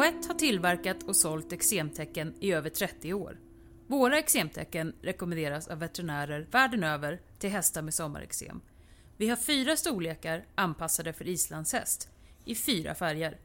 Poet 0.00 0.26
har 0.26 0.34
tillverkat 0.34 1.02
och 1.02 1.16
sålt 1.16 1.52
eksemtecken 1.52 2.34
i 2.40 2.52
över 2.52 2.70
30 2.70 3.14
år. 3.14 3.38
Våra 3.86 4.18
eksemtecken 4.18 4.94
rekommenderas 5.02 5.68
av 5.68 5.78
veterinärer 5.78 6.48
världen 6.50 6.84
över 6.84 7.20
till 7.38 7.50
hästar 7.50 7.82
med 7.82 7.94
sommareksem. 7.94 8.60
Vi 9.16 9.28
har 9.28 9.36
fyra 9.36 9.76
storlekar 9.76 10.44
anpassade 10.54 11.12
för 11.12 11.28
islandshäst, 11.28 12.08
i 12.44 12.54
fyra 12.54 12.94
färger. 12.94 13.38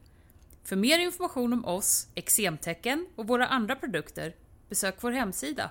För 0.64 0.76
mer 0.76 0.98
information 0.98 1.52
om 1.52 1.64
oss, 1.64 2.08
eksemtecken 2.14 3.06
och 3.16 3.26
våra 3.26 3.46
andra 3.46 3.76
produkter, 3.76 4.34
besök 4.68 4.96
vår 5.00 5.12
hemsida, 5.12 5.70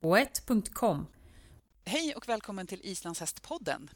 boett.com. 0.00 1.06
Hej 1.84 2.14
och 2.14 2.28
välkommen 2.28 2.66
till 2.66 2.80
Islandshästpodden. 2.82 3.90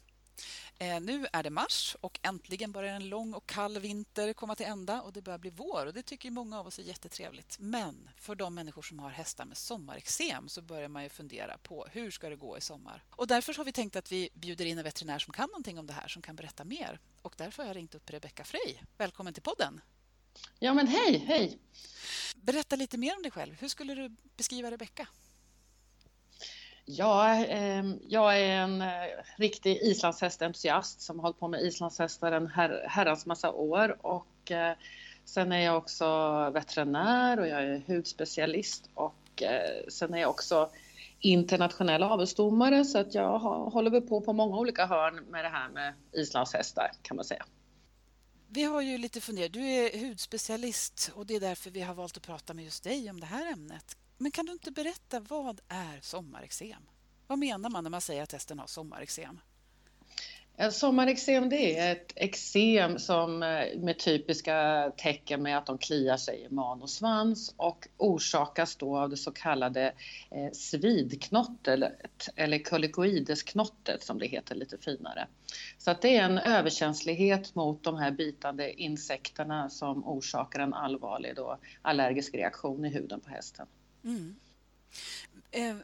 Eh, 0.81 1.01
nu 1.01 1.27
är 1.33 1.43
det 1.43 1.49
mars 1.49 1.95
och 2.01 2.19
äntligen 2.23 2.71
börjar 2.71 2.95
en 2.95 3.09
lång 3.09 3.33
och 3.33 3.45
kall 3.47 3.79
vinter 3.79 4.33
komma 4.33 4.55
till 4.55 4.65
ända 4.65 5.01
och 5.01 5.13
det 5.13 5.21
börjar 5.21 5.37
bli 5.37 5.49
vår 5.49 5.85
och 5.85 5.93
det 5.93 6.03
tycker 6.03 6.31
många 6.31 6.59
av 6.59 6.67
oss 6.67 6.79
är 6.79 6.83
jättetrevligt. 6.83 7.57
Men 7.59 8.09
för 8.17 8.35
de 8.35 8.55
människor 8.55 8.81
som 8.81 8.99
har 8.99 9.09
hästar 9.09 9.45
med 9.45 9.57
sommarexem 9.57 10.49
så 10.49 10.61
börjar 10.61 10.87
man 10.87 11.03
ju 11.03 11.09
fundera 11.09 11.57
på 11.57 11.87
hur 11.91 12.11
ska 12.11 12.29
det 12.29 12.35
gå 12.35 12.57
i 12.57 12.61
sommar? 12.61 13.03
Och 13.09 13.27
därför 13.27 13.53
har 13.53 13.65
vi 13.65 13.71
tänkt 13.71 13.95
att 13.95 14.11
vi 14.11 14.29
bjuder 14.33 14.65
in 14.65 14.77
en 14.77 14.83
veterinär 14.83 15.19
som 15.19 15.33
kan 15.33 15.49
någonting 15.49 15.79
om 15.79 15.87
det 15.87 15.93
här 15.93 16.07
som 16.07 16.21
kan 16.21 16.35
berätta 16.35 16.63
mer. 16.63 16.99
Och 17.21 17.33
därför 17.37 17.63
har 17.63 17.69
jag 17.69 17.75
ringt 17.75 17.95
upp 17.95 18.09
Rebecka 18.09 18.43
Frey. 18.43 18.77
Välkommen 18.97 19.33
till 19.33 19.43
podden! 19.43 19.81
Ja 20.59 20.73
men 20.73 20.87
hej, 20.87 21.17
hej! 21.27 21.59
Berätta 22.35 22.75
lite 22.75 22.97
mer 22.97 23.15
om 23.15 23.21
dig 23.21 23.31
själv. 23.31 23.55
Hur 23.59 23.67
skulle 23.67 23.95
du 23.95 24.15
beskriva 24.37 24.71
Rebecka? 24.71 25.07
Ja, 26.85 27.35
eh, 27.45 27.85
jag 28.07 28.39
är 28.39 28.49
en 28.49 28.81
eh, 28.81 28.87
riktig 29.37 29.77
islandshästentusiast 29.81 31.01
som 31.01 31.19
har 31.19 31.23
hållit 31.23 31.39
på 31.39 31.47
med 31.47 31.61
islandshästar 31.61 32.31
en 32.31 32.47
her 32.47 32.85
herrans 32.89 33.25
massa 33.25 33.51
år 33.51 33.97
och 34.05 34.51
eh, 34.51 34.73
sen 35.25 35.51
är 35.51 35.59
jag 35.65 35.77
också 35.77 36.05
veterinär 36.53 37.39
och 37.39 37.47
jag 37.47 37.63
är 37.63 37.83
hudspecialist 37.87 38.89
och 38.93 39.43
eh, 39.43 39.87
sen 39.89 40.13
är 40.13 40.17
jag 40.17 40.29
också 40.29 40.69
internationell 41.19 42.03
avelsdomare 42.03 42.85
så 42.85 42.97
att 42.97 43.13
jag 43.13 43.39
har, 43.39 43.69
håller 43.69 43.91
väl 43.91 44.01
på 44.01 44.21
på 44.21 44.33
många 44.33 44.57
olika 44.57 44.85
hörn 44.85 45.15
med 45.15 45.45
det 45.45 45.49
här 45.49 45.69
med 45.69 45.93
islandshästar 46.11 46.91
kan 47.01 47.15
man 47.15 47.25
säga. 47.25 47.45
Vi 48.47 48.63
har 48.63 48.81
ju 48.81 48.97
lite 48.97 49.21
funderat. 49.21 49.53
Du 49.53 49.61
är 49.61 50.07
hudspecialist 50.07 51.11
och 51.15 51.25
det 51.25 51.35
är 51.35 51.39
därför 51.39 51.71
vi 51.71 51.81
har 51.81 51.93
valt 51.93 52.17
att 52.17 52.23
prata 52.23 52.53
med 52.53 52.65
just 52.65 52.83
dig 52.83 53.09
om 53.09 53.19
det 53.19 53.25
här 53.25 53.53
ämnet. 53.53 53.97
Men 54.21 54.31
kan 54.31 54.45
du 54.45 54.51
inte 54.51 54.71
berätta, 54.71 55.19
vad 55.19 55.61
är 55.67 56.01
sommarexem? 56.01 56.83
Vad 57.27 57.39
menar 57.39 57.69
man 57.69 57.83
när 57.83 57.91
man 57.91 58.01
säger 58.01 58.23
att 58.23 58.31
hästen 58.31 58.59
har 58.59 58.67
sommarexem? 58.67 59.39
Sommarexem 60.71 61.49
det 61.49 61.77
är 61.77 61.91
ett 61.91 62.13
eksem 62.15 62.99
som 62.99 63.43
eh, 63.43 63.79
med 63.79 63.99
typiska 63.99 64.91
tecken 64.97 65.43
med 65.43 65.57
att 65.57 65.65
de 65.65 65.77
kliar 65.77 66.17
sig 66.17 66.41
i 66.41 66.53
man 66.53 66.81
och 66.81 66.89
svans 66.89 67.53
och 67.57 67.87
orsakas 67.97 68.75
då 68.75 68.97
av 68.97 69.09
det 69.09 69.17
så 69.17 69.31
kallade 69.31 69.93
eh, 70.31 70.51
svidknottet 70.53 71.93
eller 72.35 72.63
kolikoidesknottet 72.63 74.03
som 74.03 74.19
det 74.19 74.27
heter 74.27 74.55
lite 74.55 74.77
finare. 74.77 75.27
Så 75.77 75.91
att 75.91 76.01
det 76.01 76.17
är 76.17 76.23
en 76.23 76.37
överkänslighet 76.37 77.55
mot 77.55 77.83
de 77.83 77.97
här 77.97 78.11
bitande 78.11 78.81
insekterna 78.81 79.69
som 79.69 80.07
orsakar 80.07 80.59
en 80.59 80.73
allvarlig 80.73 81.35
då, 81.35 81.57
allergisk 81.81 82.35
reaktion 82.35 82.85
i 82.85 82.89
huden 82.89 83.19
på 83.19 83.29
hästen. 83.29 83.67
Mm. 84.03 84.35
Eh, 85.51 85.75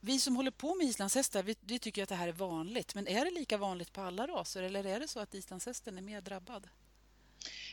vi 0.00 0.18
som 0.18 0.36
håller 0.36 0.50
på 0.50 0.74
med 0.74 0.86
islandshästar 0.86 1.42
vi, 1.42 1.56
vi, 1.60 1.78
tycker 1.78 2.02
att 2.02 2.08
det 2.08 2.14
här 2.14 2.28
är 2.28 2.32
vanligt. 2.32 2.94
Men 2.94 3.08
är 3.08 3.24
det 3.24 3.30
lika 3.30 3.56
vanligt 3.56 3.92
på 3.92 4.00
alla 4.00 4.26
raser 4.26 4.62
eller 4.62 4.86
är 4.86 5.00
det 5.00 5.08
så 5.08 5.20
att 5.20 5.34
islandshästen 5.34 5.98
är 5.98 6.02
mer 6.02 6.20
drabbad? 6.20 6.68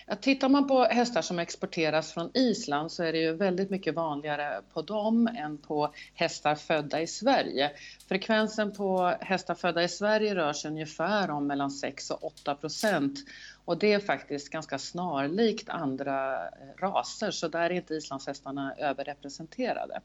Ja, 0.05 0.15
tittar 0.15 0.49
man 0.49 0.67
på 0.67 0.83
hästar 0.83 1.21
som 1.21 1.39
exporteras 1.39 2.13
från 2.13 2.31
Island 2.33 2.91
så 2.91 3.03
är 3.03 3.11
det 3.11 3.19
ju 3.19 3.33
väldigt 3.33 3.69
mycket 3.69 3.95
vanligare 3.95 4.61
på 4.73 4.81
dem 4.81 5.27
än 5.27 5.57
på 5.57 5.93
hästar 6.13 6.55
födda 6.55 7.01
i 7.01 7.07
Sverige. 7.07 7.71
Frekvensen 8.07 8.71
på 8.71 9.15
hästar 9.21 9.55
födda 9.55 9.83
i 9.83 9.89
Sverige 9.89 10.35
rör 10.35 10.53
sig 10.53 10.71
ungefär 10.71 11.29
om 11.29 11.47
mellan 11.47 11.71
6 11.71 12.11
och 12.11 12.23
8 12.23 12.55
procent. 12.55 13.19
Och 13.65 13.77
det 13.77 13.93
är 13.93 13.99
faktiskt 13.99 14.49
ganska 14.49 14.79
snarlikt 14.79 15.69
andra 15.69 16.47
eh, 16.47 16.51
raser 16.77 17.31
så 17.31 17.47
där 17.47 17.61
är 17.61 17.69
inte 17.69 17.93
islandshästarna 17.93 18.75
överrepresenterade. 18.75 20.01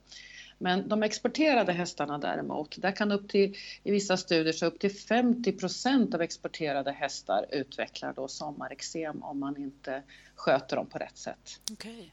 Men 0.59 0.89
de 0.89 1.03
exporterade 1.03 1.73
hästarna 1.73 2.19
däremot, 2.19 2.83
där 2.83 2.93
kan 2.93 3.13
upp 3.13 3.29
till, 3.29 3.57
i 3.83 3.91
vissa 3.91 4.17
studier 4.17 4.53
så 4.53 4.67
upp 4.67 4.79
till 4.79 4.97
50 4.97 5.53
procent 5.53 6.15
av 6.15 6.23
exporterade 6.23 6.93
hästar 6.93 7.47
utvecklar 7.51 8.13
då 8.13 8.29
sommarexem 8.29 9.23
om 9.23 9.41
man 9.41 9.57
inte 9.57 10.03
sköter 10.35 10.77
dem 10.77 10.87
på 10.87 10.99
rätt 10.99 11.17
sätt. 11.17 11.61
Okej. 11.73 11.93
Okay. 11.93 12.11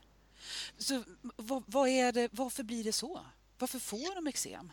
Så 0.78 1.04
vad, 1.36 1.64
vad, 1.68 1.90
är 1.90 2.12
det, 2.12 2.30
varför 2.32 2.64
blir 2.64 2.84
det 2.84 2.92
så? 2.92 3.20
Varför 3.60 3.80
får 3.80 4.16
de 4.16 4.28
eksem? 4.28 4.72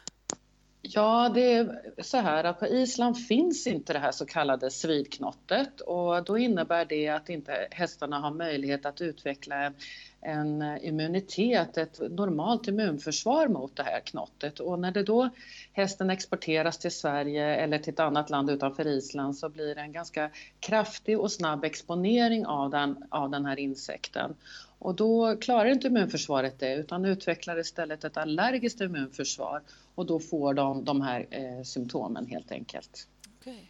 Ja, 0.82 1.30
det 1.34 1.52
är 1.52 1.80
så 2.02 2.16
här 2.16 2.44
att 2.44 2.60
på 2.60 2.66
Island 2.66 3.26
finns 3.26 3.66
inte 3.66 3.92
det 3.92 3.98
här 3.98 4.12
så 4.12 4.26
kallade 4.26 4.70
svidknottet 4.70 5.80
och 5.80 6.24
då 6.24 6.38
innebär 6.38 6.84
det 6.84 7.08
att 7.08 7.28
inte 7.28 7.68
hästarna 7.70 8.18
har 8.18 8.30
möjlighet 8.30 8.86
att 8.86 9.00
utveckla 9.00 9.56
en, 9.56 9.74
en 10.20 10.78
immunitet, 10.82 11.78
ett 11.78 12.00
normalt 12.10 12.68
immunförsvar 12.68 13.48
mot 13.48 13.76
det 13.76 13.82
här 13.82 14.00
knottet. 14.00 14.60
Och 14.60 14.78
när 14.78 14.92
det 14.92 15.02
då 15.02 15.30
hästen 15.72 16.10
exporteras 16.10 16.78
till 16.78 16.90
Sverige 16.90 17.56
eller 17.56 17.78
till 17.78 17.92
ett 17.92 18.00
annat 18.00 18.30
land 18.30 18.50
utanför 18.50 18.86
Island 18.86 19.36
så 19.36 19.48
blir 19.48 19.74
det 19.74 19.80
en 19.80 19.92
ganska 19.92 20.30
kraftig 20.60 21.20
och 21.20 21.32
snabb 21.32 21.64
exponering 21.64 22.46
av 22.46 22.70
den, 22.70 23.04
av 23.08 23.30
den 23.30 23.46
här 23.46 23.58
insekten. 23.58 24.36
Och 24.78 24.94
då 24.94 25.36
klarar 25.36 25.70
inte 25.70 25.86
immunförsvaret 25.86 26.58
det 26.58 26.74
utan 26.74 27.04
utvecklar 27.04 27.58
istället 27.58 28.04
ett 28.04 28.16
allergiskt 28.16 28.80
immunförsvar 28.80 29.62
och 30.00 30.06
då 30.06 30.20
får 30.20 30.54
de 30.54 30.84
de 30.84 31.00
här 31.00 31.26
eh, 31.30 31.62
symptomen 31.62 32.26
helt 32.26 32.52
enkelt. 32.52 33.08
Okay. 33.40 33.66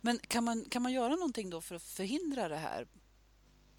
Men 0.00 0.18
kan 0.18 0.44
man, 0.44 0.64
kan 0.64 0.82
man 0.82 0.92
göra 0.92 1.14
någonting 1.14 1.50
då 1.50 1.60
för 1.60 1.74
att 1.74 1.82
förhindra 1.82 2.48
det 2.48 2.56
här? 2.56 2.86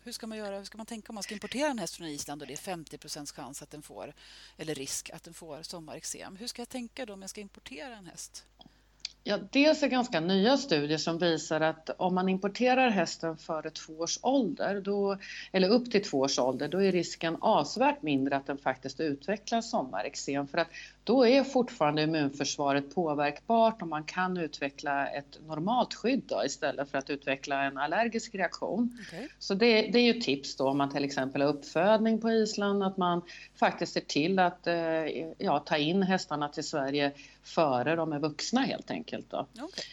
Hur 0.03 0.11
ska 0.11 0.27
man 0.27 0.37
göra? 0.37 0.57
Hur 0.57 0.63
ska 0.63 0.77
man 0.77 0.85
tänka 0.85 1.09
om 1.09 1.15
man 1.15 1.23
ska 1.23 1.33
importera 1.33 1.71
en 1.71 1.79
häst 1.79 1.95
från 1.95 2.07
Island 2.07 2.41
och 2.41 2.47
det 2.47 2.53
är 2.53 2.75
50% 2.75 3.33
chans 3.35 3.61
att 3.61 3.71
den 3.71 3.81
får, 3.81 4.13
eller 4.57 4.75
risk 4.75 5.09
att 5.09 5.23
den 5.23 5.33
får 5.33 5.63
sommarexem. 5.63 6.35
Hur 6.35 6.47
ska 6.47 6.61
jag 6.61 6.69
tänka 6.69 7.05
då 7.05 7.13
om 7.13 7.21
jag 7.21 7.29
ska 7.29 7.41
importera 7.41 7.95
en 7.95 8.05
häst? 8.05 8.45
Ja, 9.25 9.39
dels 9.51 9.83
är 9.83 9.87
ganska 9.87 10.19
nya 10.19 10.57
studier 10.57 10.97
som 10.97 11.17
visar 11.17 11.61
att 11.61 11.89
om 11.97 12.15
man 12.15 12.29
importerar 12.29 12.89
hästen 12.89 13.37
före 13.37 13.69
två 13.69 13.93
års 13.93 14.19
ålder, 14.21 14.81
då, 14.81 15.17
eller 15.51 15.69
upp 15.69 15.91
till 15.91 16.03
två 16.03 16.19
års 16.19 16.39
ålder, 16.39 16.67
då 16.67 16.83
är 16.83 16.91
risken 16.91 17.37
avsevärt 17.41 18.01
mindre 18.01 18.35
att 18.35 18.47
den 18.47 18.57
faktiskt 18.57 18.99
utvecklar 18.99 19.61
sommarexem. 19.61 20.47
För 20.47 20.57
att 20.57 20.67
då 21.03 21.27
är 21.27 21.43
fortfarande 21.43 22.03
immunförsvaret 22.03 22.95
påverkbart 22.95 23.81
och 23.81 23.87
man 23.87 24.03
kan 24.03 24.37
utveckla 24.37 25.07
ett 25.07 25.39
normalt 25.47 25.93
skydd 25.93 26.23
då, 26.25 26.45
istället 26.45 26.91
för 26.91 26.97
att 26.97 27.09
utveckla 27.09 27.63
en 27.63 27.77
allergisk 27.77 28.35
reaktion. 28.35 28.97
Okay. 29.07 29.27
Så 29.39 29.53
det, 29.53 29.81
det, 29.81 29.99
är 29.99 30.13
ju 30.13 30.21
tips 30.21 30.55
då 30.55 30.69
om 30.69 30.77
man 30.77 30.91
till 30.91 31.03
exempel 31.03 31.41
har 31.41 31.49
uppfödning 31.49 32.21
på 32.21 32.31
Island, 32.31 32.83
att 32.83 32.97
man 32.97 33.21
faktiskt 33.55 33.93
ser 33.93 34.01
till 34.01 34.39
att 34.39 34.67
eh, 34.67 34.75
ja, 35.37 35.59
ta 35.59 35.77
in 35.77 36.03
hästarna 36.03 36.49
till 36.49 36.63
Sverige 36.63 37.11
före 37.43 37.95
de 37.95 38.13
är 38.13 38.19
vuxna 38.19 38.61
helt 38.61 38.91
enkelt. 38.91 39.29
Då. 39.29 39.47
Okay. 39.53 39.83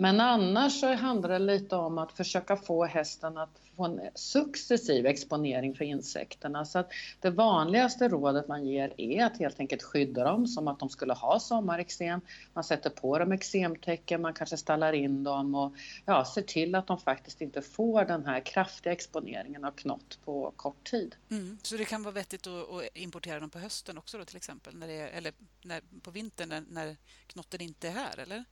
Men 0.00 0.20
annars 0.20 0.80
så 0.80 0.94
handlar 0.94 1.28
det 1.28 1.38
lite 1.38 1.76
om 1.76 1.98
att 1.98 2.12
försöka 2.12 2.56
få 2.56 2.84
hästen 2.84 3.38
att 3.38 3.60
få 3.76 3.84
en 3.84 4.00
successiv 4.14 5.06
exponering 5.06 5.74
för 5.74 5.84
insekterna. 5.84 6.64
Så 6.64 6.78
att 6.78 6.92
det 7.20 7.30
vanligaste 7.30 8.08
rådet 8.08 8.48
man 8.48 8.66
ger 8.66 8.94
är 8.96 9.24
att 9.24 9.38
helt 9.38 9.60
enkelt 9.60 9.82
skydda 9.82 10.24
dem 10.24 10.46
som 10.46 10.68
att 10.68 10.78
de 10.78 10.88
skulle 10.88 11.12
ha 11.12 11.40
sommarexem. 11.40 12.20
Man 12.52 12.64
sätter 12.64 12.90
på 12.90 13.18
dem 13.18 13.32
eksemtäcken, 13.32 14.22
man 14.22 14.34
kanske 14.34 14.56
stallar 14.56 14.92
in 14.92 15.24
dem 15.24 15.54
och 15.54 15.74
ja, 16.04 16.24
ser 16.24 16.42
till 16.42 16.74
att 16.74 16.86
de 16.86 16.98
faktiskt 16.98 17.40
inte 17.40 17.62
får 17.62 18.04
den 18.04 18.26
här 18.26 18.40
kraftiga 18.40 18.92
exponeringen 18.92 19.64
av 19.64 19.70
knott 19.70 20.18
på 20.24 20.52
kort 20.56 20.90
tid. 20.90 21.16
Mm, 21.30 21.58
så 21.62 21.76
det 21.76 21.84
kan 21.84 22.02
vara 22.02 22.14
vettigt 22.14 22.46
att, 22.46 22.96
importera 22.96 23.40
dem 23.40 23.50
på 23.50 23.58
hösten 23.58 23.98
också 23.98 24.18
då 24.18 24.24
till 24.24 24.36
exempel, 24.36 24.76
när 24.76 24.86
det 24.86 24.94
är, 24.94 25.08
eller 25.08 25.32
när, 25.64 25.80
på 26.02 26.10
vintern 26.10 26.48
när, 26.48 26.64
när 26.68 26.96
knotten 27.26 27.60
inte 27.60 27.88
är 27.88 27.92
här, 27.92 28.18
eller? 28.18 28.44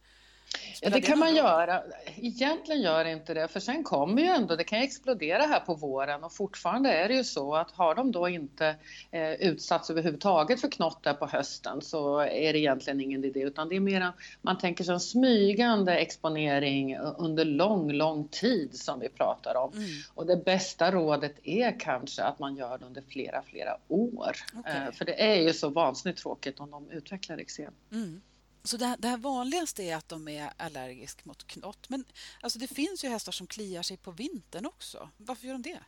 Ja, 0.80 0.90
det 0.90 1.00
kan 1.00 1.18
man 1.18 1.34
göra. 1.34 1.82
Egentligen 2.16 2.82
gör 2.82 3.04
inte 3.04 3.34
det, 3.34 3.48
för 3.48 3.60
sen 3.60 3.84
kommer 3.84 4.22
ju 4.22 4.28
ändå, 4.28 4.56
det 4.56 4.64
kan 4.64 4.78
explodera 4.78 5.42
här 5.42 5.60
på 5.60 5.74
våren 5.74 6.24
och 6.24 6.32
fortfarande 6.32 6.92
är 6.92 7.08
det 7.08 7.14
ju 7.14 7.24
så 7.24 7.54
att 7.54 7.70
har 7.70 7.94
de 7.94 8.12
då 8.12 8.28
inte 8.28 8.76
eh, 9.10 9.32
utsatts 9.32 9.90
överhuvudtaget 9.90 10.60
för 10.60 10.68
knott 10.68 11.02
där 11.02 11.14
på 11.14 11.26
hösten 11.26 11.80
så 11.82 12.18
är 12.18 12.52
det 12.52 12.58
egentligen 12.58 13.00
ingen 13.00 13.24
idé 13.24 13.40
utan 13.40 13.68
det 13.68 13.76
är 13.76 13.80
mer 13.80 14.12
man 14.42 14.58
tänker 14.58 14.84
sig 14.84 14.94
en 14.94 15.00
smygande 15.00 15.94
exponering 15.94 16.98
under 16.98 17.44
lång, 17.44 17.92
lång 17.92 18.28
tid 18.28 18.78
som 18.78 19.00
vi 19.00 19.08
pratar 19.08 19.56
om. 19.56 19.72
Mm. 19.72 19.88
Och 20.14 20.26
det 20.26 20.36
bästa 20.36 20.90
rådet 20.90 21.34
är 21.42 21.80
kanske 21.80 22.22
att 22.22 22.38
man 22.38 22.56
gör 22.56 22.78
det 22.78 22.86
under 22.86 23.02
flera, 23.02 23.42
flera 23.42 23.76
år. 23.88 24.36
Okay. 24.58 24.86
Eh, 24.86 24.92
för 24.92 25.04
det 25.04 25.22
är 25.22 25.42
ju 25.42 25.52
så 25.52 25.68
vansinnigt 25.68 26.22
tråkigt 26.22 26.60
om 26.60 26.70
de 26.70 26.90
utvecklar 26.90 27.38
eksem. 27.38 27.72
Mm. 27.92 28.20
Så 28.64 28.76
det, 28.76 28.96
det, 28.99 29.08
här 29.08 29.16
vanligaste 29.16 29.82
är 29.82 29.96
att 29.96 30.08
de 30.08 30.28
är 30.28 30.52
allergiska 30.56 31.20
mot 31.25 31.46
knott. 31.46 31.88
Men 31.88 32.05
alltså 32.40 32.58
det 32.58 32.66
finns 32.66 33.05
ju 33.05 33.08
hästar 33.08 33.32
som 33.32 33.46
kliar 33.46 33.82
sig 33.82 33.96
på 33.96 34.10
vintern 34.10 34.66
också. 34.66 35.10
Varför 35.16 35.46
gör 35.46 35.55
de 35.55 35.62
det? 35.62 35.81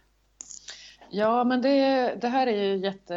Ja, 1.13 1.45
men 1.45 1.63
det, 1.63 2.15
det 2.21 2.29
här 2.29 2.47
är 2.47 2.63
ju 2.63 2.77
jätte, 2.77 3.15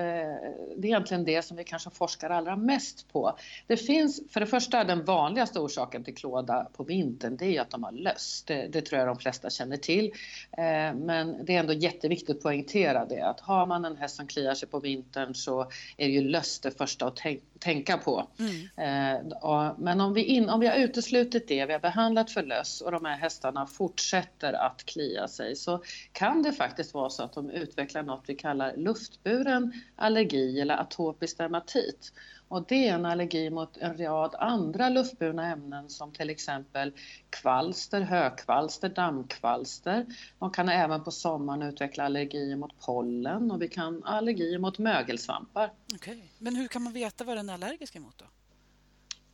det 0.78 0.88
är 0.88 0.90
egentligen 0.90 1.24
det 1.24 1.42
som 1.42 1.58
vi 1.58 1.64
kanske 1.64 1.90
forskar 1.90 2.30
allra 2.30 2.56
mest 2.56 3.12
på. 3.12 3.38
Det 3.68 3.78
finns, 3.78 4.22
för 4.30 4.40
det 4.40 4.46
första, 4.46 4.84
den 4.84 5.06
vanligaste 5.06 5.60
orsaken 5.60 6.04
till 6.04 6.16
klåda 6.16 6.68
på 6.74 6.84
vintern, 6.84 7.38
det 7.38 7.58
är 7.58 7.62
att 7.62 7.70
de 7.70 7.84
har 7.84 7.92
löss. 7.92 8.44
Det, 8.48 8.68
det, 8.68 8.82
tror 8.82 9.00
jag 9.00 9.08
de 9.08 9.18
flesta 9.18 9.50
känner 9.50 9.78
till. 9.78 10.06
Eh, 10.52 10.94
men 10.96 11.46
det 11.46 11.56
är 11.56 11.60
ändå 11.60 11.74
jätteviktigt 11.74 12.38
att 12.38 12.44
poängtera 12.44 13.06
det, 13.06 13.22
att 13.22 13.40
har 13.40 13.66
man 13.66 13.86
en 13.86 13.98
häst 13.98 14.16
som 14.16 14.28
kliar 14.28 14.54
sig 14.54 14.70
på 14.70 14.80
vintern 14.80 15.36
så 15.36 15.72
är 15.98 16.08
ju 16.08 16.22
löss 16.22 16.60
det 16.60 16.72
första 16.72 17.08
att 17.08 17.16
tänka 17.16 17.44
tänka 17.64 17.98
på. 17.98 18.28
Mm. 18.40 18.54
Eh, 18.78 19.74
men 19.78 20.02
om 20.02 20.14
vi, 20.14 20.24
in, 20.24 20.50
om 20.50 20.60
vi 20.60 20.68
har 20.68 20.76
uteslutit 20.76 21.48
det, 21.48 21.66
vi 21.66 21.74
har 21.74 21.80
behandlat 21.80 22.32
för 22.32 22.44
löss 22.44 22.82
och 22.82 22.92
de 22.92 23.06
här 23.06 23.18
hästarna 23.18 23.68
fortsätter 23.68 24.54
att 24.54 24.86
klia 24.86 25.28
sig 25.28 25.56
så 25.56 25.84
kan 26.12 26.44
det 26.44 26.54
faktiskt 26.54 26.94
vara 26.94 27.10
så 27.10 27.24
att 27.24 27.34
de 27.34 27.50
utvecklar 27.50 28.04
något 28.04 28.24
vi 28.28 28.36
kallar 28.36 28.76
luftburen 28.78 29.74
allergi 29.96 30.62
eller 30.62 30.78
atopisk 30.78 31.38
dermatit. 31.38 32.14
Och 32.54 32.66
det 32.68 32.88
är 32.88 32.94
en 32.94 33.06
allergi 33.06 33.50
mot 33.50 33.78
en 33.78 33.98
rad 33.98 34.36
andra 34.40 34.90
luftburna 34.90 35.52
ämnen 35.52 35.90
som 35.90 36.12
till 36.12 36.30
exempel 36.30 36.94
kvalster, 37.30 38.02
hökvalster, 38.02 38.90
dammkvalster. 38.90 40.06
De 40.40 40.52
kan 40.52 40.70
även 40.70 41.04
på 41.04 41.12
sommaren 41.12 41.62
utveckla 41.62 42.04
allergier 42.04 42.56
mot 42.56 42.80
pollen 42.86 43.52
och 43.52 43.62
vi 43.62 43.68
kan 43.68 44.04
allergier 44.04 44.60
mot 44.60 44.78
mögelsvampar. 44.78 45.72
Okay. 45.96 46.22
Men 46.40 46.56
hur 46.56 46.68
kan 46.68 46.82
man 46.82 46.94
veta 46.94 47.24
vad 47.24 47.38
den 47.38 47.50
är 47.50 47.54
allergisk 47.54 47.96
emot 47.96 48.18
då? 48.18 48.26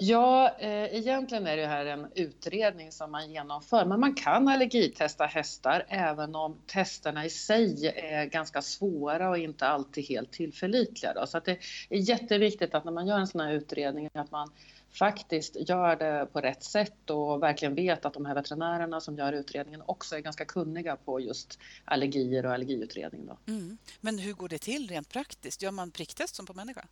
Ja, 0.02 0.56
eh, 0.60 0.96
egentligen 0.96 1.48
är 1.48 1.58
det 1.58 1.68
här 1.68 1.86
en 1.86 2.08
utredning 2.16 2.92
som 2.92 3.12
man 3.12 3.32
genomför, 3.32 3.86
men 3.86 4.00
man 4.00 4.14
kan 4.14 4.48
allergitesta 4.48 5.26
hästar 5.26 5.86
även 5.90 6.36
om 6.36 6.62
testerna 6.68 7.26
i 7.26 7.30
sig 7.30 7.94
är 7.96 8.26
ganska 8.26 8.62
svåra 8.62 9.30
och 9.30 9.38
inte 9.38 9.68
alltid 9.68 10.06
helt 10.06 10.32
tillförlitliga. 10.32 11.14
Då. 11.14 11.28
Så 11.28 11.38
att 11.38 11.46
det 11.46 11.58
är 11.90 11.98
jätteviktigt 11.98 12.74
att 12.74 12.86
när 12.86 12.92
man 12.92 13.08
gör 13.08 13.20
en 13.20 13.28
sån 13.28 13.42
här 13.42 13.52
utredning 13.52 14.10
att 14.14 14.32
man 14.32 14.52
faktiskt 15.00 15.70
gör 15.70 15.96
det 15.96 16.28
på 16.34 16.42
rätt 16.42 16.64
sätt 16.64 17.10
och 17.10 17.44
verkligen 17.44 17.76
vet 17.76 18.06
att 18.06 18.14
de 18.14 18.26
här 18.26 18.36
veterinärerna 18.36 19.02
som 19.02 19.18
gör 19.18 19.34
utredningen 19.34 19.82
också 19.86 20.16
är 20.16 20.20
ganska 20.20 20.46
kunniga 20.46 20.96
på 20.96 21.20
just 21.20 21.60
allergier 21.86 22.46
och 22.46 22.54
allergiutredning. 22.54 23.26
Då. 23.26 23.38
Mm. 23.48 23.78
Men 24.02 24.20
hur 24.20 24.34
går 24.34 24.50
det 24.50 24.60
till 24.60 24.90
rent 24.90 25.10
praktiskt? 25.10 25.62
Gör 25.62 25.72
man 25.72 25.92
pricktest 25.92 26.36
som 26.36 26.46
på 26.46 26.54
människa? 26.54 26.86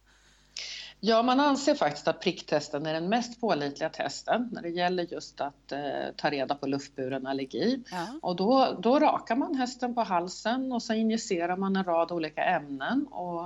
Ja, 0.99 1.23
man 1.23 1.39
anser 1.39 1.75
faktiskt 1.75 2.07
att 2.07 2.21
pricktesten 2.21 2.85
är 2.85 2.93
den 2.93 3.09
mest 3.09 3.41
pålitliga 3.41 3.89
testen 3.89 4.49
när 4.51 4.61
det 4.61 4.69
gäller 4.69 5.03
just 5.03 5.41
att 5.41 5.71
eh, 5.71 5.79
ta 6.15 6.29
reda 6.29 6.55
på 6.55 6.67
luftburen 6.67 7.27
allergi. 7.27 7.83
Ja. 7.91 8.07
Och 8.21 8.35
då, 8.35 8.77
då 8.81 8.99
rakar 8.99 9.35
man 9.35 9.55
hästen 9.55 9.95
på 9.95 10.01
halsen 10.01 10.71
och 10.71 10.83
så 10.83 10.93
injicerar 10.93 11.57
man 11.57 11.75
en 11.75 11.83
rad 11.83 12.11
olika 12.11 12.43
ämnen. 12.43 13.07
Och, 13.07 13.43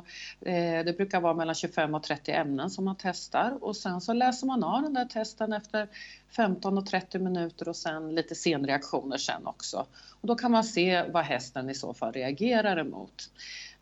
eh, 0.48 0.86
det 0.86 0.98
brukar 0.98 1.22
vara 1.22 1.34
mellan 1.34 1.56
25 1.56 1.96
och 1.96 2.04
30 2.04 2.32
ämnen 2.32 2.70
som 2.70 2.86
man 2.86 2.96
testar 3.00 3.64
och 3.64 3.76
sen 3.76 4.02
så 4.02 4.14
läser 4.14 4.48
man 4.48 4.64
av 4.64 4.82
den 4.82 4.94
där 4.94 5.06
testen 5.06 5.54
efter 5.54 5.88
15 6.36 6.78
och 6.78 6.86
30 6.86 7.20
minuter 7.20 7.70
och 7.70 7.76
sen 7.76 8.16
lite 8.16 8.36
senreaktioner 8.36 9.18
sen 9.18 9.48
också. 9.48 9.86
Och 10.22 10.28
då 10.28 10.36
kan 10.36 10.52
man 10.52 10.64
se 10.64 11.04
vad 11.12 11.24
hästen 11.24 11.70
i 11.70 11.76
så 11.76 11.94
fall 11.94 12.14
reagerar 12.14 12.78
emot. 12.78 13.30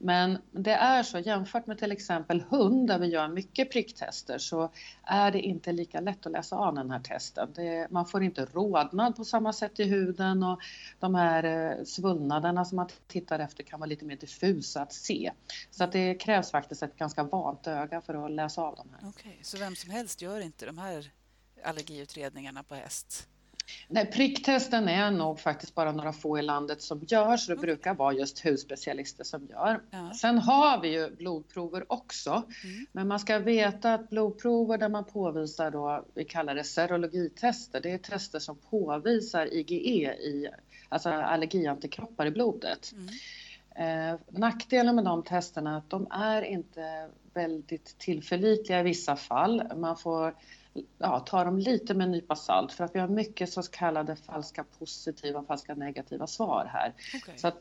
Men 0.02 0.38
det 0.52 0.74
är 0.74 1.04
så 1.04 1.20
jämfört 1.20 1.68
med 1.68 1.78
till 1.78 1.92
exempel 1.92 2.44
hund 2.50 2.88
där 2.88 3.00
vi 3.00 3.08
gör 3.08 3.28
mycket 3.28 3.72
pricktester 3.72 4.38
så 4.38 4.72
är 5.04 5.32
det 5.32 5.42
inte 5.42 5.72
lika 5.72 6.00
lätt 6.00 6.26
att 6.26 6.32
läsa 6.32 6.56
av 6.56 6.76
den 6.76 6.92
här 6.92 7.00
testen. 7.00 7.50
Det, 7.56 7.88
man 7.92 8.06
får 8.06 8.24
inte 8.24 8.46
rodnad 8.46 9.16
på 9.16 9.26
samma 9.26 9.54
sätt 9.54 9.80
i 9.80 9.84
huden 9.84 10.44
och 10.44 10.60
de 11.00 11.16
här 11.16 11.44
eh, 11.44 11.84
svullnaderna 11.84 12.66
som 12.66 12.76
man 12.76 12.90
tittar 13.08 13.40
efter 13.40 13.64
kan 13.64 13.80
vara 13.80 13.88
lite 13.88 14.06
mer 14.06 14.16
diffusa 14.16 14.82
att 14.82 14.94
se. 14.94 15.32
Så 15.72 15.84
att 15.84 15.92
det 15.92 16.16
krävs 16.16 16.52
faktiskt 16.52 16.84
ett 16.84 16.98
ganska 16.98 17.24
vant 17.24 17.68
öga 17.68 18.02
för 18.02 18.26
att 18.26 18.32
läsa 18.32 18.62
av 18.62 18.76
de 18.76 18.90
här. 18.90 19.10
Okej, 19.10 19.32
okay, 19.32 19.44
så 19.44 19.58
vem 19.58 19.76
som 19.76 19.90
helst 19.90 20.22
gör 20.22 20.40
inte 20.40 20.66
de 20.66 20.78
här 20.78 21.12
allergiutredningarna 21.64 22.64
på 22.64 22.76
häst? 22.76 23.29
Nej, 23.88 24.06
pricktesten 24.06 24.88
är 24.88 25.12
nog 25.12 25.40
faktiskt 25.40 25.76
bara 25.76 25.92
några 25.92 26.14
få 26.14 26.40
i 26.40 26.42
landet 26.42 26.82
som 26.82 27.02
gör, 27.08 27.38
så 27.38 27.52
det 27.52 27.54
mm. 27.54 27.62
brukar 27.62 27.94
vara 27.94 28.14
just 28.14 28.46
husspecialister 28.46 29.24
som 29.24 29.48
gör. 29.50 29.82
Ja. 29.92 30.14
Sen 30.14 30.38
har 30.38 30.82
vi 30.82 30.88
ju 30.88 31.16
blodprover 31.16 31.92
också, 31.92 32.30
mm. 32.30 32.86
men 32.92 33.08
man 33.08 33.20
ska 33.20 33.40
veta 33.40 33.94
att 33.94 34.10
blodprover 34.10 34.78
där 34.78 34.90
man 34.90 35.04
påvisar 35.04 35.72
då, 35.72 36.06
vi 36.14 36.26
kallar 36.26 36.56
det 36.56 36.64
serologitester, 36.64 37.82
det 37.82 37.92
är 37.92 37.98
tester 37.98 38.40
som 38.40 38.58
påvisar 38.70 39.54
IgE, 39.54 40.14
i, 40.14 40.50
alltså 40.90 41.10
allergiantikroppar 41.10 42.26
i 42.26 42.32
blodet. 42.32 42.92
Mm. 42.92 43.08
Eh, 43.80 44.16
nackdelen 44.30 44.96
med 44.96 45.06
de 45.06 45.24
testerna 45.24 45.74
är 45.74 45.78
att 45.78 45.90
de 45.90 46.08
är 46.12 46.42
inte 46.42 47.10
väldigt 47.34 47.98
tillförlitliga 47.98 48.80
i 48.80 48.84
vissa 48.84 49.16
fall. 49.16 49.64
Man 49.76 49.98
får 49.98 50.36
ja, 50.98 51.20
ta 51.20 51.44
dem 51.44 51.58
lite 51.58 51.94
med 51.94 52.06
en 52.06 52.12
nypa 52.12 52.36
salt 52.36 52.72
för 52.72 52.84
att 52.84 52.96
vi 52.96 53.00
har 53.00 53.08
mycket 53.08 53.54
så 53.54 53.62
kallade 53.64 54.16
falska 54.16 54.64
positiva 54.80 55.40
och 55.40 55.48
falska 55.48 55.76
negativa 55.76 56.28
svar 56.28 56.70
här. 56.74 56.94
Okay. 57.16 57.38
Så 57.38 57.52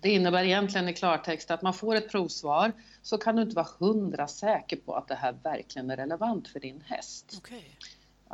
det 0.00 0.08
innebär 0.08 0.44
egentligen 0.44 0.88
i 0.88 0.92
klartext 0.92 1.50
att 1.50 1.62
man 1.62 1.74
får 1.74 1.94
ett 1.94 2.10
provsvar 2.10 2.72
så 3.02 3.18
kan 3.18 3.36
du 3.36 3.42
inte 3.42 3.56
vara 3.56 3.68
hundra 3.78 4.26
säker 4.26 4.76
på 4.76 4.94
att 4.94 5.08
det 5.08 5.14
här 5.14 5.32
verkligen 5.42 5.90
är 5.90 5.96
relevant 5.96 6.48
för 6.48 6.60
din 6.60 6.80
häst. 6.80 7.34
Okay. 7.38 7.62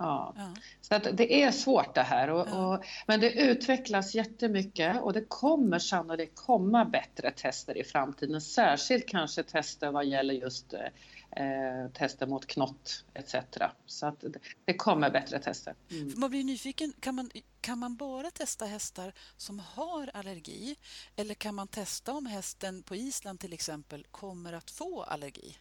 Ja. 0.00 0.34
ja. 0.36 0.54
Så 0.80 0.94
att 0.94 1.16
det 1.16 1.42
är 1.42 1.50
svårt 1.50 1.94
det 1.94 2.02
här. 2.02 2.30
Och, 2.30 2.48
ja. 2.50 2.74
och, 2.74 2.84
men 3.06 3.20
det 3.20 3.32
utvecklas 3.32 4.14
jättemycket 4.14 5.02
och 5.02 5.12
det 5.12 5.24
kommer 5.28 5.78
sannolikt 5.78 6.36
komma 6.36 6.84
bättre 6.84 7.30
tester 7.30 7.76
i 7.76 7.84
framtiden. 7.84 8.40
Särskilt 8.40 9.08
kanske 9.08 9.42
tester 9.42 9.90
vad 9.90 10.06
gäller 10.06 10.34
just 10.34 10.74
eh, 11.30 11.90
tester 11.92 12.26
mot 12.26 12.46
knott 12.46 13.04
etc. 13.14 13.34
Så 13.86 14.06
att 14.06 14.24
det 14.64 14.74
kommer 14.74 15.10
bättre 15.10 15.38
tester. 15.38 15.74
Mm. 15.90 16.12
Man 16.16 16.30
blir 16.30 16.44
nyfiken, 16.44 16.92
kan 17.00 17.14
man, 17.14 17.30
kan 17.60 17.78
man 17.78 17.96
bara 17.96 18.30
testa 18.30 18.64
hästar 18.64 19.12
som 19.36 19.58
har 19.58 20.10
allergi 20.14 20.76
eller 21.16 21.34
kan 21.34 21.54
man 21.54 21.68
testa 21.68 22.12
om 22.12 22.26
hästen 22.26 22.82
på 22.82 22.96
Island 22.96 23.40
till 23.40 23.52
exempel 23.52 24.06
kommer 24.10 24.52
att 24.52 24.70
få 24.70 25.02
allergi? 25.02 25.56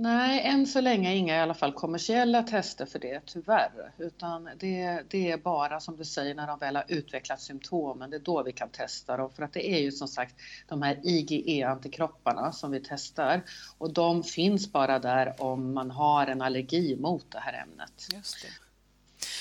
Nej, 0.00 0.40
än 0.44 0.66
så 0.66 0.80
länge 0.80 1.14
inga 1.14 1.36
i 1.36 1.40
alla 1.40 1.54
fall 1.54 1.72
kommersiella 1.72 2.42
tester 2.42 2.86
för 2.86 2.98
det 2.98 3.20
tyvärr. 3.26 3.92
Utan 3.98 4.48
det, 4.56 5.02
det 5.08 5.30
är 5.30 5.36
bara 5.36 5.80
som 5.80 5.96
du 5.96 6.04
säger 6.04 6.34
när 6.34 6.46
de 6.46 6.58
väl 6.58 6.76
har 6.76 6.84
utvecklat 6.88 7.40
symptomen, 7.40 8.10
det 8.10 8.16
är 8.16 8.20
då 8.20 8.42
vi 8.42 8.52
kan 8.52 8.68
testa 8.68 9.16
dem. 9.16 9.30
För 9.30 9.42
att 9.42 9.52
det 9.52 9.70
är 9.70 9.78
ju 9.78 9.92
som 9.92 10.08
sagt 10.08 10.34
de 10.68 10.82
här 10.82 11.00
IgE-antikropparna 11.02 12.52
som 12.52 12.70
vi 12.70 12.80
testar 12.80 13.42
och 13.78 13.92
de 13.92 14.22
finns 14.22 14.72
bara 14.72 14.98
där 14.98 15.42
om 15.42 15.74
man 15.74 15.90
har 15.90 16.26
en 16.26 16.42
allergi 16.42 16.96
mot 16.96 17.30
det 17.30 17.40
här 17.40 17.62
ämnet. 17.62 18.08
Just 18.12 18.42
det. 18.42 18.67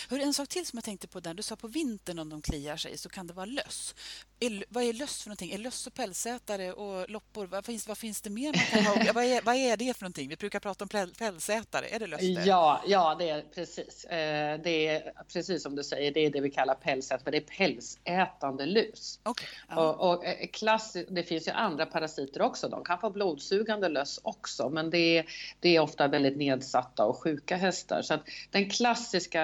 Hör, 0.09 0.19
en 0.19 0.33
sak 0.33 0.49
till 0.49 0.65
som 0.65 0.77
jag 0.77 0.83
tänkte 0.83 1.07
på 1.07 1.19
där. 1.19 1.33
Du 1.33 1.43
sa 1.43 1.55
på 1.55 1.67
vintern 1.67 2.19
om 2.19 2.29
de 2.29 2.41
kliar 2.41 2.77
sig 2.77 2.97
så 2.97 3.09
kan 3.09 3.27
det 3.27 3.33
vara 3.33 3.45
löss. 3.45 3.95
Är, 4.39 4.63
vad 4.69 4.83
är 4.83 4.93
löss 4.93 5.23
för 5.23 5.29
någonting? 5.29 5.51
Är 5.51 5.57
löss 5.57 5.87
och 5.87 5.93
pälsätare 5.93 6.73
och 6.73 7.09
loppor? 7.09 7.45
Vad 7.45 7.65
finns, 7.65 7.87
vad 7.87 7.97
finns 7.97 8.21
det 8.21 8.29
mer 8.29 8.53
man 8.53 8.83
kan 8.83 9.05
ha? 9.05 9.13
vad, 9.13 9.23
är, 9.23 9.41
vad 9.41 9.55
är 9.55 9.77
det 9.77 9.97
för 9.97 10.03
någonting? 10.03 10.29
Vi 10.29 10.35
brukar 10.35 10.59
prata 10.59 10.85
om 10.85 11.09
pälsätare. 11.17 11.87
Är 11.87 11.99
det 11.99 12.07
löss? 12.07 12.21
Ja, 12.21 12.81
ja, 12.87 13.15
det 13.19 13.29
är 13.29 13.41
precis. 13.41 14.05
Eh, 14.05 14.59
det 14.63 14.87
är 14.87 15.13
precis 15.33 15.63
som 15.63 15.75
du 15.75 15.83
säger. 15.83 16.11
Det 16.11 16.19
är 16.19 16.29
det 16.29 16.41
vi 16.41 16.51
kallar 16.51 16.75
pälsätare. 16.75 17.31
Det 17.31 17.37
är 17.37 17.57
pälsätande 17.57 18.65
lus. 18.65 19.19
Okay. 19.25 19.47
Och, 19.77 20.09
och 20.09 20.25
eh, 20.25 20.47
klass, 20.47 20.97
det 21.09 21.23
finns 21.23 21.47
ju 21.47 21.51
andra 21.51 21.85
parasiter 21.85 22.41
också. 22.41 22.69
De 22.69 22.83
kan 22.83 22.99
få 22.99 23.09
blodsugande 23.09 23.89
löss 23.89 24.19
också, 24.23 24.69
men 24.69 24.89
det 24.89 25.17
är, 25.17 25.25
det 25.59 25.75
är 25.75 25.79
ofta 25.79 26.07
väldigt 26.07 26.37
nedsatta 26.37 27.05
och 27.05 27.23
sjuka 27.23 27.55
hästar. 27.55 28.01
Så 28.01 28.17
den 28.51 28.69
klassiska 28.69 29.43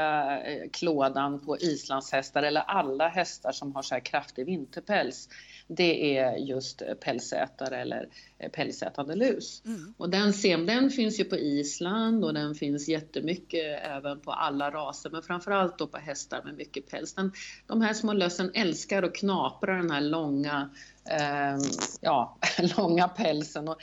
klådan 0.71 1.39
på 1.39 1.57
islandshästar 1.57 2.43
eller 2.43 2.61
alla 2.61 3.07
hästar 3.07 3.51
som 3.51 3.75
har 3.75 3.81
så 3.81 3.95
här 3.95 4.01
kraftig 4.01 4.45
vinterpäls 4.45 5.29
det 5.67 6.17
är 6.17 6.37
just 6.37 6.81
pälsätare 7.01 7.81
eller 7.81 8.09
pälsätande 8.51 9.15
lus. 9.15 9.61
Mm. 9.65 9.93
Och 9.97 10.09
den, 10.09 10.33
sem, 10.33 10.65
den 10.65 10.89
finns 10.89 11.19
ju 11.19 11.23
på 11.23 11.37
Island 11.37 12.25
och 12.25 12.33
den 12.33 12.55
finns 12.55 12.87
jättemycket 12.87 13.79
även 13.83 14.19
på 14.19 14.31
alla 14.31 14.71
raser 14.71 15.09
men 15.09 15.23
framförallt 15.23 15.77
då 15.77 15.87
på 15.87 15.97
hästar 15.97 16.41
med 16.43 16.55
mycket 16.55 16.89
päls. 16.89 17.13
Den, 17.13 17.31
de 17.67 17.81
här 17.81 17.93
små 17.93 18.13
lössen 18.13 18.51
älskar 18.53 19.03
att 19.03 19.15
knapra 19.15 19.77
den 19.77 19.91
här 19.91 20.01
långa 20.01 20.69
eh, 21.05 21.57
ja, 22.01 22.38
långa 22.77 23.07
pälsen. 23.07 23.67
Och 23.67 23.81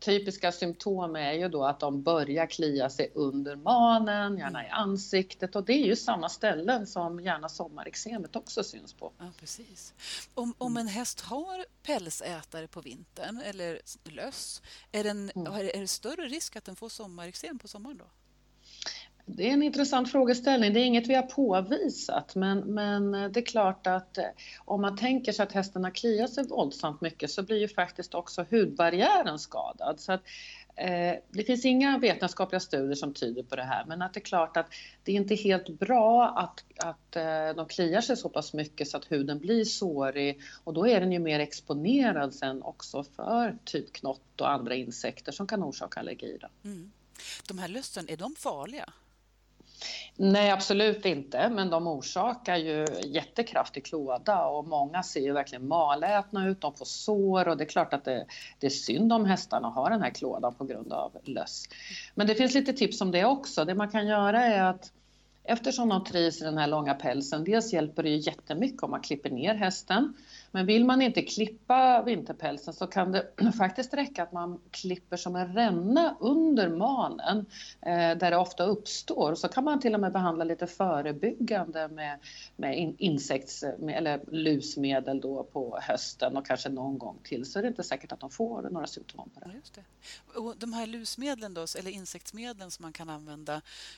typiska 0.00 0.52
symptom 0.52 1.16
är 1.16 1.32
ju 1.32 1.48
då 1.48 1.64
att 1.64 1.80
de 1.80 2.02
börjar 2.02 2.46
klia 2.46 2.90
sig 2.90 3.12
under 3.14 3.56
manen, 3.56 4.38
gärna 4.38 4.66
i 4.66 4.68
ansiktet 4.68 5.56
och 5.56 5.64
det 5.64 5.72
är 5.72 5.86
ju 5.86 5.96
samma 5.96 6.28
ställen 6.28 6.86
som 6.86 7.20
gärna 7.20 7.48
sommarexemet 7.48 8.36
också 8.36 8.64
syns 8.64 8.94
på. 8.94 9.12
Ja, 9.18 9.24
precis. 9.40 9.94
Om, 10.34 10.54
om 10.58 10.76
en 10.76 10.88
häst 10.88 11.20
har 11.20 11.64
pälsätare 11.82 12.68
på 12.68 12.80
vintern 12.80 13.42
eller 13.44 13.80
löss, 14.04 14.62
är, 14.92 15.04
den, 15.04 15.30
mm. 15.34 15.52
är 15.52 15.80
det 15.80 15.88
större 15.88 16.28
risk 16.28 16.56
att 16.56 16.64
den 16.64 16.76
får 16.76 16.88
sommarexem 16.88 17.58
på 17.58 17.68
sommaren 17.68 17.96
då? 17.96 18.04
Det 19.26 19.48
är 19.48 19.52
en 19.52 19.62
intressant 19.62 20.12
frågeställning. 20.12 20.72
Det 20.72 20.80
är 20.80 20.84
inget 20.84 21.08
vi 21.08 21.14
har 21.14 21.22
påvisat 21.22 22.34
men, 22.34 22.58
men 22.58 23.12
det 23.32 23.40
är 23.40 23.46
klart 23.46 23.86
att 23.86 24.18
eh, 24.18 24.24
om 24.58 24.80
man 24.80 24.96
tänker 24.96 25.32
sig 25.32 25.42
att 25.42 25.52
hästarna 25.52 25.90
kliar 25.90 26.26
sig 26.26 26.46
våldsamt 26.46 27.00
mycket 27.00 27.30
så 27.30 27.42
blir 27.42 27.56
ju 27.58 27.68
faktiskt 27.68 28.14
också 28.14 28.46
hudbarriären 28.50 29.38
skadad. 29.38 30.00
Så 30.00 30.12
att, 30.12 30.22
eh, 30.76 31.14
det 31.30 31.44
finns 31.46 31.64
inga 31.64 31.98
vetenskapliga 31.98 32.60
studier 32.60 32.94
som 32.94 33.14
tyder 33.14 33.42
på 33.42 33.56
det 33.56 33.62
här 33.62 33.84
men 33.84 34.02
att 34.02 34.14
det 34.14 34.20
är 34.20 34.24
klart 34.24 34.56
att 34.56 34.66
det 35.04 35.12
är 35.12 35.16
inte 35.16 35.34
helt 35.34 35.68
bra 35.68 36.28
att, 36.28 36.86
att 36.86 37.16
eh, 37.16 37.56
de 37.56 37.68
kliar 37.68 38.00
sig 38.00 38.16
så 38.16 38.28
pass 38.28 38.52
mycket 38.52 38.88
så 38.88 38.96
att 38.96 39.12
huden 39.12 39.38
blir 39.38 39.64
sårig 39.64 40.40
och 40.64 40.74
då 40.74 40.86
är 40.86 41.00
den 41.00 41.12
ju 41.12 41.18
mer 41.18 41.40
exponerad 41.40 42.34
sen 42.34 42.62
också 42.62 43.04
för 43.04 43.58
typ 43.64 43.92
knott 43.92 44.40
och 44.40 44.50
andra 44.50 44.74
insekter 44.74 45.32
som 45.32 45.46
kan 45.46 45.62
orsaka 45.62 46.00
allergi. 46.00 46.38
Mm. 46.64 46.92
De 47.48 47.58
här 47.58 47.68
lössen, 47.68 48.08
är 48.08 48.16
de 48.16 48.34
farliga? 48.34 48.92
Nej, 50.16 50.50
absolut 50.50 51.06
inte, 51.06 51.48
men 51.48 51.70
de 51.70 51.86
orsakar 51.86 52.56
ju 52.56 52.86
jättekraftig 53.04 53.84
klåda 53.84 54.44
och 54.44 54.66
många 54.66 55.02
ser 55.02 55.20
ju 55.20 55.32
verkligen 55.32 55.68
malätna 55.68 56.48
ut, 56.48 56.60
de 56.60 56.74
får 56.74 56.84
sår 56.84 57.48
och 57.48 57.56
det 57.56 57.64
är 57.64 57.68
klart 57.68 57.94
att 57.94 58.04
det, 58.04 58.26
det 58.58 58.66
är 58.66 58.70
synd 58.70 59.12
om 59.12 59.24
hästarna 59.24 59.68
har 59.68 59.90
den 59.90 60.02
här 60.02 60.10
klådan 60.10 60.54
på 60.54 60.64
grund 60.64 60.92
av 60.92 61.16
löss. 61.24 61.64
Men 62.14 62.26
det 62.26 62.34
finns 62.34 62.54
lite 62.54 62.72
tips 62.72 63.00
om 63.00 63.10
det 63.10 63.24
också. 63.24 63.64
Det 63.64 63.74
man 63.74 63.90
kan 63.90 64.06
göra 64.06 64.44
är 64.44 64.62
att 64.62 64.92
eftersom 65.44 65.88
de 65.88 66.04
trivs 66.04 66.40
i 66.40 66.44
den 66.44 66.58
här 66.58 66.66
långa 66.66 66.94
pälsen, 66.94 67.44
dels 67.44 67.72
hjälper 67.72 68.02
det 68.02 68.08
ju 68.08 68.16
jättemycket 68.16 68.82
om 68.82 68.90
man 68.90 69.00
klipper 69.00 69.30
ner 69.30 69.54
hästen 69.54 70.14
men 70.54 70.66
vill 70.66 70.84
man 70.84 71.02
inte 71.02 71.22
klippa 71.22 72.02
vinterpälsen 72.02 72.74
så 72.74 72.86
kan 72.86 73.12
det 73.12 73.26
faktiskt 73.58 73.94
räcka 73.94 74.22
att 74.22 74.32
man 74.32 74.60
klipper 74.70 75.16
som 75.16 75.36
en 75.36 75.54
ränna 75.54 76.16
under 76.20 76.68
manen 76.68 77.46
eh, 77.80 78.18
där 78.18 78.30
det 78.30 78.36
ofta 78.36 78.64
uppstår. 78.64 79.34
Så 79.34 79.48
kan 79.48 79.64
man 79.64 79.80
till 79.80 79.94
och 79.94 80.00
med 80.00 80.12
behandla 80.12 80.44
lite 80.44 80.66
förebyggande 80.66 81.88
med, 81.88 82.18
med 82.56 82.94
insekts 82.98 83.62
eller 83.62 84.20
lusmedel 84.30 85.20
då 85.20 85.44
på 85.44 85.78
hösten 85.82 86.36
och 86.36 86.46
kanske 86.46 86.68
någon 86.68 86.98
gång 86.98 87.18
till 87.22 87.44
så 87.44 87.58
är 87.58 87.62
det 87.62 87.68
inte 87.68 87.82
säkert 87.82 88.12
att 88.12 88.20
de 88.20 88.30
får 88.30 88.62
några 88.62 88.86
symptom 88.86 89.30
på 89.30 89.40
det. 89.40 89.54
Just 89.54 89.74
det. 89.74 89.84
Och 90.38 90.56
de 90.56 90.72
här 90.72 90.86
lusmedlen 90.86 91.54
då, 91.54 91.66
eller 91.78 91.90
insektsmedlen 91.90 92.70
som 92.70 92.82
man 92.82 92.92
kan 92.92 93.10
använda, 93.10 93.54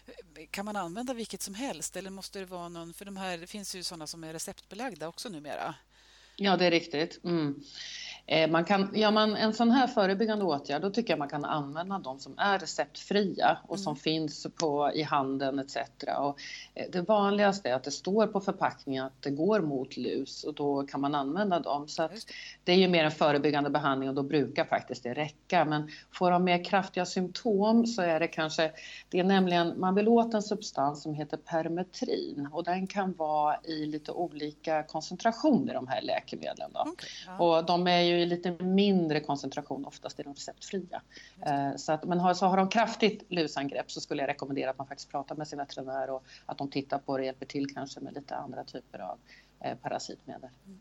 eh, 0.06 0.46
kan 0.50 0.64
man 0.64 0.76
använda 0.76 1.14
vilket 1.14 1.42
som 1.42 1.54
helst 1.54 1.96
eller 1.96 2.10
måste 2.10 2.38
det 2.38 2.44
vara 2.44 2.68
någon, 2.68 2.94
för 2.94 3.04
de 3.04 3.16
här, 3.16 3.38
det 3.38 3.46
finns 3.46 3.74
ju 3.74 3.82
sådana 3.82 4.06
som 4.06 4.24
är 4.24 4.32
receptbelagda 4.32 5.08
också 5.08 5.28
numera. 5.28 5.74
Ja, 6.36 6.56
det 6.56 6.66
är 6.66 6.70
riktigt. 6.70 7.24
Mm. 7.24 7.54
Eh, 8.26 8.50
man 8.50 8.64
kan, 8.64 8.90
gör 8.94 9.10
man 9.10 9.36
en 9.36 9.52
sån 9.52 9.70
här 9.70 9.86
förebyggande 9.86 10.44
åtgärd 10.44 10.82
då 10.82 10.90
tycker 10.90 11.12
jag 11.12 11.18
man 11.18 11.28
kan 11.28 11.44
använda 11.44 11.98
de 11.98 12.18
som 12.18 12.34
är 12.38 12.58
receptfria 12.58 13.58
och 13.68 13.80
som 13.80 13.90
mm. 13.90 13.96
finns 13.96 14.46
på, 14.60 14.92
i 14.94 15.02
handeln 15.02 15.58
etc. 15.58 15.76
Och 16.18 16.40
eh, 16.74 16.86
det 16.92 17.00
vanligaste 17.00 17.70
är 17.70 17.74
att 17.74 17.84
det 17.84 17.90
står 17.90 18.26
på 18.26 18.40
förpackningen 18.40 19.04
att 19.04 19.22
det 19.22 19.30
går 19.30 19.60
mot 19.60 19.96
lus 19.96 20.44
och 20.44 20.54
då 20.54 20.86
kan 20.86 21.00
man 21.00 21.14
använda 21.14 21.60
dem. 21.60 21.88
Så 21.88 22.08
det 22.64 22.72
är 22.72 22.76
ju 22.76 22.88
mer 22.88 23.04
en 23.04 23.10
förebyggande 23.10 23.70
behandling 23.70 24.08
och 24.08 24.14
då 24.14 24.22
brukar 24.22 24.64
faktiskt 24.64 25.02
det 25.02 25.14
räcka. 25.14 25.64
Men 25.64 25.90
får 26.12 26.30
de 26.30 26.44
mer 26.44 26.64
kraftiga 26.64 27.06
symptom 27.06 27.86
så 27.86 28.02
är 28.02 28.20
det 28.20 28.28
kanske, 28.28 28.72
det 29.08 29.20
är 29.20 29.24
nämligen, 29.24 29.80
man 29.80 29.94
vill 29.94 30.08
åt 30.08 30.34
en 30.34 30.42
substans 30.42 31.02
som 31.02 31.14
heter 31.14 31.36
permetrin 31.36 32.48
och 32.52 32.64
den 32.64 32.86
kan 32.86 33.12
vara 33.12 33.56
i 33.64 33.86
lite 33.86 34.12
olika 34.12 34.82
koncentration 34.82 35.70
i 35.70 35.72
de 35.72 35.88
här 35.88 36.02
läkemedlen. 36.02 36.70
Då. 36.72 36.80
Okay, 36.80 37.08
ja. 37.26 37.44
Och 37.44 37.64
de 37.64 37.86
är 37.86 38.00
ju 38.00 38.13
ju 38.14 38.22
i 38.22 38.26
lite 38.26 38.64
mindre 38.64 39.20
koncentration 39.20 39.84
oftast 39.84 40.20
i 40.20 40.22
de 40.22 40.34
receptfria. 40.34 41.02
Eh, 41.46 41.76
så 41.76 41.92
att, 41.92 42.04
men 42.04 42.20
har, 42.20 42.34
så 42.34 42.46
har 42.46 42.56
de 42.56 42.68
kraftigt 42.68 43.24
lusangrepp 43.28 43.90
så 43.90 44.00
skulle 44.00 44.22
jag 44.22 44.28
rekommendera 44.28 44.70
att 44.70 44.78
man 44.78 44.86
faktiskt 44.86 45.10
pratar 45.10 45.36
med 45.36 45.48
sin 45.48 45.58
veterinär 45.58 46.10
och 46.10 46.24
att 46.46 46.58
de 46.58 46.70
tittar 46.70 46.98
på 46.98 47.16
det 47.16 47.20
och 47.20 47.26
hjälper 47.26 47.46
till 47.46 47.74
kanske 47.74 48.00
med 48.00 48.14
lite 48.14 48.36
andra 48.36 48.64
typer 48.64 48.98
av 48.98 49.18
eh, 49.60 49.76
parasitmedel. 49.76 50.50
Mm. 50.66 50.80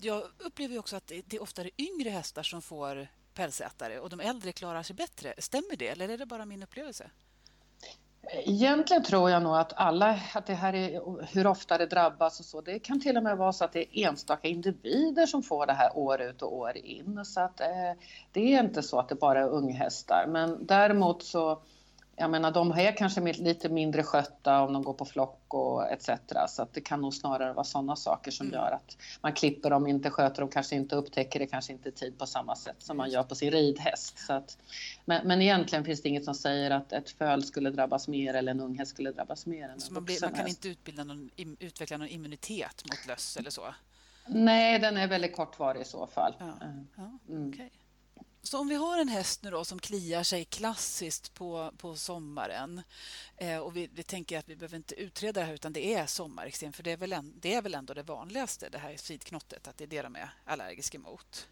Jag 0.00 0.22
upplever 0.38 0.78
också 0.78 0.96
att 0.96 1.06
det 1.06 1.34
är 1.34 1.42
oftare 1.42 1.70
yngre 1.78 2.10
hästar 2.10 2.42
som 2.42 2.62
får 2.62 3.08
pälsätare 3.34 4.00
och 4.00 4.10
de 4.10 4.20
äldre 4.20 4.52
klarar 4.52 4.82
sig 4.82 4.96
bättre. 4.96 5.34
Stämmer 5.38 5.76
det 5.76 5.88
eller 5.88 6.08
är 6.08 6.18
det 6.18 6.26
bara 6.26 6.46
min 6.46 6.62
upplevelse? 6.62 7.10
Egentligen 8.32 9.02
tror 9.02 9.30
jag 9.30 9.42
nog 9.42 9.56
att 9.56 9.72
alla, 9.76 10.20
att 10.34 10.46
det 10.46 10.54
här 10.54 10.74
är 10.74 11.00
hur 11.34 11.46
ofta 11.46 11.78
det 11.78 11.86
drabbas 11.86 12.40
och 12.40 12.46
så. 12.46 12.60
Det 12.60 12.78
kan 12.78 13.00
till 13.00 13.16
och 13.16 13.22
med 13.22 13.36
vara 13.36 13.52
så 13.52 13.64
att 13.64 13.72
det 13.72 13.98
är 13.98 14.08
enstaka 14.08 14.48
individer 14.48 15.26
som 15.26 15.42
får 15.42 15.66
det 15.66 15.72
här 15.72 15.98
år 15.98 16.20
ut 16.20 16.42
och 16.42 16.56
år 16.56 16.76
in. 16.76 17.24
Så 17.24 17.40
att 17.40 17.60
eh, 17.60 17.92
det 18.32 18.54
är 18.54 18.60
inte 18.60 18.82
så 18.82 18.98
att 18.98 19.08
det 19.08 19.14
bara 19.14 19.40
är 19.40 19.48
unghästar. 19.48 20.26
Men 20.28 20.66
däremot 20.66 21.22
så 21.22 21.62
jag 22.16 22.30
menar, 22.30 22.50
de 22.50 22.72
är 22.72 22.96
kanske 22.96 23.32
lite 23.32 23.68
mindre 23.68 24.02
skötta 24.02 24.62
om 24.62 24.72
de 24.72 24.82
går 24.82 24.92
på 24.92 25.04
flock 25.04 25.40
och 25.48 25.92
etc. 25.92 26.10
Så 26.48 26.62
att 26.62 26.72
det 26.72 26.80
kan 26.80 27.00
nog 27.00 27.14
snarare 27.14 27.52
vara 27.52 27.64
sådana 27.64 27.96
saker 27.96 28.30
som 28.30 28.46
mm. 28.46 28.54
gör 28.54 28.70
att 28.70 28.96
man 29.20 29.32
klipper 29.32 29.70
dem, 29.70 29.86
inte 29.86 30.10
sköter 30.10 30.40
dem, 30.42 30.50
kanske 30.50 30.76
inte 30.76 30.96
upptäcker 30.96 31.38
det, 31.38 31.46
kanske 31.46 31.72
inte 31.72 31.88
i 31.88 31.92
tid 31.92 32.18
på 32.18 32.26
samma 32.26 32.56
sätt 32.56 32.76
som 32.78 32.96
man 32.96 33.10
gör 33.10 33.22
på 33.22 33.34
sin 33.34 33.50
ridhäst. 33.50 34.18
Så 34.18 34.32
att, 34.32 34.58
men, 35.04 35.28
men 35.28 35.42
egentligen 35.42 35.84
finns 35.84 36.02
det 36.02 36.08
inget 36.08 36.24
som 36.24 36.34
säger 36.34 36.70
att 36.70 36.92
ett 36.92 37.10
föl 37.10 37.44
skulle 37.44 37.70
drabbas 37.70 38.08
mer 38.08 38.34
eller 38.34 38.52
en 38.52 38.60
unghäst 38.60 38.90
skulle 38.90 39.12
drabbas 39.12 39.46
mer 39.46 39.68
än 39.68 39.80
så 39.80 39.92
man, 39.92 40.04
blir, 40.04 40.18
man 40.20 40.32
kan 40.32 40.48
inte 40.48 40.68
utbilda 40.68 41.04
någon, 41.04 41.30
utveckla 41.58 41.96
någon 41.96 42.08
immunitet 42.08 42.84
mot 42.90 43.06
löss 43.08 43.36
eller 43.36 43.50
så? 43.50 43.74
Nej, 44.26 44.78
den 44.78 44.96
är 44.96 45.08
väldigt 45.08 45.36
kortvarig 45.36 45.80
i 45.80 45.84
så 45.84 46.06
fall. 46.06 46.34
Ja. 46.38 46.54
Ja, 46.96 47.18
mm. 47.28 47.70
Så 48.44 48.58
om 48.58 48.68
vi 48.68 48.74
har 48.74 48.98
en 48.98 49.08
häst 49.08 49.42
nu 49.42 49.50
då 49.50 49.64
som 49.64 49.78
kliar 49.78 50.22
sig 50.22 50.44
klassiskt 50.44 51.34
på, 51.34 51.72
på 51.78 51.96
sommaren 51.96 52.82
eh, 53.36 53.58
och 53.58 53.76
vi, 53.76 53.88
vi, 53.94 54.02
tänker 54.02 54.38
att 54.38 54.48
vi 54.48 54.56
behöver 54.56 54.76
inte 54.76 54.94
utreda 54.94 55.40
det 55.40 55.46
här 55.46 55.54
utan 55.54 55.72
det 55.72 55.94
är 55.94 56.06
sommarexem 56.06 56.72
för 56.72 56.82
det 56.82 56.90
är, 56.90 56.96
väl 56.96 57.12
en, 57.12 57.34
det 57.40 57.54
är 57.54 57.62
väl 57.62 57.74
ändå 57.74 57.94
det 57.94 58.02
vanligaste, 58.02 58.68
det 58.68 58.78
här 58.78 58.96
sidknottet, 58.96 59.68
att 59.68 59.78
det 59.78 59.84
är 59.84 59.88
det 59.88 60.02
de 60.02 60.16
är 60.16 60.30
allergiska 60.44 60.98
mot? 60.98 61.48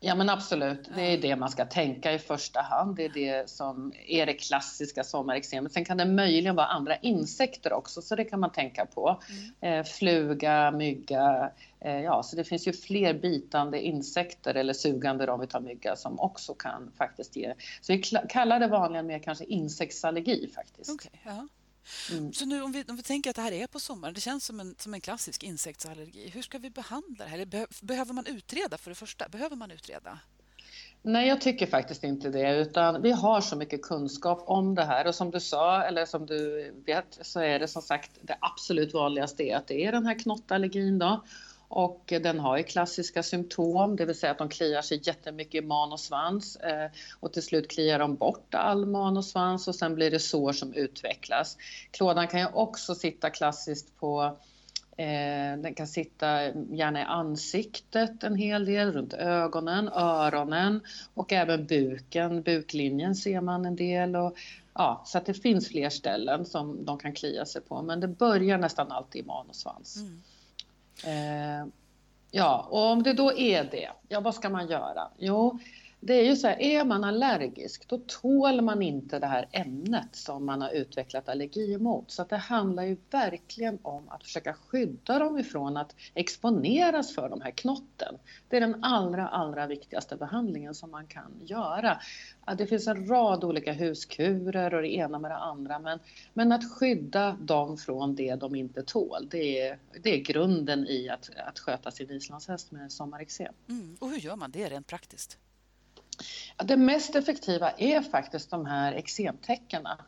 Ja 0.00 0.14
men 0.14 0.30
absolut, 0.30 0.90
det 0.94 1.02
är 1.02 1.18
det 1.18 1.36
man 1.36 1.50
ska 1.50 1.64
tänka 1.64 2.12
i 2.12 2.18
första 2.18 2.60
hand. 2.60 2.96
Det 2.96 3.04
är 3.04 3.08
det 3.08 3.50
som 3.50 3.92
är 4.06 4.26
det 4.26 4.34
klassiska 4.34 5.04
sommarexemet. 5.04 5.72
Sen 5.72 5.84
kan 5.84 5.96
det 5.96 6.04
möjligen 6.04 6.56
vara 6.56 6.66
andra 6.66 6.96
insekter 6.96 7.72
också, 7.72 8.02
så 8.02 8.16
det 8.16 8.24
kan 8.24 8.40
man 8.40 8.52
tänka 8.52 8.86
på. 8.86 9.20
Mm. 9.60 9.78
Eh, 9.80 9.84
fluga, 9.84 10.70
mygga, 10.70 11.50
eh, 11.80 12.00
ja 12.00 12.22
så 12.22 12.36
det 12.36 12.44
finns 12.44 12.68
ju 12.68 12.72
fler 12.72 13.14
bitande 13.14 13.80
insekter 13.80 14.54
eller 14.54 14.72
sugande 14.72 15.30
om 15.30 15.40
vi 15.40 15.46
tar 15.46 15.60
mygga 15.60 15.96
som 15.96 16.20
också 16.20 16.54
kan 16.54 16.92
faktiskt 16.98 17.36
ge. 17.36 17.54
Så 17.80 17.92
vi 17.92 18.02
kallar 18.28 18.60
det 18.60 18.66
vanligen 18.68 19.06
mer 19.06 19.18
kanske 19.18 19.44
insektsallergi 19.44 20.50
faktiskt. 20.54 20.90
Okay, 20.90 21.20
ja. 21.24 21.48
Mm. 22.10 22.32
Så 22.32 22.46
nu 22.46 22.62
om 22.62 22.72
vi, 22.72 22.84
om 22.88 22.96
vi 22.96 23.02
tänker 23.02 23.30
att 23.30 23.36
det 23.36 23.42
här 23.42 23.52
är 23.52 23.66
på 23.66 23.80
sommaren, 23.80 24.14
det 24.14 24.20
känns 24.20 24.44
som 24.44 24.60
en, 24.60 24.74
som 24.78 24.94
en 24.94 25.00
klassisk 25.00 25.42
insektsallergi. 25.42 26.28
Hur 26.28 26.42
ska 26.42 26.58
vi 26.58 26.70
behandla 26.70 27.24
det 27.24 27.30
här? 27.30 27.44
Be, 27.44 27.66
behöver 27.80 28.12
man 28.12 28.26
utreda 28.26 28.78
för 28.78 28.90
det 28.90 28.94
första? 28.94 29.28
Behöver 29.28 29.56
man 29.56 29.70
utreda? 29.70 30.18
Nej, 31.02 31.28
jag 31.28 31.40
tycker 31.40 31.66
faktiskt 31.66 32.04
inte 32.04 32.28
det, 32.28 32.56
utan 32.56 33.02
vi 33.02 33.12
har 33.12 33.40
så 33.40 33.56
mycket 33.56 33.82
kunskap 33.82 34.42
om 34.46 34.74
det 34.74 34.84
här 34.84 35.06
och 35.06 35.14
som 35.14 35.30
du 35.30 35.40
sa, 35.40 35.82
eller 35.82 36.06
som 36.06 36.26
du 36.26 36.70
vet, 36.86 37.18
så 37.22 37.40
är 37.40 37.58
det 37.58 37.68
som 37.68 37.82
sagt 37.82 38.10
det 38.22 38.36
absolut 38.40 38.94
vanligaste 38.94 39.42
är 39.42 39.56
att 39.56 39.66
det 39.66 39.84
är 39.84 39.92
den 39.92 40.06
här 40.06 40.18
knottallergin 40.18 40.98
då. 40.98 41.24
Och 41.68 42.02
den 42.06 42.38
har 42.38 42.56
ju 42.56 42.62
klassiska 42.62 43.22
symptom, 43.22 43.96
det 43.96 44.04
vill 44.04 44.18
säga 44.18 44.32
att 44.32 44.38
de 44.38 44.48
kliar 44.48 44.82
sig 44.82 45.00
jättemycket 45.02 45.64
i 45.64 45.66
man 45.66 45.92
och 45.92 46.00
svans 46.00 46.56
eh, 46.56 46.90
och 47.20 47.32
till 47.32 47.42
slut 47.42 47.70
kliar 47.70 47.98
de 47.98 48.16
bort 48.16 48.54
all 48.54 48.86
man 48.86 49.16
och 49.16 49.24
svans 49.24 49.68
och 49.68 49.74
sen 49.74 49.94
blir 49.94 50.10
det 50.10 50.18
sår 50.18 50.52
som 50.52 50.72
utvecklas. 50.72 51.56
Klådan 51.90 52.28
kan 52.28 52.40
ju 52.40 52.46
också 52.46 52.94
sitta 52.94 53.30
klassiskt 53.30 54.00
på 54.00 54.36
eh, 54.96 55.58
den 55.58 55.74
kan 55.74 55.86
sitta 55.86 56.42
gärna 56.52 57.00
i 57.00 57.04
ansiktet 57.04 58.22
en 58.22 58.36
hel 58.36 58.64
del, 58.64 58.92
runt 58.92 59.12
ögonen, 59.14 59.88
öronen 59.88 60.80
och 61.14 61.32
även 61.32 61.66
buken. 61.66 62.42
Buklinjen 62.42 63.14
ser 63.14 63.40
man 63.40 63.64
en 63.64 63.76
del. 63.76 64.16
Och, 64.16 64.36
ja, 64.74 65.02
så 65.06 65.18
att 65.18 65.26
det 65.26 65.34
finns 65.34 65.68
fler 65.68 65.90
ställen 65.90 66.44
som 66.44 66.84
de 66.84 66.98
kan 66.98 67.12
klia 67.12 67.44
sig 67.44 67.62
på 67.62 67.82
men 67.82 68.00
det 68.00 68.08
börjar 68.08 68.58
nästan 68.58 68.92
alltid 68.92 69.24
i 69.24 69.26
man 69.26 69.46
och 69.48 69.56
svans. 69.56 69.96
Mm. 69.96 70.22
Eh, 71.06 71.66
ja, 72.30 72.66
och 72.70 72.90
om 72.90 73.02
det 73.02 73.12
då 73.12 73.32
är 73.32 73.64
det, 73.64 73.90
ja 74.08 74.20
vad 74.20 74.34
ska 74.34 74.48
man 74.48 74.68
göra? 74.68 75.08
Jo, 75.18 75.58
det 76.00 76.14
är 76.14 76.24
ju 76.24 76.36
så 76.36 76.46
här, 76.46 76.60
är 76.60 76.84
man 76.84 77.04
allergisk 77.04 77.88
då 77.88 78.00
tål 78.06 78.60
man 78.60 78.82
inte 78.82 79.18
det 79.18 79.26
här 79.26 79.48
ämnet 79.52 80.08
som 80.16 80.46
man 80.46 80.62
har 80.62 80.70
utvecklat 80.70 81.28
allergi 81.28 81.78
mot. 81.78 82.10
Så 82.10 82.22
att 82.22 82.28
det 82.28 82.36
handlar 82.36 82.82
ju 82.82 82.96
verkligen 83.10 83.78
om 83.82 84.08
att 84.08 84.24
försöka 84.24 84.54
skydda 84.54 85.18
dem 85.18 85.38
ifrån 85.38 85.76
att 85.76 85.94
exponeras 86.14 87.14
för 87.14 87.28
de 87.28 87.40
här 87.40 87.50
knotten. 87.50 88.18
Det 88.48 88.56
är 88.56 88.60
den 88.60 88.84
allra, 88.84 89.28
allra 89.28 89.66
viktigaste 89.66 90.16
behandlingen 90.16 90.74
som 90.74 90.90
man 90.90 91.06
kan 91.06 91.32
göra. 91.44 92.00
Det 92.58 92.66
finns 92.66 92.86
en 92.86 93.08
rad 93.08 93.44
olika 93.44 93.72
huskurer 93.72 94.74
och 94.74 94.82
det 94.82 94.94
ena 94.94 95.18
med 95.18 95.30
det 95.30 95.36
andra 95.36 95.78
men, 95.78 95.98
men 96.34 96.52
att 96.52 96.72
skydda 96.72 97.36
dem 97.40 97.76
från 97.78 98.14
det 98.14 98.34
de 98.34 98.54
inte 98.54 98.82
tål 98.82 99.28
det 99.30 99.60
är, 99.60 99.78
det 100.02 100.14
är 100.14 100.18
grunden 100.18 100.86
i 100.86 101.08
att, 101.08 101.30
att 101.46 101.58
sköta 101.58 101.90
sin 101.90 102.10
islandshäst 102.10 102.70
med 102.70 102.92
sommarexem. 102.92 103.54
Mm. 103.68 103.96
Och 104.00 104.10
hur 104.10 104.18
gör 104.18 104.36
man 104.36 104.50
det 104.50 104.68
rent 104.68 104.86
praktiskt? 104.86 105.38
Ja, 106.58 106.64
det 106.64 106.76
mest 106.76 107.14
effektiva 107.14 107.70
är 107.70 108.00
faktiskt 108.00 108.50
de 108.50 108.66
här 108.66 108.92
eksemtäckena. 108.92 109.98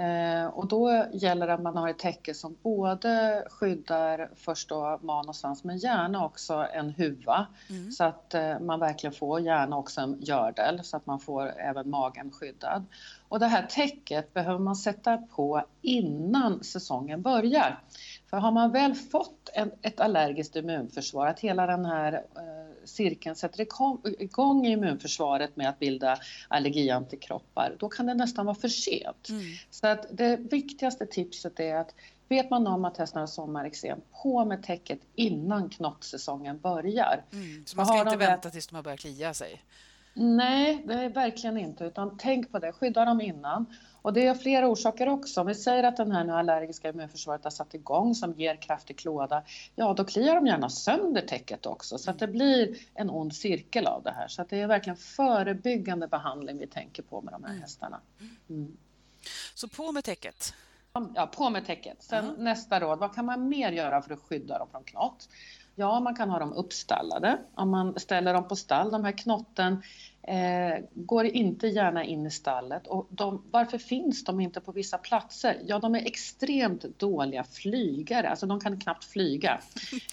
Eh, 0.00 0.46
och 0.46 0.68
då 0.68 1.06
gäller 1.12 1.46
det 1.46 1.54
att 1.54 1.62
man 1.62 1.76
har 1.76 1.88
ett 1.88 1.98
täcke 1.98 2.34
som 2.34 2.56
både 2.62 3.44
skyddar 3.50 4.30
först 4.36 4.68
då 4.68 4.98
man 5.02 5.28
och 5.28 5.36
svans 5.36 5.64
men 5.64 5.78
gärna 5.78 6.24
också 6.24 6.66
en 6.72 6.90
huva 6.90 7.46
mm. 7.70 7.90
så 7.90 8.04
att 8.04 8.34
eh, 8.34 8.58
man 8.60 8.80
verkligen 8.80 9.14
får 9.14 9.40
gärna 9.40 9.76
också 9.76 10.00
en 10.00 10.20
gördel 10.20 10.80
så 10.84 10.96
att 10.96 11.06
man 11.06 11.20
får 11.20 11.60
även 11.60 11.90
magen 11.90 12.30
skyddad. 12.30 12.86
Och 13.28 13.40
det 13.40 13.46
här 13.46 13.66
täcket 13.70 14.34
behöver 14.34 14.58
man 14.58 14.76
sätta 14.76 15.16
på 15.16 15.64
innan 15.82 16.64
säsongen 16.64 17.22
börjar. 17.22 17.80
För 18.30 18.36
har 18.36 18.52
man 18.52 18.72
väl 18.72 18.94
fått 18.94 19.50
en, 19.54 19.70
ett 19.82 20.00
allergiskt 20.00 20.56
immunförsvar, 20.56 21.26
att 21.26 21.40
hela 21.40 21.66
den 21.66 21.84
här 21.84 22.12
eh, 22.12 22.84
cirkeln 22.84 23.36
sätter 23.36 23.60
igång 24.22 24.66
immunförsvaret 24.66 25.56
med 25.56 25.68
att 25.68 25.78
bilda 25.78 26.18
allergiantikroppar, 26.48 27.76
då 27.78 27.88
kan 27.88 28.06
det 28.06 28.14
nästan 28.14 28.46
vara 28.46 28.54
för 28.54 28.68
sent. 28.68 29.28
Mm. 29.28 29.42
Så 29.70 29.86
att 29.86 30.06
det 30.10 30.36
viktigaste 30.36 31.06
tipset 31.06 31.60
är 31.60 31.74
att 31.74 31.94
vet 32.28 32.50
man 32.50 32.66
om 32.66 32.84
att 32.84 32.96
hästen 32.96 33.20
har 33.20 33.26
sommareksem, 33.26 34.00
på 34.22 34.44
med 34.44 34.62
täcket 34.62 35.00
innan 35.14 35.70
knottsäsongen 35.70 36.60
börjar. 36.60 37.24
Mm. 37.32 37.66
Så 37.66 37.76
man 37.76 37.86
ska 37.86 38.00
inte 38.00 38.16
vänta 38.16 38.50
tills 38.50 38.66
de 38.66 38.76
har 38.76 38.82
börjat 38.82 39.00
klia 39.00 39.34
sig? 39.34 39.62
Nej, 40.14 40.82
det 40.86 40.94
är 40.94 41.08
verkligen 41.08 41.58
inte, 41.58 41.84
utan 41.84 42.18
tänk 42.18 42.52
på 42.52 42.58
det, 42.58 42.72
skydda 42.72 43.04
dem 43.04 43.20
innan. 43.20 43.66
Och 44.02 44.12
det 44.12 44.26
är 44.26 44.34
flera 44.34 44.68
orsaker 44.68 45.08
också. 45.08 45.40
Om 45.40 45.46
vi 45.46 45.54
säger 45.54 45.84
att 45.84 45.96
den 45.96 46.12
här 46.12 46.24
nu 46.24 46.32
allergiska 46.32 46.88
immunförsvaret 46.88 47.44
har 47.44 47.50
satt 47.50 47.74
igång 47.74 48.14
som 48.14 48.32
ger 48.32 48.56
kraftig 48.56 48.98
klåda, 48.98 49.42
ja 49.74 49.94
då 49.94 50.04
kliar 50.04 50.34
de 50.34 50.46
gärna 50.46 50.70
sönder 50.70 51.22
täcket 51.22 51.66
också 51.66 51.98
så 51.98 52.10
att 52.10 52.18
det 52.18 52.28
blir 52.28 52.76
en 52.94 53.10
ond 53.10 53.34
cirkel 53.34 53.86
av 53.86 54.02
det 54.02 54.10
här. 54.10 54.28
Så 54.28 54.44
det 54.48 54.60
är 54.60 54.66
verkligen 54.66 54.96
förebyggande 54.96 56.08
behandling 56.08 56.58
vi 56.58 56.66
tänker 56.66 57.02
på 57.02 57.20
med 57.20 57.34
de 57.34 57.44
här 57.44 57.50
mm. 57.50 57.62
hästarna. 57.62 58.00
Mm. 58.48 58.76
Så 59.54 59.68
på 59.68 59.92
med 59.92 60.04
täcket? 60.04 60.54
Ja, 61.14 61.26
på 61.26 61.50
med 61.50 61.66
täcket. 61.66 62.02
Sen 62.02 62.24
uh 62.24 62.30
-huh. 62.30 62.42
nästa 62.42 62.80
råd, 62.80 62.98
vad 62.98 63.14
kan 63.14 63.24
man 63.24 63.48
mer 63.48 63.72
göra 63.72 64.02
för 64.02 64.14
att 64.14 64.20
skydda 64.20 64.58
dem 64.58 64.68
från 64.70 64.84
knott? 64.84 65.28
Ja, 65.74 66.00
man 66.00 66.14
kan 66.14 66.30
ha 66.30 66.38
dem 66.38 66.52
uppstallade. 66.52 67.38
Om 67.54 67.70
man 67.70 68.00
ställer 68.00 68.34
dem 68.34 68.48
på 68.48 68.56
stall, 68.56 68.90
de 68.90 69.04
här 69.04 69.12
knotten 69.12 69.82
eh, 70.22 70.84
går 70.94 71.26
inte 71.26 71.66
gärna 71.66 72.04
in 72.04 72.26
i 72.26 72.30
stallet. 72.30 72.86
Och 72.86 73.06
de, 73.10 73.42
varför 73.50 73.78
finns 73.78 74.24
de 74.24 74.40
inte 74.40 74.60
på 74.60 74.72
vissa 74.72 74.98
platser? 74.98 75.56
Ja, 75.66 75.78
de 75.78 75.94
är 75.94 76.06
extremt 76.06 76.98
dåliga 76.98 77.44
flygare, 77.44 78.28
alltså 78.28 78.46
de 78.46 78.60
kan 78.60 78.80
knappt 78.80 79.04
flyga. 79.04 79.60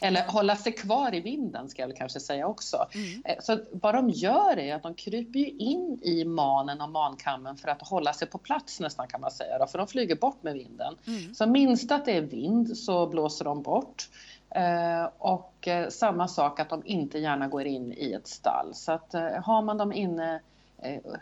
Eller 0.01 0.23
hålla 0.27 0.55
sig 0.55 0.71
kvar 0.71 1.15
i 1.15 1.19
vinden 1.19 1.69
ska 1.69 1.81
jag 1.81 1.87
väl 1.87 1.97
kanske 1.97 2.19
säga 2.19 2.47
också. 2.47 2.87
Mm. 2.93 3.21
Eh, 3.25 3.35
så 3.41 3.59
vad 3.71 3.95
de 3.95 4.09
gör 4.09 4.59
är 4.59 4.75
att 4.75 4.83
de 4.83 4.93
kryper 4.93 5.61
in 5.61 5.99
i 6.03 6.25
manen 6.25 6.81
och 6.81 6.89
mankammen 6.89 7.57
för 7.57 7.69
att 7.69 7.87
hålla 7.87 8.13
sig 8.13 8.27
på 8.27 8.37
plats 8.37 8.79
nästan 8.79 9.07
kan 9.07 9.21
man 9.21 9.31
säga, 9.31 9.57
då, 9.57 9.67
för 9.67 9.77
de 9.77 9.87
flyger 9.87 10.15
bort 10.15 10.43
med 10.43 10.53
vinden. 10.53 10.95
Mm. 11.07 11.35
Så 11.35 11.45
minst 11.45 11.91
att 11.91 12.05
det 12.05 12.11
är 12.11 12.21
vind 12.21 12.77
så 12.77 13.07
blåser 13.07 13.45
de 13.45 13.61
bort. 13.61 14.09
Eh, 14.57 15.09
och 15.17 15.67
eh, 15.67 15.89
samma 15.89 16.27
sak 16.27 16.59
att 16.59 16.69
de 16.69 16.85
inte 16.85 17.19
gärna 17.19 17.47
går 17.47 17.65
in 17.65 17.93
i 17.93 18.13
ett 18.13 18.27
stall. 18.27 18.75
Så 18.75 18.91
att 18.91 19.13
eh, 19.13 19.43
har 19.43 19.61
man 19.61 19.77
dem 19.77 19.93
inne, 19.93 20.41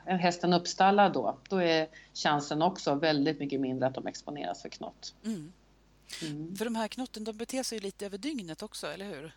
en 0.06 0.20
hästen 0.20 0.54
uppstallad 0.54 1.14
då, 1.14 1.38
då 1.50 1.62
är 1.62 1.88
chansen 2.14 2.62
också 2.62 2.96
väldigt 2.96 3.40
mycket 3.40 3.62
mindre 3.62 3.88
att 3.88 3.94
de 3.94 4.08
exponeras 4.08 4.62
för 4.62 4.70
knott. 4.70 5.16
Mm. 5.26 5.52
Mm. 6.22 6.56
För 6.56 6.66
de 6.66 6.76
här 6.76 6.88
knotten, 6.88 7.24
de 7.24 7.38
beter 7.38 7.64
sig 7.64 7.80
lite 7.80 8.06
över 8.06 8.18
dygnet 8.18 8.64
också, 8.64 8.88
eller 8.88 9.06
hur? 9.06 9.36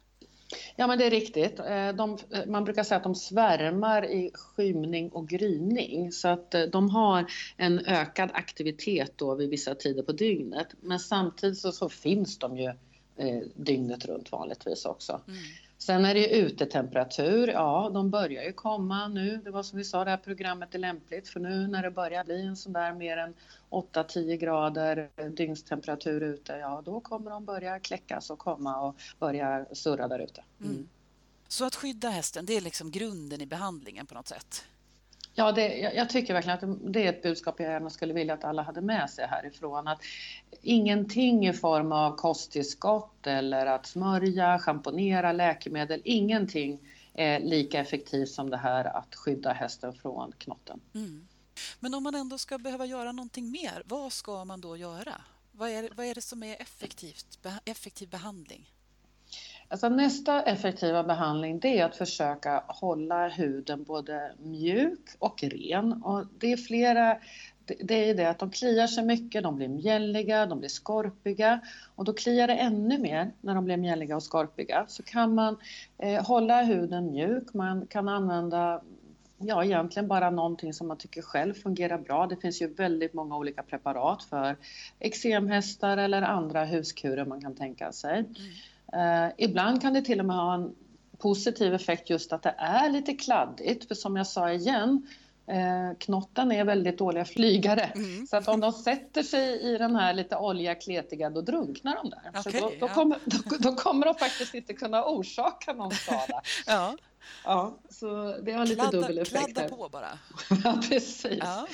Ja, 0.77 0.87
men 0.87 0.99
det 0.99 1.07
är 1.07 1.11
riktigt. 1.11 1.57
De, 1.97 2.19
man 2.47 2.65
brukar 2.65 2.83
säga 2.83 2.97
att 2.97 3.03
de 3.03 3.15
svärmar 3.15 4.05
i 4.11 4.31
skymning 4.35 5.11
och 5.11 5.29
gryning 5.29 6.13
så 6.13 6.29
att 6.29 6.55
de 6.73 6.91
har 6.91 7.27
en 7.57 7.79
ökad 7.79 8.31
aktivitet 8.35 9.13
då 9.17 9.35
vid 9.35 9.51
vissa 9.51 9.75
tider 9.75 10.03
på 10.03 10.13
dygnet. 10.13 10.69
Men 10.81 10.99
samtidigt 10.99 11.59
så, 11.59 11.73
så 11.73 11.89
finns 11.89 12.39
de 12.39 12.57
ju 12.57 12.73
eh, 13.19 13.43
dygnet 13.55 14.05
runt 14.05 14.33
vanligtvis 14.33 14.85
också. 14.85 15.21
Mm. 15.29 15.39
Sen 15.79 16.05
är 16.05 16.15
det 16.15 16.29
utetemperatur, 16.29 17.49
ja 17.49 17.91
de 17.95 18.11
börjar 18.11 18.43
ju 18.43 18.53
komma 18.53 19.09
nu. 19.09 19.41
Det 19.45 19.51
var 19.51 19.63
som 19.63 19.79
vi 19.79 19.85
sa, 19.85 20.05
det 20.05 20.11
här 20.11 20.17
programmet 20.17 20.75
är 20.75 20.79
lämpligt 20.79 21.29
för 21.29 21.41
nu 21.41 21.67
när 21.67 21.83
det 21.83 21.91
börjar 21.91 22.25
bli 22.25 22.47
en 22.47 22.57
sån 22.57 22.73
där 22.73 22.95
mer 22.95 23.17
än 23.17 23.35
8-10 23.71 24.37
grader 24.37 25.09
dygnstemperatur 25.31 26.23
ute, 26.23 26.53
ja 26.53 26.83
då 26.85 27.01
kommer 27.01 27.31
de 27.31 27.45
börja 27.45 27.81
kläckas 27.81 28.31
och 28.31 28.39
komma 28.39 28.81
och 28.81 28.97
börja 29.19 29.67
surra 29.73 30.09
där 30.09 30.19
ute. 30.19 30.45
Mm. 30.61 30.73
Mm. 30.73 30.89
Så 31.49 31.65
att 31.65 31.75
skydda 31.75 32.09
hästen, 32.09 32.47
det 32.47 32.57
är 32.57 32.61
liksom 32.61 32.91
grunden 32.91 33.41
i 33.41 33.47
behandlingen 33.47 34.07
på 34.07 34.15
något 34.15 34.29
sätt? 34.29 34.65
Ja, 35.39 35.53
det, 35.53 35.79
jag, 35.79 36.11
tycker 36.11 36.35
verkligen 36.35 36.59
att 36.59 36.93
det 36.93 37.05
är 37.05 37.09
ett 37.09 37.23
budskap 37.23 37.61
jag 37.61 37.73
gärna 37.73 37.91
skulle 37.91 38.15
vilja 38.15 38.35
att 38.35 38.45
alla 38.45 38.63
hade 38.63 38.81
med 38.81 39.11
sig 39.11 39.27
härifrån. 39.27 39.89
Att 39.89 40.03
ingenting 40.63 41.49
i 41.49 41.53
form 41.53 41.93
av 41.93 42.17
kosttillskott 42.17 43.27
eller 43.27 43.67
att 43.67 43.87
smörja, 43.87 44.59
schamponera, 44.59 45.33
läkemedel, 45.33 46.01
ingenting 46.05 46.81
är 47.15 47.41
lika 47.41 47.81
effektivt 47.81 48.29
som 48.29 48.51
det 48.51 48.57
här 48.57 48.85
att 48.85 49.15
skydda 49.15 49.53
hästen 49.53 49.93
från 49.93 50.33
knotten. 50.39 50.81
Mm. 50.95 51.29
Men 51.81 51.95
om 51.95 52.03
man 52.03 52.15
ändå 52.15 52.39
ska 52.39 52.59
behöva 52.59 52.87
göra 52.87 53.13
någonting 53.13 53.51
mer, 53.51 53.83
vad 53.87 54.13
ska 54.13 54.45
man 54.45 54.61
då 54.61 54.77
göra? 54.77 55.15
Vad 55.53 55.71
är, 55.71 55.91
vad 55.95 56.07
är 56.07 56.15
det 56.15 56.23
som 56.23 56.43
är 56.43 56.63
effektivt, 56.63 57.39
effektiv 57.65 58.09
behandling? 58.09 58.73
Alltså 59.71 59.89
nästa 59.89 60.43
effektiva 60.43 61.05
behandling 61.05 61.59
det 61.59 61.79
är 61.79 61.85
att 61.85 61.97
försöka 61.97 62.65
hålla 62.67 63.29
huden 63.29 63.85
både 63.85 64.33
mjuk 64.39 65.01
och 65.19 65.43
ren. 65.43 65.93
Och 66.03 66.27
det 66.39 66.53
är 66.53 66.57
flera 66.57 67.19
det 67.79 68.11
är 68.11 68.15
det 68.15 68.31
att 68.31 68.39
de 68.39 68.51
kliar 68.51 68.87
sig 68.87 69.05
mycket, 69.05 69.43
de 69.43 69.57
blir 69.57 69.69
mjälliga, 69.69 70.47
de 70.47 70.59
blir 70.59 70.69
skorpiga 70.69 71.61
och 71.95 72.05
då 72.05 72.13
kliar 72.13 72.47
det 72.47 72.55
ännu 72.55 72.99
mer 72.99 73.33
när 73.41 73.55
de 73.55 73.65
blir 73.65 73.77
mjälliga 73.77 74.17
och 74.17 74.23
skorpiga. 74.23 74.85
Så 74.89 75.03
kan 75.03 75.35
man 75.35 75.59
eh, 75.99 76.27
hålla 76.27 76.63
huden 76.63 77.13
mjuk, 77.13 77.55
man 77.55 77.87
kan 77.87 78.09
använda 78.09 78.83
ja, 79.39 79.65
egentligen 79.65 80.09
bara 80.09 80.31
någonting 80.31 80.73
som 80.73 80.89
man 80.89 80.99
tycker 80.99 81.23
själv 81.23 81.55
fungerar 81.55 81.99
bra. 81.99 82.27
Det 82.27 82.37
finns 82.37 82.63
ju 82.63 82.75
väldigt 82.75 83.15
många 83.15 83.37
olika 83.37 83.63
preparat 83.63 84.23
för 84.23 84.57
eksemhästar 84.99 85.97
eller 85.97 86.23
andra 86.23 86.65
huskurer 86.65 87.25
man 87.25 87.41
kan 87.41 87.55
tänka 87.55 87.93
sig. 87.93 88.19
Mm. 88.19 88.35
Eh, 88.93 89.33
ibland 89.39 89.83
kan 89.83 89.93
det 89.93 90.03
till 90.03 90.21
och 90.21 90.27
med 90.27 90.37
ha 90.37 90.55
en 90.55 90.75
positiv 91.19 91.75
effekt 91.75 92.11
just 92.11 92.33
att 92.33 92.43
det 92.43 92.55
är 92.59 92.91
lite 92.91 93.15
kladdigt, 93.15 93.89
för 93.89 93.95
som 93.95 94.17
jag 94.17 94.27
sa 94.27 94.53
igen, 94.53 95.07
eh, 95.47 95.99
knotten 95.99 96.53
är 96.53 96.65
väldigt 96.65 96.99
dåliga 96.99 97.25
flygare. 97.25 97.85
Mm. 97.95 98.27
Så 98.27 98.37
att 98.37 98.49
om 98.49 98.61
de 98.61 98.73
sätter 98.73 99.23
sig 99.23 99.61
i 99.61 99.79
den 99.79 99.97
här 99.97 100.15
lite 100.15 100.37
olja 100.37 100.75
kletiga, 100.75 101.31
då 101.31 101.41
drunknar 101.41 101.97
de 101.97 102.11
där. 102.11 102.41
Okay, 102.41 102.43
så 102.43 102.51
då, 102.51 102.69
då, 102.81 102.87
ja. 102.87 102.95
kommer, 102.95 103.19
då, 103.25 103.57
då, 103.59 103.75
kommer 103.75 104.07
de 104.07 104.15
faktiskt 104.15 104.55
inte 104.55 104.75
kunna 104.75 105.05
orsaka 105.05 105.73
någon 105.73 105.91
skada. 105.91 106.43
ja. 106.67 106.97
Ja, 107.45 107.79
så 107.91 108.37
det 108.43 108.53
har 108.53 108.67
lite 108.67 108.75
kladda, 108.75 109.01
dubbel 109.01 109.19
effekt. 109.19 109.55
Kladda 109.55 109.69
på 109.69 109.89
bara. 109.89 110.19
ja, 110.65 110.81
precis. 110.89 111.39
Ja. 111.41 111.67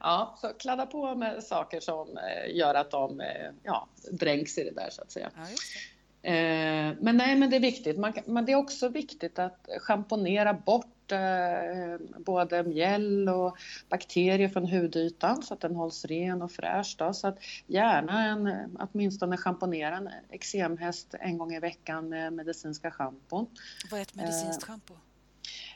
ja. 0.00 0.38
så 0.40 0.48
kladda 0.48 0.86
på 0.86 1.14
med 1.14 1.44
saker 1.44 1.80
som 1.80 2.18
eh, 2.18 2.56
gör 2.56 2.74
att 2.74 2.90
de 2.90 3.22
ja, 3.62 3.88
dränks 4.12 4.58
i 4.58 4.64
det 4.64 4.70
där 4.70 4.88
så 4.90 5.02
att 5.02 5.10
säga. 5.10 5.30
Ja, 5.36 5.42
Eh, 5.42 5.96
Eh, 6.28 6.94
men 7.00 7.16
nej, 7.16 7.36
men 7.36 7.50
det 7.50 7.56
är 7.56 7.60
viktigt. 7.60 7.98
Man, 7.98 8.12
men 8.26 8.44
det 8.44 8.52
är 8.52 8.56
också 8.56 8.88
viktigt 8.88 9.38
att 9.38 9.68
schamponera 9.80 10.52
bort 10.54 11.12
eh, 11.12 12.06
både 12.18 12.62
mjäll 12.62 13.28
och 13.28 13.56
bakterier 13.88 14.48
från 14.48 14.66
hudytan 14.66 15.42
så 15.42 15.54
att 15.54 15.60
den 15.60 15.74
hålls 15.76 16.04
ren 16.04 16.42
och 16.42 16.52
fräsch. 16.52 16.96
Då. 16.98 17.14
Så 17.14 17.28
att 17.28 17.38
gärna 17.66 18.26
en, 18.26 18.76
åtminstone 18.78 19.36
schamponera 19.36 19.96
en 19.96 20.10
eksemhäst 20.30 21.14
en 21.20 21.38
gång 21.38 21.54
i 21.54 21.60
veckan 21.60 22.08
med 22.08 22.32
medicinska 22.32 22.90
schampon. 22.90 23.46
Vad 23.90 24.00
är 24.00 24.02
ett 24.02 24.14
medicinskt 24.14 24.64
schampo? 24.64 24.94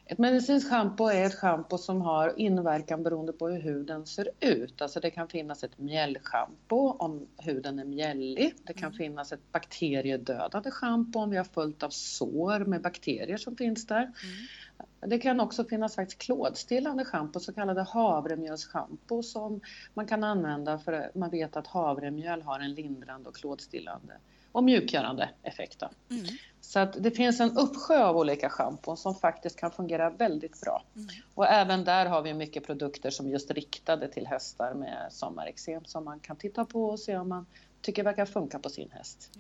Ett 0.05 0.19
medicinskt 0.19 0.71
schampo 0.71 1.07
är 1.07 1.27
ett 1.27 1.35
schampo 1.35 1.79
som 1.79 2.03
har 2.03 2.39
inverkan 2.41 3.03
beroende 3.03 3.33
på 3.33 3.49
hur 3.49 3.61
huden 3.61 4.07
ser 4.07 4.29
ut. 4.41 4.83
Alltså 4.83 5.01
det 5.01 5.11
kan 5.11 5.29
finnas 5.29 5.65
ett 5.65 5.79
mjällschampo 5.79 6.91
om 6.91 7.27
huden 7.39 7.79
är 7.79 7.85
mjällig. 7.85 8.55
Det 8.65 8.73
kan 8.73 8.89
mm. 8.89 8.99
finnas 8.99 9.33
ett 9.33 9.53
bakteriedödande 9.53 10.71
schampo 10.71 11.19
om 11.19 11.31
vi 11.31 11.37
har 11.37 11.45
fullt 11.45 11.83
av 11.83 11.91
sår 11.91 12.65
med 12.65 12.83
bakterier 12.83 13.37
som 13.37 13.57
finns 13.57 13.87
där. 13.87 14.03
Mm. 14.03 15.11
Det 15.11 15.19
kan 15.19 15.41
också 15.41 15.65
finnas 15.65 15.95
faktiskt 15.95 16.23
klådstillande 16.23 17.05
schampo, 17.05 17.41
så 17.41 17.53
kallade 17.53 17.83
havremjölsschampo 17.83 19.23
som 19.23 19.61
man 19.95 20.07
kan 20.07 20.25
använda 20.25 20.79
för 20.79 20.93
att 20.93 21.15
man 21.15 21.31
vet 21.31 21.57
att 21.57 21.67
havremjöl 21.67 22.43
har 22.43 22.61
en 22.61 22.75
lindrande 22.75 23.29
och 23.29 23.37
klådstillande 23.37 24.15
och 24.53 24.65
mjukgörande 24.65 25.31
effekt. 25.43 25.83
Mm. 26.11 26.27
Så 26.61 26.79
att 26.79 27.03
det 27.03 27.11
finns 27.11 27.41
en 27.41 27.57
uppsjö 27.59 28.05
av 28.05 28.17
olika 28.17 28.49
schampon 28.49 28.97
som 28.97 29.15
faktiskt 29.15 29.57
kan 29.57 29.71
fungera 29.71 30.11
väldigt 30.11 30.61
bra. 30.61 30.85
Mm. 30.97 31.09
Och 31.35 31.47
även 31.47 31.85
där 31.85 32.07
har 32.07 32.23
vi 32.23 32.35
mycket 32.35 32.67
produkter 32.67 33.11
som 33.11 33.31
just 33.31 33.51
riktade 33.51 34.09
till 34.09 34.27
hästar 34.27 34.75
med 34.75 35.09
sommareksem 35.13 35.85
som 35.85 36.05
man 36.05 36.21
kan 36.21 36.37
titta 36.37 36.65
på 36.65 36.85
och 36.85 37.01
se 37.01 37.17
om 37.17 37.29
man 37.29 37.47
tycker 37.81 38.05
verkar 38.05 38.27
funka 38.27 38.59
på 38.59 38.71
sin 38.71 38.91
häst. 38.91 39.31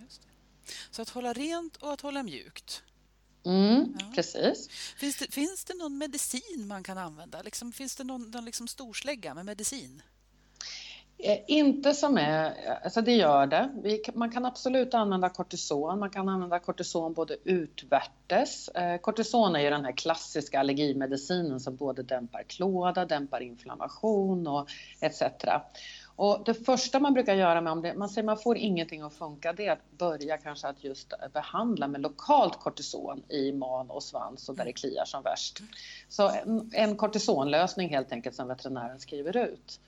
Så 0.90 1.02
att 1.02 1.08
hålla 1.08 1.32
rent 1.32 1.76
och 1.76 1.92
att 1.92 2.00
hålla 2.00 2.22
mjukt. 2.22 2.82
Mm, 3.44 3.96
ja. 3.98 4.12
Precis. 4.14 4.68
Finns 4.96 5.18
det, 5.18 5.32
finns 5.32 5.64
det 5.64 5.74
någon 5.74 5.98
medicin 5.98 6.66
man 6.66 6.82
kan 6.82 6.98
använda? 6.98 7.42
Liksom, 7.42 7.72
finns 7.72 7.96
det 7.96 8.04
någon, 8.04 8.30
någon 8.30 8.44
liksom 8.44 8.68
storslägga 8.68 9.34
med 9.34 9.44
medicin? 9.44 10.02
Eh, 11.24 11.38
inte 11.46 11.94
som 11.94 12.18
är, 12.18 12.44
eh, 12.44 12.76
alltså 12.84 13.02
det 13.02 13.14
gör 13.14 13.46
det. 13.46 13.70
man 14.14 14.30
kan 14.30 14.44
absolut 14.44 14.94
använda 14.94 15.28
kortison. 15.28 15.98
Man 15.98 16.10
kan 16.10 16.28
använda 16.28 16.58
kortison 16.58 17.12
både 17.12 17.36
utvärtes. 17.44 18.68
Eh, 18.68 18.96
kortison 18.98 19.56
är 19.56 19.60
ju 19.60 19.70
den 19.70 19.84
här 19.84 19.92
klassiska 19.92 20.60
allergimedicinen 20.60 21.60
som 21.60 21.76
både 21.76 22.02
dämpar 22.02 22.42
klåda, 22.42 23.04
dämpar 23.04 23.40
inflammation 23.40 24.46
och 24.46 24.68
etc. 25.00 25.22
Och 26.16 26.42
det 26.44 26.54
första 26.54 27.00
man 27.00 27.14
brukar 27.14 27.34
göra 27.34 27.60
med 27.60 27.72
om 27.72 27.82
det, 27.82 27.94
man 27.94 28.08
säger 28.08 28.26
man 28.26 28.38
får 28.38 28.56
ingenting 28.56 29.02
att 29.02 29.14
funka, 29.14 29.52
det 29.52 29.66
är 29.66 29.72
att 29.72 29.90
börja 29.98 30.38
kanske 30.38 30.68
att 30.68 30.84
just 30.84 31.12
behandla 31.32 31.88
med 31.88 32.00
lokalt 32.00 32.60
kortison 32.60 33.22
i 33.28 33.52
man 33.52 33.90
och 33.90 34.02
svans 34.02 34.48
och 34.48 34.56
där 34.56 34.64
det 34.64 34.72
kliar 34.72 35.04
som 35.04 35.22
värst. 35.22 35.60
Så 36.08 36.28
en, 36.28 36.70
en 36.72 36.96
kortisonlösning 36.96 37.88
helt 37.88 38.12
enkelt 38.12 38.36
som 38.36 38.48
veterinären 38.48 39.00
skriver 39.00 39.36
ut. 39.36 39.80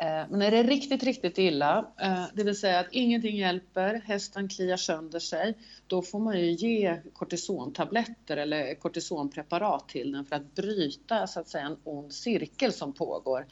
Eh, 0.00 0.26
men 0.30 0.42
är 0.42 0.50
det 0.50 0.62
riktigt, 0.62 1.02
riktigt 1.02 1.38
illa, 1.38 1.92
eh, 2.00 2.24
det 2.34 2.44
vill 2.44 2.56
säga 2.56 2.80
att 2.80 2.86
ingenting 2.90 3.36
hjälper, 3.36 4.02
hästen 4.04 4.48
kliar 4.48 4.76
sönder 4.76 5.18
sig, 5.18 5.58
då 5.86 6.02
får 6.02 6.18
man 6.18 6.40
ju 6.40 6.50
ge 6.50 7.00
kortisontabletter 7.12 8.36
eller 8.36 8.74
kortisonpreparat 8.74 9.88
till 9.88 10.12
den 10.12 10.24
för 10.24 10.36
att 10.36 10.54
bryta 10.54 11.26
så 11.26 11.40
att 11.40 11.48
säga 11.48 11.66
en 11.66 11.76
ond 11.84 12.12
cirkel 12.12 12.72
som 12.72 12.92
pågår. 12.92 13.46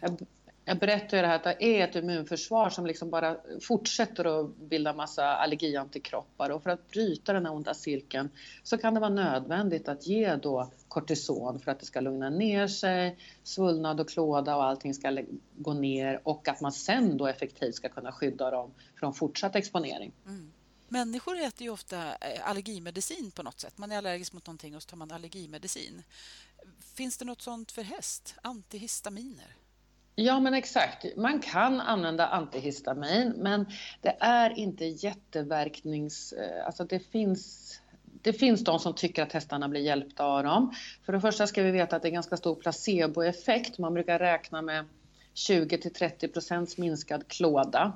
Ja, 0.00 0.08
jag 0.70 0.78
berättade 0.78 1.16
ju 1.16 1.22
det 1.22 1.28
här 1.28 1.36
att 1.36 1.44
det 1.44 1.64
är 1.64 1.88
ett 1.88 1.94
immunförsvar 1.94 2.70
som 2.70 2.86
liksom 2.86 3.10
bara 3.10 3.36
fortsätter 3.60 4.24
att 4.24 4.56
bilda 4.56 4.92
massa 4.92 5.24
allergiantikroppar 5.24 6.50
och 6.50 6.62
för 6.62 6.70
att 6.70 6.90
bryta 6.90 7.32
den 7.32 7.46
här 7.46 7.54
onda 7.54 7.74
cirkeln 7.74 8.30
så 8.62 8.78
kan 8.78 8.94
det 8.94 9.00
vara 9.00 9.10
nödvändigt 9.10 9.88
att 9.88 10.06
ge 10.06 10.36
då 10.36 10.70
kortison 10.88 11.60
för 11.60 11.70
att 11.70 11.80
det 11.80 11.86
ska 11.86 12.00
lugna 12.00 12.30
ner 12.30 12.66
sig, 12.66 13.18
svullnad 13.42 14.00
och 14.00 14.08
klåda 14.08 14.56
och 14.56 14.64
allting 14.64 14.94
ska 14.94 15.22
gå 15.56 15.74
ner 15.74 16.20
och 16.24 16.48
att 16.48 16.60
man 16.60 16.72
sen 16.72 17.16
då 17.16 17.26
effektivt 17.26 17.74
ska 17.74 17.88
kunna 17.88 18.12
skydda 18.12 18.50
dem 18.50 18.74
från 18.96 19.14
fortsatt 19.14 19.56
exponering. 19.56 20.12
Mm. 20.26 20.52
Människor 20.88 21.36
äter 21.36 21.62
ju 21.62 21.70
ofta 21.70 22.14
eh, 22.14 22.48
allergimedicin 22.48 23.30
på 23.30 23.42
något 23.42 23.60
sätt. 23.60 23.78
Man 23.78 23.92
är 23.92 23.98
allergisk 23.98 24.32
mot 24.32 24.46
någonting 24.46 24.76
och 24.76 24.82
så 24.82 24.88
tar 24.88 24.96
man 24.96 25.10
allergimedicin. 25.10 26.02
Finns 26.94 27.18
det 27.18 27.24
något 27.24 27.42
sånt 27.42 27.72
för 27.72 27.82
häst? 27.82 28.34
Antihistaminer? 28.42 29.59
Ja 30.22 30.40
men 30.40 30.54
exakt, 30.54 31.06
man 31.16 31.40
kan 31.40 31.80
använda 31.80 32.26
antihistamin 32.26 33.32
men 33.36 33.66
det 34.00 34.16
är 34.20 34.58
inte 34.58 34.84
jätteverknings... 34.84 36.32
Eh, 36.32 36.66
alltså 36.66 36.84
det 36.84 36.98
finns 36.98 37.76
det 38.22 38.32
finns 38.32 38.64
de 38.64 38.78
som 38.78 38.94
tycker 38.94 39.22
att 39.22 39.32
hästarna 39.32 39.68
blir 39.68 39.80
hjälpta 39.80 40.24
av 40.24 40.42
dem. 40.44 40.74
För 41.06 41.12
det 41.12 41.20
första 41.20 41.46
ska 41.46 41.62
vi 41.62 41.70
veta 41.70 41.96
att 41.96 42.02
det 42.02 42.08
är 42.08 42.12
ganska 42.12 42.36
stor 42.36 42.54
placeboeffekt. 42.54 43.78
Man 43.78 43.94
brukar 43.94 44.18
räkna 44.18 44.62
med 44.62 44.84
20 45.34 45.78
till 45.78 45.92
30 45.92 46.28
procents 46.28 46.78
minskad 46.78 47.28
klåda. 47.28 47.92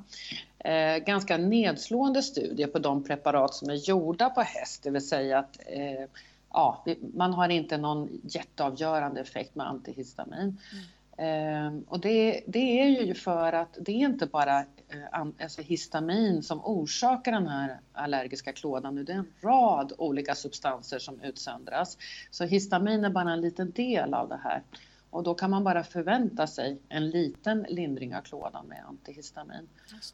Eh, 0.59 0.97
ganska 0.97 1.37
nedslående 1.37 2.23
studier 2.23 2.67
på 2.67 2.79
de 2.79 3.05
preparat 3.05 3.55
som 3.55 3.71
är 3.71 3.75
gjorda 3.75 4.31
på 4.31 4.41
häst, 4.41 4.83
det 4.83 4.91
vill 4.91 5.09
säga 5.09 5.39
att 5.39 5.59
eh, 5.67 6.09
ja, 6.53 6.85
man 7.15 7.33
har 7.33 7.49
inte 7.49 7.77
någon 7.77 8.21
jätteavgörande 8.23 9.21
effekt 9.21 9.55
med 9.55 9.67
antihistamin. 9.67 10.41
Mm. 10.41 10.85
Ehm, 11.19 11.83
och 11.83 12.01
det, 12.01 12.45
det, 12.47 12.81
är 12.81 13.05
ju 13.05 13.15
för 13.15 13.53
att 13.53 13.79
det 13.81 13.93
är 13.93 14.07
inte 14.07 14.27
bara 14.27 14.61
eh, 14.61 15.21
alltså 15.41 15.63
histamin 15.63 16.43
som 16.43 16.61
orsakar 16.65 17.33
den 17.33 17.47
här 17.47 17.81
allergiska 17.93 18.53
klådan, 18.53 19.05
det 19.05 19.13
är 19.13 19.17
en 19.17 19.33
rad 19.41 19.93
olika 19.99 20.35
substanser 20.35 20.99
som 20.99 21.21
utsöndras. 21.21 21.99
Så 22.31 22.45
histamin 22.45 23.05
är 23.05 23.11
bara 23.11 23.33
en 23.33 23.41
liten 23.41 23.71
del 23.71 24.15
av 24.15 24.29
det 24.29 24.41
här. 24.45 24.63
Och 25.11 25.23
då 25.23 25.35
kan 25.35 25.51
man 25.51 25.65
bara 25.65 25.85
förvänta 25.85 26.47
sig 26.47 26.79
en 26.89 27.11
liten 27.11 27.67
lindring 27.69 28.17
av 28.17 28.21
klådan 28.21 28.67
med 28.67 28.85
antihistamin. 28.89 29.69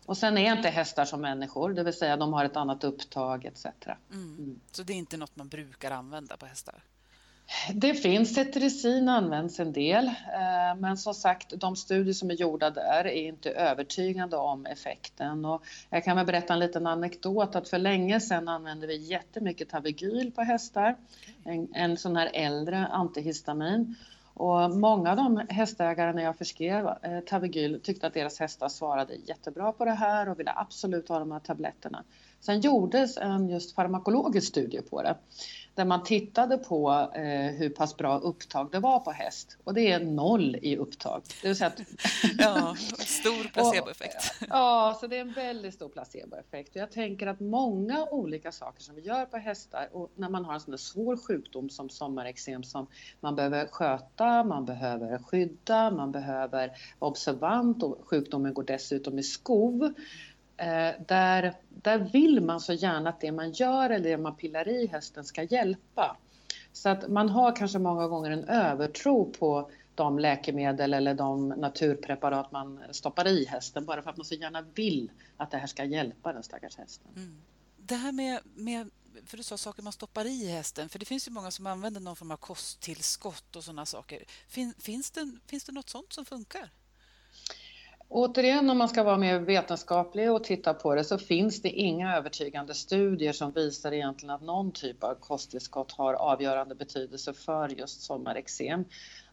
Och 0.07 0.17
sen 0.17 0.39
är 0.39 0.57
inte 0.57 0.69
hästar 0.69 1.05
som 1.05 1.21
människor, 1.21 1.75
det 1.75 1.83
vill 1.83 1.95
säga 1.95 2.17
de 2.17 2.33
har 2.33 2.45
ett 2.45 2.57
annat 2.57 2.85
upptag 2.85 3.45
etc. 3.45 3.67
Mm. 3.67 4.37
Mm. 4.39 4.61
Så 4.71 4.83
det 4.83 4.93
är 4.93 4.97
inte 4.97 5.17
något 5.17 5.37
man 5.37 5.49
brukar 5.49 5.91
använda 5.91 6.37
på 6.37 6.47
hästar? 6.47 6.85
Det 7.75 7.95
finns, 7.95 8.35
cetirizin 8.35 9.09
används 9.09 9.61
en 9.61 9.73
del, 9.73 10.07
eh, 10.07 10.77
men 10.79 10.97
som 10.97 11.15
sagt 11.15 11.61
de 11.61 11.77
studier 11.77 12.15
som 12.15 12.31
är 12.31 12.35
gjorda 12.35 12.71
där 12.71 13.07
är 13.07 13.29
inte 13.29 13.51
övertygande 13.51 14.37
om 14.37 14.67
effekten. 14.67 15.45
Och 15.45 15.65
jag 15.91 16.05
kan 16.05 16.17
väl 16.17 16.27
berätta 16.27 16.53
en 16.53 16.59
liten 16.59 16.87
anekdot 16.87 17.57
att 17.57 17.69
för 17.69 17.79
länge 17.79 18.21
sedan 18.21 18.49
använde 18.49 18.87
vi 18.87 18.97
jättemycket 18.97 19.69
Tavigyl 19.69 20.31
på 20.31 20.43
hästar, 20.43 20.97
en, 21.45 21.69
en 21.75 21.97
sån 21.97 22.17
här 22.17 22.31
äldre 22.35 22.87
antihistamin. 22.87 23.97
Och 24.35 24.71
många 24.71 25.11
av 25.11 25.17
de 25.17 25.47
hästägare 25.49 26.13
när 26.13 26.23
jag 26.23 26.39
förskrev 26.39 26.87
eh, 26.87 27.21
Tavigyl 27.27 27.81
tyckte 27.83 28.07
att 28.07 28.15
deras 28.15 28.41
hästar 28.41 28.69
svarade 28.69 29.15
jättebra 29.15 29.73
på 29.73 29.85
det 29.85 29.91
här 29.91 30.29
och 30.29 30.39
ville 30.39 30.53
absolut 30.57 31.09
ha 31.09 31.19
de 31.19 31.33
här 31.33 31.41
tabletterna. 31.41 32.05
Sen 32.41 32.61
gjordes 32.61 33.17
en 33.17 33.49
just 33.49 33.75
farmakologisk 33.75 34.49
studie 34.49 34.83
på 34.83 35.03
det 35.03 35.17
där 35.74 35.85
man 35.85 36.04
tittade 36.04 36.59
på 36.59 37.11
eh, 37.14 37.22
hur 37.52 37.68
pass 37.68 37.96
bra 37.96 38.18
upptag 38.18 38.68
det 38.72 38.78
var 38.78 39.00
på 39.00 39.11
häst 39.11 39.59
och 39.64 39.74
det 39.74 39.92
är 39.92 40.00
noll 40.00 40.56
i 40.62 40.76
upptag. 40.76 41.22
Det 41.42 41.48
vill 41.48 41.56
säga 41.56 41.68
att... 41.68 41.80
ja, 42.38 42.76
stor 42.98 43.48
placeboeffekt. 43.52 44.35
ja, 44.48 44.96
så 45.00 45.06
det 45.06 45.16
är 45.16 45.20
en 45.20 45.33
väldigt 45.33 45.74
stor 45.74 45.88
placeboeffekt. 45.88 46.70
Och 46.70 46.76
jag 46.76 46.90
tänker 46.90 47.26
att 47.26 47.40
många 47.40 48.06
olika 48.11 48.52
saker 48.52 48.83
som 48.83 48.94
vi 48.94 49.00
gör 49.00 49.26
på 49.26 49.37
hästar 49.37 49.88
och 49.92 50.11
när 50.14 50.28
man 50.28 50.44
har 50.44 50.54
en 50.54 50.61
sån 50.61 50.78
svår 50.78 51.16
sjukdom 51.16 51.70
som 51.70 51.88
sommarexem 51.88 52.62
som 52.62 52.87
man 53.20 53.37
behöver 53.37 53.66
sköta, 53.66 54.44
man 54.44 54.64
behöver 54.64 55.18
skydda, 55.18 55.90
man 55.90 56.12
behöver 56.12 56.72
vara 56.98 57.11
observant 57.11 57.83
och 57.83 57.98
sjukdomen 58.04 58.54
går 58.54 58.64
dessutom 58.64 59.18
i 59.18 59.22
skov 59.22 59.92
Eh, 60.61 60.94
där, 61.07 61.55
där 61.68 61.99
vill 61.99 62.40
man 62.40 62.61
så 62.61 62.73
gärna 62.73 63.11
att 63.11 63.20
det 63.20 63.33
man 63.33 63.53
gör 63.53 63.90
eller 63.90 64.11
det 64.11 64.16
man 64.16 64.37
pillar 64.37 64.68
i 64.68 64.87
hästen 64.87 65.25
ska 65.25 65.42
hjälpa. 65.42 66.16
Så 66.73 66.88
att 66.88 67.09
man 67.09 67.29
har 67.29 67.57
kanske 67.57 67.79
många 67.79 68.09
gånger 68.09 68.31
en 68.31 68.44
övertro 68.44 69.33
på 69.33 69.70
de 69.94 70.18
läkemedel 70.18 70.94
eller 70.94 71.14
de 71.14 71.49
naturpreparat 71.49 72.53
man 72.53 72.81
stoppar 72.90 73.29
i 73.29 73.44
hästen 73.44 73.85
bara 73.85 74.03
för 74.03 74.11
att 74.11 74.16
man 74.16 74.27
så 74.27 74.35
gärna 74.35 74.62
vill 74.62 75.11
att 75.37 75.51
det 75.51 75.57
här 75.57 75.66
ska 75.66 75.85
hjälpa 75.85 76.33
den 76.33 76.42
stackars 76.42 76.77
hästen. 76.77 77.09
Mm. 77.16 77.42
Det 77.77 77.94
här 77.94 78.12
med, 78.12 78.40
med, 78.55 78.90
för 79.27 79.37
du 79.37 79.42
sa 79.42 79.57
saker 79.57 79.83
man 79.83 79.92
stoppar 79.92 80.25
i 80.25 80.46
hästen, 80.49 80.88
för 80.88 80.99
det 80.99 81.05
finns 81.05 81.29
ju 81.29 81.33
många 81.33 81.51
som 81.51 81.66
använder 81.66 82.01
någon 82.01 82.16
form 82.16 82.31
av 82.31 82.37
kosttillskott 82.37 83.57
och 83.57 83.64
sådana 83.64 83.87
saker. 83.87 84.25
Fin, 84.49 84.75
finns, 84.79 85.11
det, 85.11 85.31
finns 85.46 85.64
det 85.64 85.73
något 85.73 85.88
sånt 85.88 86.12
som 86.12 86.25
funkar? 86.25 86.70
Återigen, 88.12 88.70
om 88.70 88.79
man 88.79 88.88
ska 88.88 89.03
vara 89.03 89.16
mer 89.16 89.38
vetenskaplig 89.38 90.33
och 90.33 90.44
titta 90.44 90.75
på 90.75 90.94
det 90.94 91.05
så 91.05 91.18
finns 91.18 91.62
det 91.62 91.68
inga 91.68 92.16
övertygande 92.16 92.75
studier 92.75 93.33
som 93.33 93.53
visar 93.53 93.92
egentligen 93.92 94.35
att 94.35 94.42
någon 94.42 94.73
typ 94.73 95.05
av 95.05 95.14
kosttillskott 95.14 95.92
har 95.92 96.14
avgörande 96.14 96.75
betydelse 96.75 97.33
för 97.33 97.68
just 97.68 98.03
sommarexem. 98.03 98.85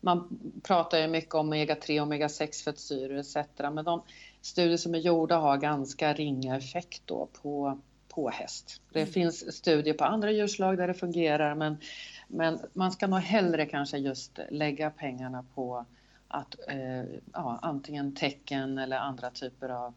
Man 0.02 0.40
pratar 0.64 1.00
ju 1.00 1.08
mycket 1.08 1.36
om 1.36 1.54
omega-3 1.54 2.02
och 2.02 2.08
omega-6 2.08 2.64
fettsyror 2.64 3.18
etc. 3.18 3.36
Men 3.60 3.86
de 3.86 4.04
studier 4.42 4.78
som 4.78 4.96
är 4.96 5.00
gjorda 5.00 5.38
har 5.38 5.58
ganska 5.58 6.14
ringa 6.14 6.58
effekt 6.58 7.02
då 7.06 7.28
på, 7.42 7.80
på 8.08 8.30
häst. 8.30 8.82
Det 8.94 9.02
mm. 9.02 9.14
finns 9.14 9.56
studier 9.56 9.94
på 9.94 10.04
andra 10.04 10.32
djurslag 10.32 10.78
där 10.78 10.88
det 10.88 10.94
fungerar 10.94 11.56
men, 11.56 11.78
men 12.28 12.60
man 12.74 12.92
ska 12.92 13.08
nog 13.08 13.20
hellre 13.20 13.66
kanske 13.66 13.98
just 13.98 14.40
lägga 14.50 14.90
pengarna 14.90 15.46
på 15.56 15.86
att 16.28 16.56
eh, 16.68 17.04
ja, 17.34 17.60
antingen 17.62 18.16
tecken 18.16 18.78
eller 18.78 18.98
andra 18.98 19.30
typer 19.30 19.70
av 19.70 19.94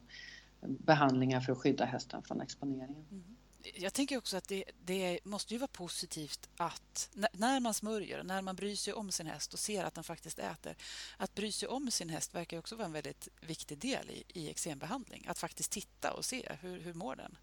behandlingar 0.61 1.41
för 1.41 1.53
att 1.53 1.59
skydda 1.59 1.85
hästen 1.85 2.23
från 2.23 2.41
exponeringen. 2.41 3.07
Mm. 3.11 3.37
Jag 3.75 3.93
tänker 3.93 4.17
också 4.19 4.37
att 4.37 4.49
det, 4.49 4.65
det, 4.85 5.21
måste 5.25 5.55
ju 5.55 5.59
vara 5.59 5.69
positivt 5.69 6.49
att 6.57 7.11
när 7.33 7.61
man 7.61 7.75
smörjer, 7.75 8.23
när 8.23 8.43
man 8.43 8.57
bryr 8.57 8.77
sig 8.77 8.95
om 8.95 9.11
sin 9.11 9.27
häst 9.27 9.53
och 9.53 9.59
ser 9.59 9.85
att 9.85 9.95
den 9.95 10.05
faktiskt 10.05 10.39
äter, 10.39 10.77
att 11.17 11.35
bry 11.35 11.53
sig 11.53 11.69
om 11.69 11.91
sin 11.91 12.09
häst 12.09 12.35
verkar 12.35 12.59
också 12.59 12.77
vara 12.77 12.87
en 12.87 12.93
väldigt 12.93 13.29
viktig 13.41 13.79
del 13.79 14.11
i, 14.11 14.25
i 14.29 14.51
eksembehandling. 14.51 15.27
Att 15.29 15.39
faktiskt 15.39 15.73
titta 15.73 16.13
och 16.13 16.25
se 16.25 16.53
hur, 16.61 16.81
hur 16.81 16.95
mår 16.95 17.17
den? 17.17 17.37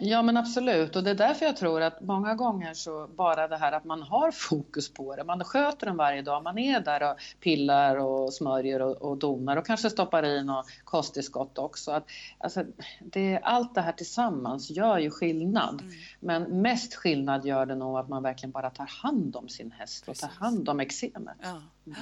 Ja 0.00 0.22
men 0.22 0.36
absolut 0.36 0.96
och 0.96 1.04
det 1.04 1.10
är 1.10 1.14
därför 1.14 1.46
jag 1.46 1.56
tror 1.56 1.82
att 1.82 2.00
många 2.00 2.34
gånger 2.34 2.74
så 2.74 3.08
bara 3.16 3.48
det 3.48 3.56
här 3.56 3.72
att 3.72 3.84
man 3.84 4.02
har 4.02 4.30
fokus 4.30 4.94
på 4.94 5.16
det, 5.16 5.24
man 5.24 5.44
sköter 5.44 5.86
den 5.86 5.96
varje 5.96 6.22
dag, 6.22 6.42
man 6.42 6.58
är 6.58 6.80
där 6.80 7.10
och 7.10 7.16
pillar 7.40 7.96
och 7.96 8.34
smörjer 8.34 8.82
och, 8.82 8.96
och 8.96 9.18
donar 9.18 9.56
och 9.56 9.66
kanske 9.66 9.90
stoppar 9.90 10.24
i 10.24 10.44
något 10.44 10.66
kosttillskott 10.84 11.58
också. 11.58 11.90
Att, 11.90 12.04
alltså, 12.38 12.64
det, 13.00 13.40
allt 13.42 13.74
det 13.74 13.80
här 13.80 13.92
tillsammans 13.92 14.70
gör 14.70 14.98
ju 14.98 15.10
skillnad. 15.10 15.80
Mm. 15.80 15.94
Men 16.20 16.62
mest 16.62 16.94
skillnad 16.94 17.46
gör 17.46 17.66
det 17.66 17.74
nog 17.74 17.98
att 17.98 18.08
man 18.08 18.22
verkligen 18.22 18.50
bara 18.50 18.70
tar 18.70 18.86
hand 19.02 19.36
om 19.36 19.48
sin 19.48 19.70
häst 19.70 20.06
Precis. 20.06 20.24
och 20.24 20.30
tar 20.30 20.44
hand 20.44 20.68
om 20.68 20.80
eksemet. 20.80 21.36
Ja. 21.42 21.62
Mm. 21.86 21.98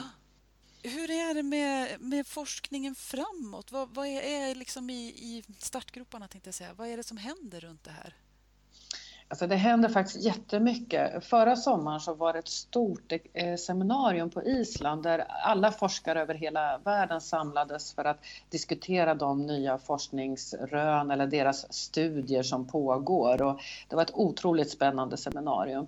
Hur 0.89 1.11
är 1.11 1.35
det 1.35 1.43
med, 1.43 2.01
med 2.01 2.27
forskningen 2.27 2.95
framåt? 2.95 3.73
Vad, 3.73 3.95
vad 3.95 4.07
är, 4.07 4.21
är 4.21 4.55
liksom 4.55 4.91
i, 4.91 5.07
i 5.09 5.43
startgroparna? 5.59 6.29
Tänkte 6.29 6.49
jag 6.49 6.55
säga. 6.55 6.75
Vad 6.75 6.89
är 6.89 6.97
det 6.97 7.03
som 7.03 7.17
händer 7.17 7.61
runt 7.61 7.85
det 7.85 7.91
här? 7.91 8.15
Alltså 9.29 9.47
det 9.47 9.57
händer 9.57 9.89
faktiskt 9.89 10.25
jättemycket. 10.25 11.25
Förra 11.25 11.57
sommaren 11.57 12.01
så 12.01 12.15
var 12.15 12.33
det 12.33 12.39
ett 12.39 12.49
stort 12.49 13.13
eh, 13.33 13.57
seminarium 13.57 14.31
på 14.31 14.43
Island 14.43 15.03
där 15.03 15.19
alla 15.29 15.73
forskare 15.73 16.21
över 16.21 16.35
hela 16.35 16.79
världen 16.79 17.21
samlades 17.21 17.95
för 17.95 18.05
att 18.05 18.25
diskutera 18.51 19.15
de 19.15 19.47
nya 19.47 19.79
forskningsrön 19.79 21.11
eller 21.11 21.27
deras 21.27 21.73
studier 21.73 22.43
som 22.43 22.67
pågår. 22.67 23.43
Och 23.43 23.61
det 23.89 23.97
var 23.97 24.03
ett 24.03 24.15
otroligt 24.15 24.71
spännande 24.71 25.17
seminarium. 25.17 25.87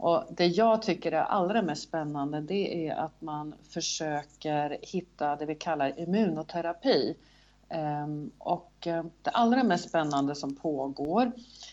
Och 0.00 0.24
det 0.30 0.46
jag 0.46 0.82
tycker 0.82 1.12
är 1.12 1.22
allra 1.22 1.62
mest 1.62 1.82
spännande 1.82 2.40
det 2.40 2.88
är 2.88 2.94
att 2.94 3.20
man 3.20 3.54
försöker 3.70 4.78
hitta 4.82 5.36
det 5.36 5.46
vi 5.46 5.54
kallar 5.54 6.00
immunoterapi. 6.00 7.16
Ehm, 7.68 8.30
och 8.38 8.86
eh, 8.86 9.04
det 9.22 9.30
allra 9.30 9.62
mest 9.62 9.88
spännande 9.88 10.34
som 10.34 10.54
pågår 10.54 11.32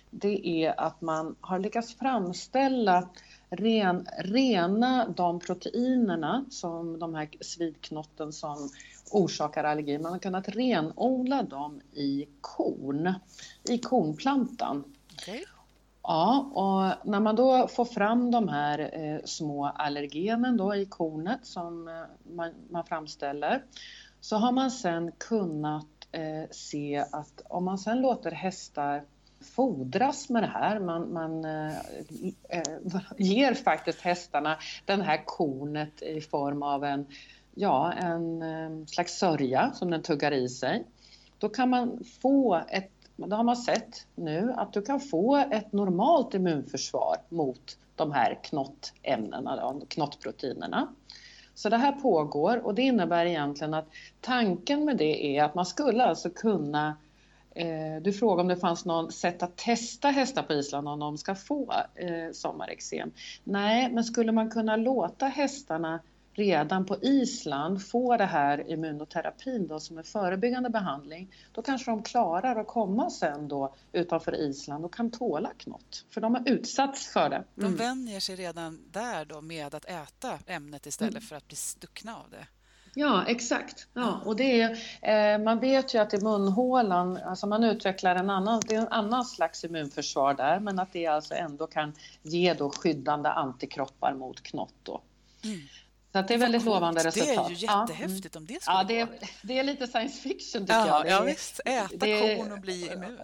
det 0.09 0.47
är 0.47 0.79
att 0.79 1.01
man 1.01 1.35
har 1.41 1.59
lyckats 1.59 1.95
framställa 1.95 3.09
ren, 3.49 4.07
rena 4.17 5.07
de 5.07 5.39
proteinerna 5.39 6.45
som 6.49 6.99
de 6.99 7.15
här 7.15 7.29
svidknotten 7.41 8.33
som 8.33 8.69
orsakar 9.11 9.63
allergi. 9.63 9.97
Man 9.97 10.11
har 10.11 10.19
kunnat 10.19 10.49
renodla 10.49 11.43
dem 11.43 11.81
i 11.93 12.25
korn, 12.41 13.13
i 13.69 13.77
kornplantan. 13.77 14.83
Okay. 15.13 15.43
Ja, 16.09 16.51
och 16.53 17.09
när 17.09 17.19
man 17.19 17.35
då 17.35 17.67
får 17.67 17.85
fram 17.85 18.31
de 18.31 18.47
här 18.47 18.79
eh, 18.93 19.25
små 19.25 19.65
allergenen 19.65 20.57
då 20.57 20.75
i 20.75 20.85
kornet 20.85 21.45
som 21.45 21.87
eh, 21.87 22.33
man, 22.35 22.53
man, 22.69 22.85
framställer 22.85 23.63
så 24.21 24.35
har 24.35 24.51
man 24.51 24.71
sen 24.71 25.11
kunnat 25.17 25.87
eh, 26.11 26.49
se 26.51 27.05
att 27.11 27.41
om 27.45 27.65
man 27.65 27.77
sen 27.77 28.01
låter 28.01 28.31
hästar 28.31 29.03
fodras 29.55 30.29
med 30.29 30.43
det 30.43 30.47
här. 30.47 30.79
Man, 30.79 31.13
man 31.13 31.45
eh, 31.45 31.77
eh, 32.49 32.63
ger 33.17 33.53
faktiskt 33.53 34.01
hästarna 34.01 34.57
den 34.85 35.01
här 35.01 35.21
kornet 35.25 36.01
i 36.01 36.21
form 36.21 36.63
av 36.63 36.83
en, 36.83 37.05
ja, 37.55 37.93
en 37.93 38.41
eh, 38.41 38.85
slags 38.85 39.19
sörja 39.19 39.71
som 39.73 39.91
den 39.91 40.01
tuggar 40.01 40.31
i 40.31 40.49
sig. 40.49 40.85
Då 41.39 41.49
kan 41.49 41.69
man 41.69 42.03
få 42.21 42.61
ett, 42.69 42.96
men 43.19 43.29
då 43.29 43.35
har 43.35 43.43
man 43.43 43.57
sett 43.57 44.07
nu 44.15 44.53
att 44.57 44.73
du 44.73 44.81
kan 44.81 44.99
få 44.99 45.35
ett 45.35 45.73
normalt 45.73 46.33
immunförsvar 46.33 47.17
mot 47.29 47.77
de 47.95 48.11
här 48.11 48.39
knottämnena, 48.43 49.81
knottproteinerna. 49.87 50.87
Så 51.53 51.69
det 51.69 51.77
här 51.77 51.91
pågår 51.91 52.65
och 52.65 52.75
det 52.75 52.81
innebär 52.81 53.25
egentligen 53.25 53.73
att 53.73 53.87
tanken 54.21 54.85
med 54.85 54.97
det 54.97 55.37
är 55.37 55.43
att 55.43 55.55
man 55.55 55.65
skulle 55.65 56.03
alltså 56.03 56.29
kunna 56.29 56.97
Eh, 57.57 58.01
du 58.01 58.13
frågade 58.13 58.41
om 58.41 58.47
det 58.47 58.57
fanns 58.57 58.85
något 58.85 59.13
sätt 59.13 59.43
att 59.43 59.55
testa 59.55 60.07
hästar 60.07 60.43
på 60.43 60.53
Island 60.53 60.87
om 60.87 60.99
de 60.99 61.17
ska 61.17 61.35
få 61.35 61.73
eh, 61.95 62.31
sommarexem. 62.33 63.11
Nej, 63.43 63.91
men 63.91 64.03
skulle 64.03 64.31
man 64.31 64.49
kunna 64.49 64.75
låta 64.75 65.25
hästarna 65.25 65.99
redan 66.37 66.85
på 66.85 66.97
Island 67.01 67.85
få 67.85 68.17
det 68.17 68.25
här 68.25 68.71
immunoterapin 68.71 69.67
då 69.67 69.79
som 69.79 69.97
är 69.97 70.03
förebyggande 70.03 70.69
behandling, 70.69 71.35
då 71.51 71.61
kanske 71.61 71.91
de 71.91 72.03
klarar 72.03 72.55
att 72.55 72.67
komma 72.67 73.09
sen 73.09 73.47
då 73.47 73.75
utanför 73.91 74.35
Island 74.35 74.85
och 74.85 74.93
kan 74.93 75.11
tåla 75.11 75.51
knott. 75.57 76.05
För 76.09 76.21
de 76.21 76.35
har 76.35 76.49
utsatts 76.49 77.07
för 77.13 77.29
det. 77.29 77.35
Mm. 77.35 77.71
De 77.71 77.75
vänjer 77.75 78.19
sig 78.19 78.35
redan 78.35 78.79
där 78.91 79.25
då 79.25 79.41
med 79.41 79.75
att 79.75 79.85
äta 79.85 80.39
ämnet 80.47 80.85
istället 80.85 81.13
mm. 81.13 81.21
för 81.21 81.35
att 81.35 81.47
bli 81.47 81.57
stuckna 81.57 82.15
av 82.15 82.29
det. 82.29 82.47
Ja, 82.93 83.23
exakt. 83.27 83.87
Ja, 83.93 84.21
och 84.25 84.35
det 84.35 84.61
är, 84.61 85.33
eh, 85.35 85.43
man 85.43 85.59
vet 85.59 85.93
ju 85.93 85.97
att 85.97 86.13
i 86.13 86.21
munhålan, 86.21 87.17
alltså 87.17 87.47
man 87.47 87.63
utvecklar 87.63 88.15
en 88.15 88.29
annan, 88.29 88.61
det 88.67 88.75
är 88.75 88.79
en 88.79 88.87
annan 88.87 89.25
slags 89.25 89.63
immunförsvar 89.63 90.33
där, 90.33 90.59
men 90.59 90.79
att 90.79 90.93
det 90.93 91.07
alltså 91.07 91.33
ändå 91.33 91.67
kan 91.67 91.93
ge 92.21 92.53
då 92.53 92.69
skyddande 92.69 93.29
antikroppar 93.29 94.13
mot 94.13 94.43
knott. 94.43 94.73
Då. 94.83 95.01
Mm. 95.43 95.59
Så 96.21 96.27
det 96.27 96.33
är 96.33 96.37
väldigt 96.37 96.63
coolt. 96.63 96.75
lovande 96.75 97.03
resultat. 97.03 97.27
Det 97.27 97.33
är 97.33 97.49
ju 97.49 97.55
jättehäftigt 97.55 98.35
ja. 98.35 98.39
om 98.39 98.45
det 98.45 98.61
skulle 98.61 98.77
ja, 98.77 98.83
det 98.83 98.99
är, 98.99 99.07
det 99.41 99.59
är 99.59 99.63
lite 99.63 99.87
science 99.87 100.21
fiction 100.21 100.61
tycker 100.61 100.73
ja, 100.73 100.87
jag. 100.87 101.05
Det 101.05 101.09
är, 101.09 101.13
ja, 101.13 101.21
visst. 101.21 101.59
Äta 101.65 101.87
det, 102.05 102.37
korn 102.37 102.51
och 102.51 102.59
bli 102.59 102.91
immun. 102.93 103.19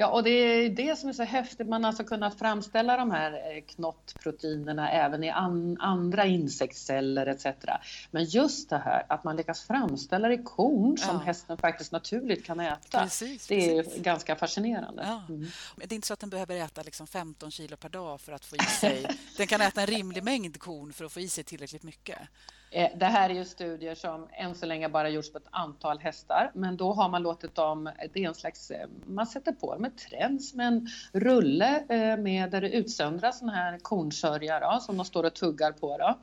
Ja, 0.00 0.06
och 0.06 0.22
det 0.22 0.30
är 0.30 0.70
det 0.70 0.98
som 0.98 1.08
är 1.08 1.12
så 1.12 1.22
häftigt. 1.22 1.68
Man 1.68 1.84
har 1.84 1.88
alltså 1.88 2.04
kunnat 2.04 2.38
framställa 2.38 2.96
de 2.96 3.10
här 3.10 3.32
eh, 3.32 3.62
knottproteinerna 3.74 4.90
även 4.90 5.24
i 5.24 5.30
an, 5.30 5.76
andra 5.80 6.26
insektsceller 6.26 7.26
etc. 7.26 7.46
Men 8.10 8.24
just 8.24 8.70
det 8.70 8.78
här 8.78 9.06
att 9.08 9.24
man 9.24 9.36
lyckas 9.36 9.62
framställa 9.62 10.28
det 10.28 10.34
i 10.34 10.42
korn 10.44 10.98
som 10.98 11.16
ja. 11.16 11.22
hästen 11.22 11.56
faktiskt 11.56 11.92
naturligt 11.92 12.44
kan 12.44 12.60
äta. 12.60 13.02
Precis, 13.02 13.46
det 13.46 13.78
är 13.78 13.82
precis. 13.82 14.02
ganska 14.02 14.36
fascinerande. 14.36 15.02
Ja. 15.06 15.22
Mm. 15.28 15.46
Det 15.76 15.92
är 15.92 15.94
inte 15.94 16.06
så 16.06 16.14
att 16.14 16.20
den 16.20 16.30
behöver 16.30 16.56
äta 16.56 16.82
liksom 16.82 17.06
15 17.06 17.50
kilo 17.50 17.76
per 17.76 17.88
dag 17.88 18.20
för 18.20 18.32
att 18.32 18.44
få 18.44 18.56
i 18.56 18.58
sig... 18.58 19.06
den 19.36 19.46
kan 19.46 19.60
äta 19.60 19.80
en 19.80 19.86
rimlig 19.86 20.24
mängd 20.24 20.58
korn 20.58 20.92
för 20.92 21.04
att 21.04 21.12
få 21.12 21.20
i 21.20 21.28
sig 21.28 21.44
tillräckligt 21.44 21.82
mycket. 21.82 22.18
Eh, 22.72 22.90
det 22.96 23.06
här 23.06 23.30
är 23.30 23.34
ju 23.34 23.44
studier 23.44 23.94
som 23.94 24.28
än 24.32 24.54
så 24.54 24.66
länge 24.66 24.88
bara 24.88 25.08
gjorts 25.08 25.32
på 25.32 25.38
ett 25.38 25.48
antal 25.50 25.98
hästar, 25.98 26.50
men 26.54 26.76
då 26.76 26.92
har 26.92 27.08
man 27.08 27.22
låtit 27.22 27.54
dem, 27.54 27.90
det 28.12 28.24
är 28.24 28.28
en 28.28 28.34
slags, 28.34 28.70
eh, 28.70 28.88
man 29.06 29.26
sätter 29.26 29.52
på 29.52 29.74
dem 29.74 29.84
ett 29.84 29.98
träns 29.98 30.54
med 30.54 30.66
en 30.66 30.88
rulle 31.12 31.84
eh, 31.88 32.16
med 32.16 32.50
där 32.50 32.60
det 32.60 32.70
utsöndras 32.70 33.38
sådana 33.38 33.56
här 33.56 33.78
kornsörja 33.78 34.60
då, 34.60 34.80
som 34.80 34.96
de 34.96 35.04
står 35.04 35.24
och 35.24 35.34
tuggar 35.34 35.72
på. 35.72 35.98
Då. 35.98 36.18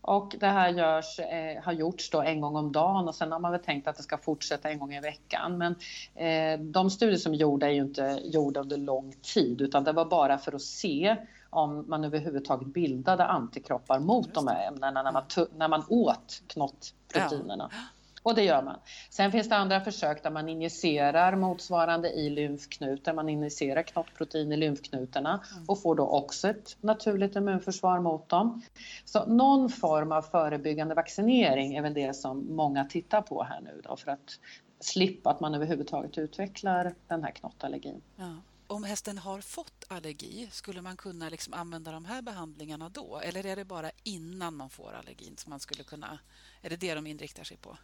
Och 0.00 0.36
det 0.40 0.46
här 0.46 0.68
görs, 0.68 1.18
eh, 1.18 1.62
har 1.62 1.72
gjorts 1.72 2.10
då 2.10 2.22
en 2.22 2.40
gång 2.40 2.56
om 2.56 2.72
dagen 2.72 3.08
och 3.08 3.14
sen 3.14 3.32
har 3.32 3.38
man 3.38 3.52
väl 3.52 3.60
tänkt 3.60 3.88
att 3.88 3.96
det 3.96 4.02
ska 4.02 4.18
fortsätta 4.18 4.70
en 4.70 4.78
gång 4.78 4.94
i 4.94 5.00
veckan. 5.00 5.58
Men 5.58 5.74
eh, 6.14 6.60
de 6.60 6.90
studier 6.90 7.18
som 7.18 7.32
är 7.32 7.36
gjorda 7.36 7.66
är 7.66 7.70
ju 7.70 7.80
inte 7.80 8.20
gjorda 8.24 8.60
under 8.60 8.76
lång 8.76 9.14
tid 9.22 9.60
utan 9.60 9.84
det 9.84 9.92
var 9.92 10.04
bara 10.04 10.38
för 10.38 10.54
att 10.54 10.62
se 10.62 11.16
om 11.50 11.84
man 11.88 12.04
överhuvudtaget 12.04 12.68
bildade 12.68 13.24
antikroppar 13.24 13.98
mot 13.98 14.34
de 14.34 14.48
här 14.48 14.68
ämnena 14.68 15.02
när 15.02 15.12
man, 15.12 15.22
när 15.56 15.68
man 15.68 15.84
åt 15.88 16.42
knottproteinerna. 16.46 17.70
Ja. 17.72 17.78
Och 18.22 18.34
det 18.34 18.42
gör 18.42 18.62
man. 18.62 18.80
Sen 19.10 19.32
finns 19.32 19.48
det 19.48 19.56
andra 19.56 19.80
försök 19.80 20.22
där 20.22 20.30
man 20.30 20.48
injicerar 20.48 21.36
motsvarande 21.36 22.08
i 22.08 22.30
lymfknutar. 22.30 23.14
Man 23.14 23.28
injicerar 23.28 23.82
knottprotein 23.82 24.52
i 24.52 24.56
lymfknutarna 24.56 25.44
mm. 25.52 25.64
och 25.68 25.82
får 25.82 25.94
då 25.94 26.06
också 26.06 26.48
ett 26.48 26.76
naturligt 26.80 27.36
immunförsvar 27.36 28.00
mot 28.00 28.28
dem. 28.28 28.62
Så 29.04 29.26
någon 29.26 29.68
form 29.68 30.12
av 30.12 30.22
förebyggande 30.22 30.94
vaccinering 30.94 31.74
är 31.74 31.82
väl 31.82 31.94
det 31.94 32.14
som 32.16 32.56
många 32.56 32.84
tittar 32.84 33.22
på 33.22 33.42
här 33.42 33.60
nu 33.60 33.80
då 33.84 33.96
för 33.96 34.10
att 34.10 34.38
slippa 34.80 35.30
att 35.30 35.40
man 35.40 35.54
överhuvudtaget 35.54 36.18
utvecklar 36.18 36.94
den 37.06 37.24
här 37.24 37.30
knottallergin. 37.30 38.02
Ja 38.16 38.36
om 38.68 38.84
hästen 38.84 39.18
har 39.18 39.40
fått 39.40 39.84
allergi, 39.88 40.48
skulle 40.52 40.82
man 40.82 40.96
kunna 40.96 41.28
liksom 41.28 41.54
använda 41.54 41.92
de 41.92 42.04
här 42.04 42.22
behandlingarna 42.22 42.88
då? 42.88 43.20
Eller 43.24 43.46
är 43.46 43.56
det 43.56 43.64
bara 43.64 43.90
innan 44.02 44.56
man 44.56 44.70
får 44.70 44.92
allergin 44.92 45.36
som 45.36 45.50
man 45.50 45.60
skulle 45.60 45.84
kunna... 45.84 46.18
Är 46.62 46.70
det 46.70 46.76
det 46.76 46.94
de 46.94 47.06
inriktar 47.06 47.44
sig 47.44 47.56
på? 47.56 47.78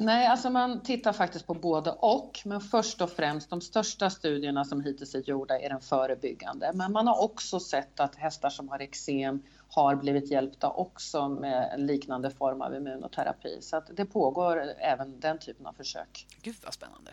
Nej, 0.00 0.26
alltså 0.26 0.50
man 0.50 0.82
tittar 0.82 1.12
faktiskt 1.12 1.46
på 1.46 1.54
både 1.54 1.90
och. 1.90 2.40
Men 2.44 2.60
först 2.60 3.00
och 3.00 3.10
främst, 3.10 3.50
de 3.50 3.60
största 3.60 4.10
studierna 4.10 4.64
som 4.64 4.80
hittills 4.80 5.14
är 5.14 5.18
gjorda 5.18 5.58
är 5.58 5.68
den 5.68 5.80
förebyggande. 5.80 6.70
Men 6.74 6.92
man 6.92 7.06
har 7.06 7.22
också 7.22 7.60
sett 7.60 8.00
att 8.00 8.16
hästar 8.16 8.50
som 8.50 8.68
har 8.68 8.78
eksem 8.78 9.42
har 9.68 9.96
blivit 9.96 10.30
hjälpta 10.30 10.70
också 10.70 11.28
med 11.28 11.70
en 11.74 11.86
liknande 11.86 12.30
form 12.30 12.62
av 12.62 12.74
immunoterapi. 12.74 13.58
Så 13.60 13.76
att 13.76 13.90
det 13.96 14.04
pågår 14.04 14.72
även 14.78 15.20
den 15.20 15.38
typen 15.38 15.66
av 15.66 15.72
försök. 15.72 16.26
Gud 16.42 16.56
vad 16.64 16.74
spännande! 16.74 17.12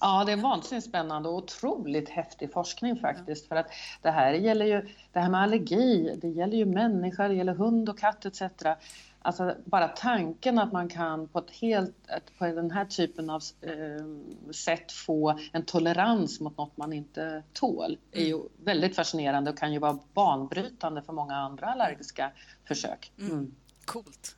Ja, 0.00 0.24
det 0.24 0.32
är 0.32 0.36
vansinnigt 0.36 0.88
spännande 0.88 1.28
och 1.28 1.34
otroligt 1.34 2.08
häftig 2.08 2.52
forskning 2.52 2.96
faktiskt. 2.96 3.48
För 3.48 3.56
att 3.56 3.66
det 4.02 4.10
här 4.10 4.32
gäller 4.32 4.66
ju, 4.66 4.88
det 5.12 5.20
här 5.20 5.30
med 5.30 5.40
allergi, 5.40 6.18
det 6.22 6.28
gäller 6.28 6.56
ju 6.56 6.64
människor, 6.64 7.28
det 7.28 7.34
gäller 7.34 7.54
hund 7.54 7.88
och 7.88 7.98
katt 7.98 8.24
etc. 8.24 8.42
Alltså 9.22 9.54
bara 9.64 9.88
tanken 9.88 10.58
att 10.58 10.72
man 10.72 10.88
kan 10.88 11.28
på, 11.28 11.38
ett 11.38 11.50
helt, 11.50 11.94
på 12.38 12.46
den 12.46 12.70
här 12.70 12.84
typen 12.84 13.30
av 13.30 13.42
eh, 13.60 14.52
sätt 14.52 14.92
få 14.92 15.38
en 15.52 15.64
tolerans 15.64 16.40
mot 16.40 16.56
något 16.56 16.76
man 16.76 16.92
inte 16.92 17.42
tål 17.52 17.98
är 18.12 18.24
ju 18.24 18.34
mm. 18.34 18.48
väldigt 18.64 18.96
fascinerande 18.96 19.50
och 19.50 19.58
kan 19.58 19.72
ju 19.72 19.78
vara 19.78 19.98
banbrytande 20.14 21.02
för 21.02 21.12
många 21.12 21.34
andra 21.34 21.66
allergiska 21.66 22.30
försök. 22.64 23.12
Mm. 23.18 23.32
Mm. 23.32 23.54
Coolt! 23.84 24.36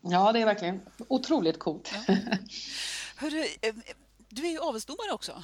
Ja, 0.00 0.32
det 0.32 0.40
är 0.40 0.46
verkligen 0.46 0.80
otroligt 1.08 1.58
coolt. 1.58 1.92
Ja. 2.08 2.14
Hörru, 3.16 3.40
eh, 3.60 3.74
du 4.30 4.46
är 4.46 4.50
ju 4.50 4.58
avelsdomare 4.58 5.12
också. 5.12 5.42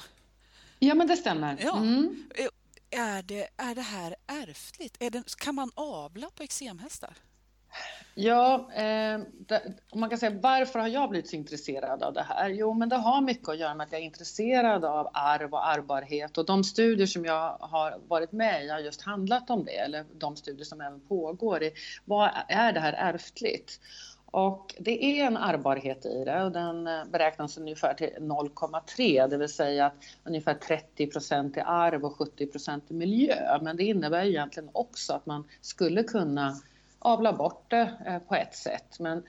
Ja, 0.79 0.95
men 0.95 1.07
det 1.07 1.15
stämmer. 1.15 1.57
Ja. 1.61 1.77
Mm. 1.77 2.29
Eh, 2.35 2.47
är, 2.99 3.23
det, 3.23 3.47
är 3.57 3.75
det 3.75 3.81
här 3.81 4.15
ärftligt? 4.27 4.97
Är 4.99 5.09
det, 5.09 5.35
kan 5.37 5.55
man 5.55 5.71
avla 5.75 6.29
på 6.29 6.43
eksemhästar? 6.43 7.13
Ja, 8.15 8.71
eh, 8.73 9.19
det, 9.47 9.73
man 9.95 10.09
kan 10.09 10.19
säga 10.19 10.39
varför 10.41 10.79
har 10.79 10.87
jag 10.87 11.09
blivit 11.09 11.29
så 11.29 11.35
intresserad 11.35 12.03
av 12.03 12.13
det 12.13 12.25
här? 12.29 12.49
Jo, 12.49 12.73
men 12.73 12.89
det 12.89 12.95
har 12.95 13.21
mycket 13.21 13.49
att 13.49 13.57
göra 13.57 13.75
med 13.75 13.85
att 13.85 13.91
jag 13.91 14.01
är 14.01 14.05
intresserad 14.05 14.85
av 14.85 15.09
arv 15.13 15.53
och 15.53 15.67
arvbarhet 15.67 16.37
och 16.37 16.45
de 16.45 16.63
studier 16.63 17.07
som 17.07 17.25
jag 17.25 17.57
har 17.59 17.99
varit 18.07 18.31
med 18.31 18.65
i 18.65 18.69
har 18.69 18.79
just 18.79 19.01
handlat 19.01 19.49
om 19.49 19.65
det, 19.65 19.77
eller 19.77 20.05
de 20.13 20.35
studier 20.35 20.65
som 20.65 20.81
även 20.81 20.99
pågår. 20.99 21.63
I, 21.63 21.71
vad 22.05 22.29
är 22.47 22.73
det 22.73 22.79
här 22.79 22.93
ärftligt? 22.93 23.79
Och 24.31 24.75
det 24.79 25.05
är 25.05 25.25
en 25.25 25.37
ärbarhet 25.37 26.05
i 26.05 26.23
det 26.25 26.43
och 26.43 26.51
den 26.51 26.87
eh, 26.87 27.05
beräknas 27.05 27.57
ungefär 27.57 27.93
till 27.93 28.09
0,3 28.19 29.27
det 29.27 29.37
vill 29.37 29.49
säga 29.49 29.85
att 29.85 29.93
ungefär 30.23 30.53
30 30.53 31.07
procent 31.07 31.57
är 31.57 31.63
arv 31.65 32.05
och 32.05 32.15
70 32.15 32.47
procent 32.47 32.89
är 32.89 32.93
miljö. 32.93 33.59
Men 33.61 33.77
det 33.77 33.83
innebär 33.83 34.25
egentligen 34.25 34.69
också 34.73 35.13
att 35.13 35.25
man 35.25 35.43
skulle 35.61 36.03
kunna 36.03 36.55
avla 36.99 37.33
bort 37.33 37.65
det 37.67 37.91
eh, 38.05 38.19
på 38.19 38.35
ett 38.35 38.55
sätt. 38.55 38.99
Men, 38.99 39.23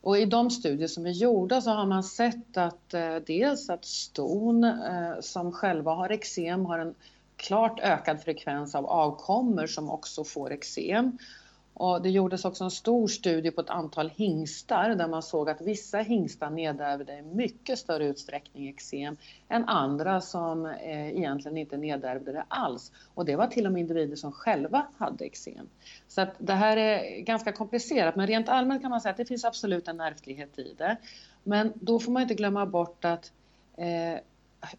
och 0.00 0.18
i 0.18 0.24
de 0.24 0.50
studier 0.50 0.88
som 0.88 1.06
är 1.06 1.10
gjorda 1.10 1.60
så 1.60 1.70
har 1.70 1.86
man 1.86 2.04
sett 2.04 2.56
att 2.56 2.94
eh, 2.94 3.16
dels 3.16 3.70
att 3.70 3.84
ston 3.84 4.82
som 5.20 5.52
själva 5.52 5.94
har 5.94 6.10
eksem 6.10 6.66
har 6.66 6.78
en 6.78 6.94
klart 7.36 7.80
ökad 7.80 8.22
frekvens 8.22 8.74
av 8.74 8.86
avkommor 8.86 9.66
som 9.66 9.90
också 9.90 10.24
får 10.24 10.52
eksem 10.52 11.18
och 11.74 12.02
det 12.02 12.10
gjordes 12.10 12.44
också 12.44 12.64
en 12.64 12.70
stor 12.70 13.08
studie 13.08 13.50
på 13.50 13.60
ett 13.60 13.70
antal 13.70 14.10
hingstar 14.16 14.94
där 14.94 15.08
man 15.08 15.22
såg 15.22 15.50
att 15.50 15.60
vissa 15.60 15.98
hingstar 15.98 16.50
nedärvde 16.50 17.18
i 17.18 17.22
mycket 17.22 17.78
större 17.78 18.06
utsträckning 18.06 18.68
eksem 18.68 19.16
än 19.48 19.64
andra 19.68 20.20
som 20.20 20.66
eh, 20.66 21.08
egentligen 21.08 21.56
inte 21.56 21.76
nedärvde 21.76 22.32
det 22.32 22.44
alls. 22.48 22.92
Och 23.14 23.24
det 23.24 23.36
var 23.36 23.46
till 23.46 23.66
och 23.66 23.72
med 23.72 23.80
individer 23.80 24.16
som 24.16 24.32
själva 24.32 24.86
hade 24.96 25.24
eksem. 25.24 25.68
Så 26.08 26.20
att 26.20 26.34
det 26.38 26.54
här 26.54 26.76
är 26.76 27.20
ganska 27.20 27.52
komplicerat 27.52 28.16
men 28.16 28.26
rent 28.26 28.48
allmänt 28.48 28.82
kan 28.82 28.90
man 28.90 29.00
säga 29.00 29.10
att 29.10 29.16
det 29.16 29.24
finns 29.24 29.44
absolut 29.44 29.88
en 29.88 30.00
ärftlighet 30.00 30.58
i 30.58 30.74
det. 30.78 30.96
Men 31.44 31.72
då 31.74 31.98
får 31.98 32.12
man 32.12 32.22
inte 32.22 32.34
glömma 32.34 32.66
bort 32.66 33.04
att 33.04 33.32
eh, 33.76 34.20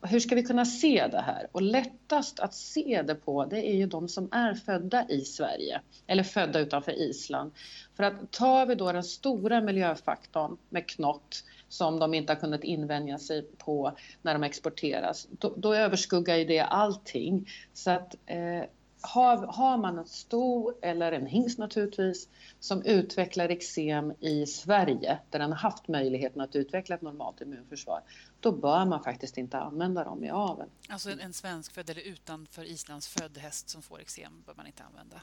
hur 0.01 0.19
ska 0.19 0.35
vi 0.35 0.43
kunna 0.43 0.65
se 0.65 1.07
det 1.11 1.21
här? 1.21 1.47
Och 1.51 1.61
lättast 1.61 2.39
att 2.39 2.53
se 2.53 3.01
det 3.07 3.15
på 3.15 3.45
det 3.45 3.69
är 3.69 3.75
ju 3.75 3.85
de 3.85 4.07
som 4.07 4.29
är 4.31 4.53
födda 4.53 5.05
i 5.09 5.21
Sverige 5.21 5.81
eller 6.07 6.23
födda 6.23 6.59
utanför 6.59 6.91
Island. 6.91 7.51
För 7.95 8.03
att 8.03 8.31
tar 8.31 8.65
vi 8.65 8.75
då 8.75 8.91
den 8.91 9.03
stora 9.03 9.61
miljöfaktorn 9.61 10.57
med 10.69 10.87
knott 10.87 11.43
som 11.69 11.99
de 11.99 12.13
inte 12.13 12.33
har 12.33 12.39
kunnat 12.39 12.63
invänja 12.63 13.17
sig 13.17 13.41
på 13.57 13.97
när 14.21 14.33
de 14.33 14.43
exporteras, 14.43 15.27
då, 15.31 15.53
då 15.57 15.73
överskuggar 15.73 16.35
ju 16.35 16.45
det 16.45 16.59
allting. 16.59 17.49
Så 17.73 17.91
att 17.91 18.15
eh, 18.25 18.63
har, 19.05 19.37
har 19.37 19.77
man 19.77 19.97
en 19.97 20.05
sto 20.05 20.73
eller 20.81 21.11
en 21.11 21.25
hingst 21.25 21.57
naturligtvis 21.57 22.27
som 22.59 22.81
utvecklar 22.81 23.49
eksem 23.49 24.13
i 24.19 24.45
Sverige 24.45 25.19
där 25.29 25.39
den 25.39 25.51
har 25.51 25.57
haft 25.57 25.87
möjligheten 25.87 26.41
att 26.41 26.55
utveckla 26.55 26.95
ett 26.95 27.01
normalt 27.01 27.41
immunförsvar, 27.41 28.01
då 28.39 28.51
bör 28.51 28.85
man 28.85 29.03
faktiskt 29.03 29.37
inte 29.37 29.57
använda 29.57 30.03
dem 30.03 30.23
i 30.23 30.29
avel. 30.29 30.67
Alltså 30.89 31.09
en, 31.09 31.19
en 31.19 31.33
svenskfödd 31.33 31.89
eller 31.89 32.01
utanför 32.01 32.63
Islands 32.63 33.07
född 33.07 33.37
häst 33.37 33.69
som 33.69 33.81
får 33.81 33.99
eksem 34.01 34.43
bör 34.45 34.53
man 34.55 34.67
inte 34.67 34.83
använda? 34.83 35.21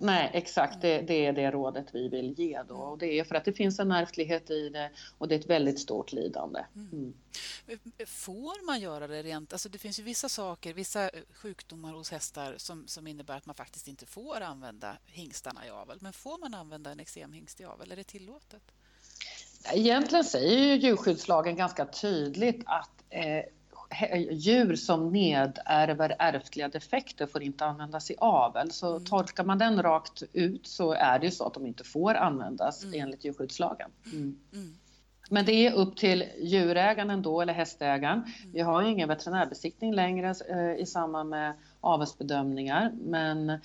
Nej, 0.00 0.30
exakt. 0.32 0.80
Det, 0.80 1.00
det, 1.00 1.26
är 1.26 1.32
det 1.32 1.50
rådet 1.50 1.86
vi 1.92 2.08
vill 2.08 2.38
ge 2.38 2.62
då. 2.68 2.74
Och 2.74 2.98
det 2.98 3.18
är 3.18 3.24
för 3.24 3.34
att 3.34 3.44
det 3.44 3.52
finns 3.52 3.78
en 3.78 3.92
ärftlighet 3.92 4.50
i 4.50 4.68
det 4.68 4.90
och 5.18 5.28
det 5.28 5.34
är 5.34 5.38
ett 5.38 5.50
väldigt 5.50 5.80
stort 5.80 6.12
lidande. 6.12 6.64
Mm. 6.74 6.88
mm. 6.92 7.14
Får 8.06 8.66
man 8.66 8.80
göra 8.80 9.06
det 9.06 9.22
rent... 9.22 9.52
Alltså 9.52 9.68
det 9.68 9.78
finns 9.78 9.98
ju 9.98 10.02
vissa 10.02 10.28
saker, 10.28 10.74
vissa 10.74 11.10
sjukdomar 11.32 11.92
hos 11.92 12.10
hästar 12.10 12.54
som, 12.56 12.86
som 12.86 13.06
innebär 13.06 13.36
att 13.36 13.46
man 13.46 13.54
faktiskt 13.54 13.88
inte 13.88 14.06
får 14.06 14.40
använda 14.40 14.96
hingstarna 15.06 15.66
i 15.66 15.70
avel. 15.70 15.98
Men 16.00 16.12
får 16.12 16.38
man 16.38 16.54
använda 16.54 16.90
en 16.90 17.00
eksemhingst 17.00 17.60
i 17.60 17.64
avel? 17.64 17.92
Är 17.92 17.96
det 17.96 18.04
tillåtet? 18.04 18.62
Egentligen 19.72 20.24
säger 20.24 20.58
ju 20.58 20.74
djurskyddslagen 20.74 21.56
ganska 21.56 21.86
tydligt 21.86 22.62
att 22.66 23.04
eh, 23.10 23.42
djur 24.30 24.76
som 24.76 25.12
nedärver 25.12 26.16
ärftliga 26.18 26.68
defekter 26.68 27.26
får 27.26 27.42
inte 27.42 27.64
användas 27.64 28.10
i 28.10 28.14
avel. 28.18 28.70
Så 28.70 28.90
mm. 28.90 29.04
tolkar 29.04 29.44
man 29.44 29.58
den 29.58 29.82
rakt 29.82 30.22
ut 30.32 30.66
så 30.66 30.92
är 30.92 31.18
det 31.18 31.26
ju 31.26 31.32
så 31.32 31.46
att 31.46 31.54
de 31.54 31.66
inte 31.66 31.84
får 31.84 32.14
användas 32.14 32.84
mm. 32.84 33.00
enligt 33.00 33.24
djurskyddslagen. 33.24 33.90
Mm. 34.12 34.38
mm. 34.52 34.74
Men 35.30 35.44
det 35.44 35.52
är 35.52 35.72
upp 35.72 35.96
till 35.96 36.24
djurägaren 36.40 37.22
då, 37.22 37.40
eller 37.40 37.52
hästägaren. 37.52 38.18
Mm. 38.18 38.52
Vi 38.52 38.60
har 38.60 38.82
ju 38.82 38.90
ingen 38.90 39.08
veterinärbesiktning 39.08 39.94
längre 39.94 40.34
eh, 40.48 40.82
i 40.82 40.86
samband 40.86 41.30
med 41.30 41.54
avelsbedömningar, 41.80 42.92
men 43.00 43.58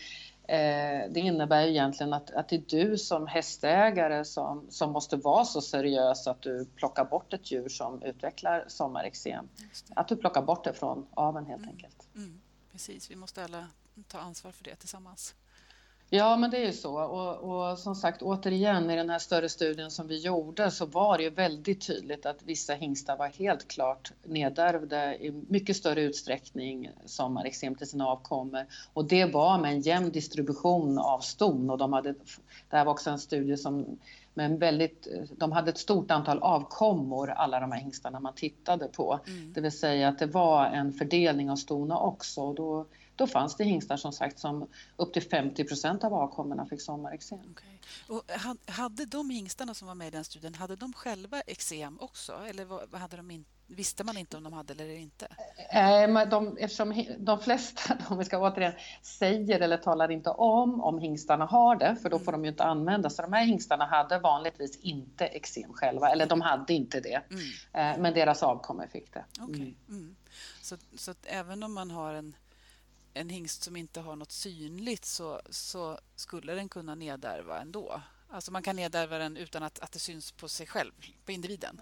det 0.48 1.20
innebär 1.20 1.68
egentligen 1.68 2.14
att, 2.14 2.32
att 2.32 2.50
det 2.50 2.56
är 2.56 2.64
du 2.68 2.98
som 2.98 3.28
hästägare 3.28 4.26
som, 4.26 4.66
som 4.70 4.92
måste 4.92 5.18
vara 5.18 5.46
så 5.46 5.62
seriös 5.62 6.28
att 6.28 6.42
du 6.42 6.66
plockar 6.66 7.06
bort 7.06 7.34
ett 7.34 7.52
djur 7.52 7.70
som 7.70 8.04
utvecklar 8.04 8.66
sommarexem. 8.68 9.50
Att 9.96 10.08
du 10.08 10.16
plockar 10.16 10.42
bort 10.42 10.64
det 10.64 10.74
från 10.74 11.08
aveln 11.14 11.46
helt 11.46 11.62
mm. 11.64 11.70
enkelt. 11.70 12.08
Mm. 12.16 12.42
Precis, 12.72 13.12
vi 13.12 13.16
måste 13.16 13.44
alla 13.44 13.68
ta 14.08 14.20
ansvar 14.20 14.52
för 14.52 14.64
det 14.64 14.76
tillsammans. 14.76 15.36
Ja, 16.16 16.38
men 16.38 16.52
det 16.52 16.58
är 16.58 16.66
ju 16.66 16.74
så. 16.74 17.00
Och, 17.00 17.70
och, 17.72 17.80
som 17.80 17.96
sagt, 17.96 18.22
återigen 18.22 18.92
i 18.92 18.96
den 18.96 19.10
här 19.10 19.20
större 19.20 19.50
studien 19.50 19.92
som 19.92 20.08
vi 20.08 20.20
gjorde 20.20 20.72
så 20.72 20.86
var 20.86 21.18
det 21.18 21.24
ju 21.24 21.30
väldigt 21.30 21.88
tydligt 21.88 22.26
att 22.26 22.44
vissa 22.44 22.74
hingstar 22.74 23.18
var 23.18 23.28
helt 23.28 23.68
klart 23.68 24.12
nedärvde 24.24 25.18
i 25.20 25.32
mycket 25.48 25.76
större 25.76 26.02
utsträckning 26.02 26.90
som 27.06 27.38
eksem 27.38 27.76
till 27.76 27.88
sina 27.88 28.08
avkommor. 28.08 28.66
Och 28.94 29.06
det 29.06 29.26
var 29.26 29.58
med 29.58 29.72
en 29.72 29.82
jämn 29.82 30.12
distribution 30.12 31.00
av 31.00 31.20
ston 31.20 31.70
och 31.70 31.78
de 31.78 31.94
hade, 31.94 32.12
det 32.70 32.78
här 32.78 32.86
var 32.86 32.92
också 32.92 33.10
en 33.10 33.20
studie 33.20 33.58
som 33.58 33.98
men 34.34 34.58
väldigt, 34.58 35.08
de 35.38 35.52
hade 35.52 35.70
ett 35.70 35.78
stort 35.78 36.12
antal 36.12 36.40
avkommor, 36.40 37.30
alla 37.30 37.60
de 37.60 37.72
här 37.72 37.80
hingstarna 37.80 38.20
man 38.20 38.34
tittade 38.34 38.88
på. 38.88 39.20
Mm. 39.28 39.54
Det 39.54 39.62
vill 39.62 39.78
säga 39.78 40.08
att 40.08 40.20
det 40.20 40.26
var 40.26 40.66
en 40.66 40.94
fördelning 40.94 41.52
av 41.52 41.56
stona 41.56 42.00
också. 42.00 42.42
Och 42.42 42.56
då, 42.56 42.86
då 43.16 43.28
fanns 43.28 43.56
det 43.56 43.64
hingstar 43.64 43.98
som 43.98 44.12
sagt 44.12 44.40
som 44.40 44.68
upp 44.96 45.14
till 45.14 45.22
50 45.22 45.64
procent 45.64 46.04
av 46.04 46.14
avkommorna 46.14 46.66
fick 46.66 46.82
sommarexem. 46.82 47.40
Okay. 47.52 47.78
Och 48.08 48.24
hade 48.66 49.06
de 49.06 49.30
hingstarna 49.30 49.74
som 49.74 49.88
var 49.88 49.96
med 49.96 50.08
i 50.08 50.12
den 50.12 50.24
studien, 50.24 50.54
hade 50.54 50.76
de 50.76 50.94
själva 50.94 51.42
eksem 51.42 52.00
också? 52.02 52.34
Eller 52.48 52.98
hade 52.98 53.18
de 53.18 53.32
in, 53.32 53.46
visste 53.68 54.04
man 54.04 54.18
inte 54.18 54.38
om 54.38 54.44
de 54.44 54.54
hade 54.54 54.74
eller 54.74 54.96
inte? 54.96 55.28
Eh, 55.72 56.30
de, 56.30 56.58
eftersom 56.58 57.06
de 57.20 57.40
flesta, 57.40 57.98
om 58.08 58.18
vi 58.18 58.26
ska 58.26 58.40
återigen, 58.40 58.74
säger 59.02 59.60
eller 59.60 59.78
talar 59.78 60.12
inte 60.12 60.30
om 60.30 60.82
om 60.82 61.00
hingstarna 61.00 61.46
har 61.46 61.76
det, 61.76 61.96
för 62.02 62.10
då 62.10 62.20
får 62.20 62.32
de 62.32 62.44
ju 62.44 62.52
inte 62.52 62.64
användas. 62.64 63.16
Så 63.16 63.22
de 63.22 63.34
här 63.34 63.46
hingstarna 63.46 63.86
hade 63.86 64.20
vanligtvis 64.20 64.78
inte 64.78 65.26
eksem 65.26 65.74
själva, 65.74 66.10
eller 66.10 66.26
de 66.26 66.42
hade 66.42 66.74
inte 66.74 67.00
det. 67.00 67.22
Mm. 67.30 67.44
Eh, 67.74 68.02
men 68.02 68.14
deras 68.14 68.44
avkommor 68.44 68.88
fick 68.88 69.14
det. 69.14 69.26
Okay. 69.42 69.62
Mm. 69.62 69.76
Mm. 69.90 70.16
Så, 70.62 70.78
så 70.98 71.14
även 71.24 71.64
om 71.64 71.74
man 71.74 71.92
har 71.92 72.14
en 72.14 72.36
en 73.14 73.30
hingst 73.30 73.64
som 73.64 73.76
inte 73.76 74.00
har 74.00 74.16
något 74.16 74.32
synligt 74.32 75.06
så, 75.06 75.42
så 75.50 76.00
skulle 76.16 76.54
den 76.54 76.70
kunna 76.70 76.96
nedärva 76.96 77.62
ändå. 77.62 78.02
Alltså 78.30 78.52
man 78.52 78.64
kan 78.64 78.76
nedärva 78.76 79.18
den 79.18 79.38
utan 79.38 79.64
att, 79.64 79.80
att 79.80 79.92
det 79.92 80.00
syns 80.00 80.32
på 80.32 80.48
sig 80.48 80.68
själv, 80.68 80.92
på 81.26 81.32
individen. 81.32 81.82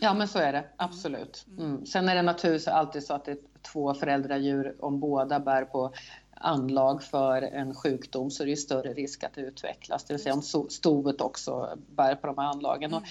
Ja, 0.00 0.14
men 0.14 0.28
så 0.28 0.38
är 0.38 0.52
det 0.52 0.64
absolut. 0.76 1.46
Mm. 1.48 1.64
mm. 1.64 1.86
Sen 1.86 2.08
är 2.08 2.14
det 2.14 2.22
naturligtvis 2.22 2.68
alltid 2.68 3.04
så 3.04 3.14
att 3.14 3.24
det 3.24 3.32
är 3.32 3.38
två 3.62 3.94
föräldradjur, 3.94 4.76
om 4.80 5.00
båda 5.00 5.40
bär 5.40 5.64
på 5.64 5.92
anlag 6.30 7.02
för 7.02 7.42
en 7.42 7.74
sjukdom 7.74 8.30
så 8.30 8.42
är 8.42 8.46
det 8.46 8.56
större 8.56 8.92
risk 8.92 9.24
att 9.24 9.34
det 9.34 9.40
utvecklas. 9.40 10.04
Det 10.04 10.14
vill 10.14 10.22
säga 10.22 10.34
om 10.34 10.68
stovet 10.70 11.20
också 11.20 11.78
bär 11.96 12.14
på 12.14 12.26
de 12.26 12.38
här 12.38 12.46
anlagen. 12.46 12.92
Mm 12.92 13.04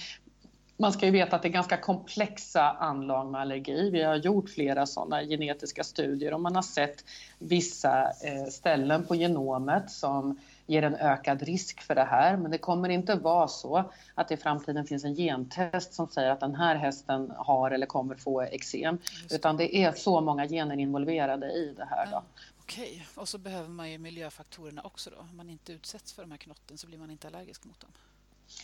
man 0.76 0.92
ska 0.92 1.06
ju 1.06 1.12
veta 1.12 1.36
att 1.36 1.42
det 1.42 1.48
är 1.48 1.52
ganska 1.52 1.76
komplexa 1.76 2.70
anlag 2.70 3.30
med 3.30 3.40
allergi. 3.40 3.90
Vi 3.90 4.02
har 4.02 4.16
gjort 4.16 4.50
flera 4.50 4.86
sådana 4.86 5.22
genetiska 5.22 5.84
studier 5.84 6.34
och 6.34 6.40
man 6.40 6.54
har 6.54 6.62
sett 6.62 7.04
vissa 7.38 8.02
eh, 8.02 8.46
ställen 8.50 9.06
på 9.06 9.14
genomet 9.14 9.90
som 9.90 10.40
ger 10.66 10.82
en 10.82 10.94
ökad 10.94 11.42
risk 11.42 11.82
för 11.82 11.94
det 11.94 12.04
här. 12.04 12.36
Men 12.36 12.50
det 12.50 12.58
kommer 12.58 12.88
inte 12.88 13.14
vara 13.14 13.48
så 13.48 13.84
att 14.14 14.28
det 14.28 14.34
i 14.34 14.36
framtiden 14.36 14.84
finns 14.84 15.04
en 15.04 15.14
gentest 15.14 15.94
som 15.94 16.08
säger 16.08 16.30
att 16.30 16.40
den 16.40 16.54
här 16.54 16.76
hästen 16.76 17.32
har 17.36 17.70
eller 17.70 17.86
kommer 17.86 18.14
få 18.14 18.42
eksem. 18.42 18.98
Utan 19.30 19.56
det 19.56 19.76
är 19.76 19.92
så 19.92 20.20
många 20.20 20.48
gener 20.48 20.76
involverade 20.76 21.46
i 21.46 21.74
det 21.76 21.84
här. 21.90 22.08
Då. 22.10 22.22
Okej, 22.60 23.06
och 23.14 23.28
så 23.28 23.38
behöver 23.38 23.68
man 23.68 23.90
ju 23.90 23.98
miljöfaktorerna 23.98 24.82
också 24.82 25.10
då. 25.10 25.16
Om 25.16 25.36
man 25.36 25.50
inte 25.50 25.72
utsätts 25.72 26.12
för 26.12 26.22
de 26.22 26.30
här 26.30 26.38
knotten 26.38 26.78
så 26.78 26.86
blir 26.86 26.98
man 26.98 27.10
inte 27.10 27.26
allergisk 27.26 27.64
mot 27.64 27.80
dem. 27.80 27.90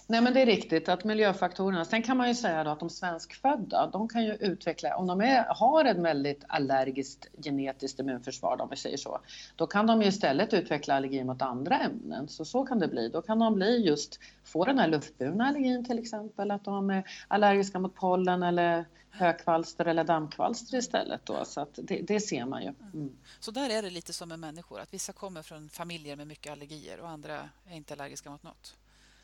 Nej 0.06 0.20
men 0.20 0.34
det 0.34 0.42
är 0.42 0.46
riktigt 0.46 0.88
att 0.88 1.04
miljöfaktorerna, 1.04 1.84
sen 1.84 2.02
kan 2.02 2.16
man 2.16 2.28
ju 2.28 2.34
säga 2.34 2.64
då 2.64 2.70
att 2.70 2.80
de 2.80 2.90
svenskfödda, 2.90 3.86
de 3.86 4.08
kan 4.08 4.24
ju 4.24 4.34
utveckla, 4.34 4.96
om 4.96 5.06
de 5.06 5.20
är, 5.20 5.44
har 5.48 5.84
ett 5.84 5.96
väldigt 5.96 6.44
allergiskt 6.48 7.26
genetiskt 7.44 8.00
immunförsvar 8.00 8.60
om 8.60 8.68
vi 8.70 8.76
säger 8.76 8.96
så, 8.96 9.20
då 9.56 9.66
kan 9.66 9.86
de 9.86 10.02
ju 10.02 10.08
istället 10.08 10.54
utveckla 10.54 10.94
allergi 10.94 11.24
mot 11.24 11.42
andra 11.42 11.78
ämnen. 11.78 12.28
Så 12.28 12.44
så 12.44 12.66
kan 12.66 12.78
det 12.78 12.88
bli. 12.88 13.08
Då 13.08 13.22
kan 13.22 13.38
de 13.38 13.54
bli 13.54 13.86
just, 13.86 14.20
få 14.44 14.64
den 14.64 14.78
här 14.78 14.88
luftburna 14.88 15.46
allergin 15.46 15.84
till 15.84 15.98
exempel, 15.98 16.50
att 16.50 16.64
de 16.64 16.90
är 16.90 17.04
allergiska 17.28 17.78
mot 17.78 17.94
pollen 17.94 18.42
eller 18.42 18.84
högkvalster 19.10 19.84
eller 19.84 20.04
dammkvalster 20.04 20.78
istället. 20.78 21.26
Då, 21.26 21.44
så 21.44 21.60
att 21.60 21.78
det, 21.82 22.00
det 22.02 22.20
ser 22.20 22.44
man 22.46 22.62
ju. 22.62 22.72
Mm. 22.94 23.16
Så 23.40 23.50
där 23.50 23.70
är 23.70 23.82
det 23.82 23.90
lite 23.90 24.12
som 24.12 24.28
med 24.28 24.38
människor, 24.38 24.80
att 24.80 24.94
vissa 24.94 25.12
kommer 25.12 25.42
från 25.42 25.68
familjer 25.68 26.16
med 26.16 26.26
mycket 26.26 26.52
allergier 26.52 27.00
och 27.00 27.08
andra 27.08 27.48
är 27.70 27.76
inte 27.76 27.94
allergiska 27.94 28.30
mot 28.30 28.42
något? 28.42 28.76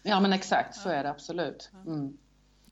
Ja, 0.08 0.20
men 0.20 0.32
exakt 0.32 0.76
så 0.76 0.88
är 0.88 1.02
det 1.02 1.10
absolut. 1.10 1.70
Mm. 1.86 2.18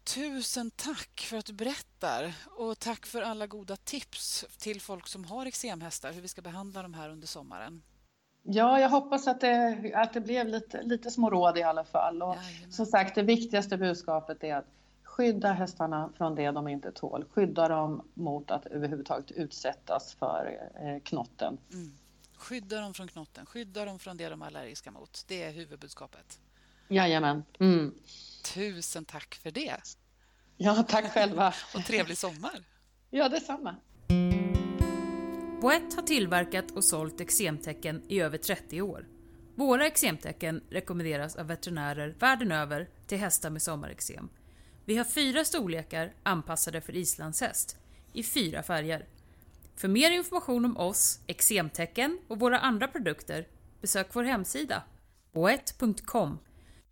Tusen 0.04 0.70
tack 0.70 1.20
för 1.30 1.36
att 1.36 1.46
du 1.46 1.52
berättar 1.52 2.34
och 2.56 2.78
tack 2.78 3.06
för 3.06 3.22
alla 3.22 3.46
goda 3.46 3.76
tips 3.76 4.44
till 4.58 4.80
folk 4.80 5.06
som 5.06 5.24
har 5.24 5.46
eksemhästar 5.46 6.12
hur 6.12 6.20
vi 6.20 6.28
ska 6.28 6.42
behandla 6.42 6.82
dem 6.82 6.94
här 6.94 7.10
under 7.10 7.26
sommaren. 7.26 7.82
Ja, 8.42 8.80
jag 8.80 8.88
hoppas 8.88 9.26
att 9.26 9.40
det, 9.40 9.92
att 9.94 10.12
det 10.12 10.20
blev 10.20 10.48
lite, 10.48 10.82
lite 10.82 11.10
små 11.10 11.30
råd 11.30 11.58
i 11.58 11.62
alla 11.62 11.84
fall. 11.84 12.22
Och 12.22 12.36
som 12.70 12.86
sagt, 12.86 13.14
det 13.14 13.22
viktigaste 13.22 13.76
budskapet 13.76 14.44
är 14.44 14.54
att 14.54 14.68
skydda 15.02 15.52
hästarna 15.52 16.10
från 16.16 16.34
det 16.34 16.50
de 16.50 16.68
inte 16.68 16.92
tål. 16.92 17.24
Skydda 17.30 17.68
dem 17.68 18.08
mot 18.14 18.50
att 18.50 18.66
överhuvudtaget 18.66 19.30
utsättas 19.30 20.14
för 20.14 20.70
eh, 20.80 21.02
knotten. 21.02 21.58
Mm. 21.72 21.92
Skydda 22.36 22.80
dem 22.80 22.94
från 22.94 23.08
knotten, 23.08 23.46
skydda 23.46 23.84
dem 23.84 23.98
från 23.98 24.16
det 24.16 24.28
de 24.28 24.42
är 24.42 24.46
allergiska 24.46 24.90
mot. 24.90 25.24
Det 25.28 25.42
är 25.42 25.52
huvudbudskapet. 25.52 26.40
Jajamän. 26.88 27.44
Mm. 27.60 27.94
Tusen 28.54 29.04
tack 29.04 29.34
för 29.34 29.50
det. 29.50 29.76
Ja, 30.56 30.82
tack 30.88 31.12
själva. 31.12 31.54
och 31.74 31.84
trevlig 31.84 32.18
sommar. 32.18 32.64
Ja, 33.10 33.28
detsamma. 33.28 33.76
Boett 35.60 35.94
har 35.94 36.02
tillverkat 36.02 36.70
och 36.70 36.84
sålt 36.84 37.20
eksemtecken 37.20 38.02
i 38.08 38.20
över 38.20 38.38
30 38.38 38.82
år. 38.82 39.06
Våra 39.54 39.86
eksemtecken 39.86 40.62
rekommenderas 40.70 41.36
av 41.36 41.46
veterinärer 41.46 42.16
världen 42.18 42.52
över 42.52 42.88
till 43.06 43.18
hästar 43.18 43.50
med 43.50 43.62
sommareksem. 43.62 44.28
Vi 44.84 44.96
har 44.96 45.04
fyra 45.04 45.44
storlekar 45.44 46.12
anpassade 46.22 46.80
för 46.80 46.96
islandshäst 46.96 47.76
i 48.12 48.22
fyra 48.22 48.62
färger. 48.62 49.06
För 49.76 49.88
mer 49.88 50.10
information 50.10 50.64
om 50.64 50.76
oss, 50.76 51.20
eksemtecken 51.26 52.18
och 52.28 52.40
våra 52.40 52.58
andra 52.58 52.88
produkter 52.88 53.46
besök 53.80 54.08
vår 54.12 54.24
hemsida 54.24 54.82
boett.com 55.32 56.38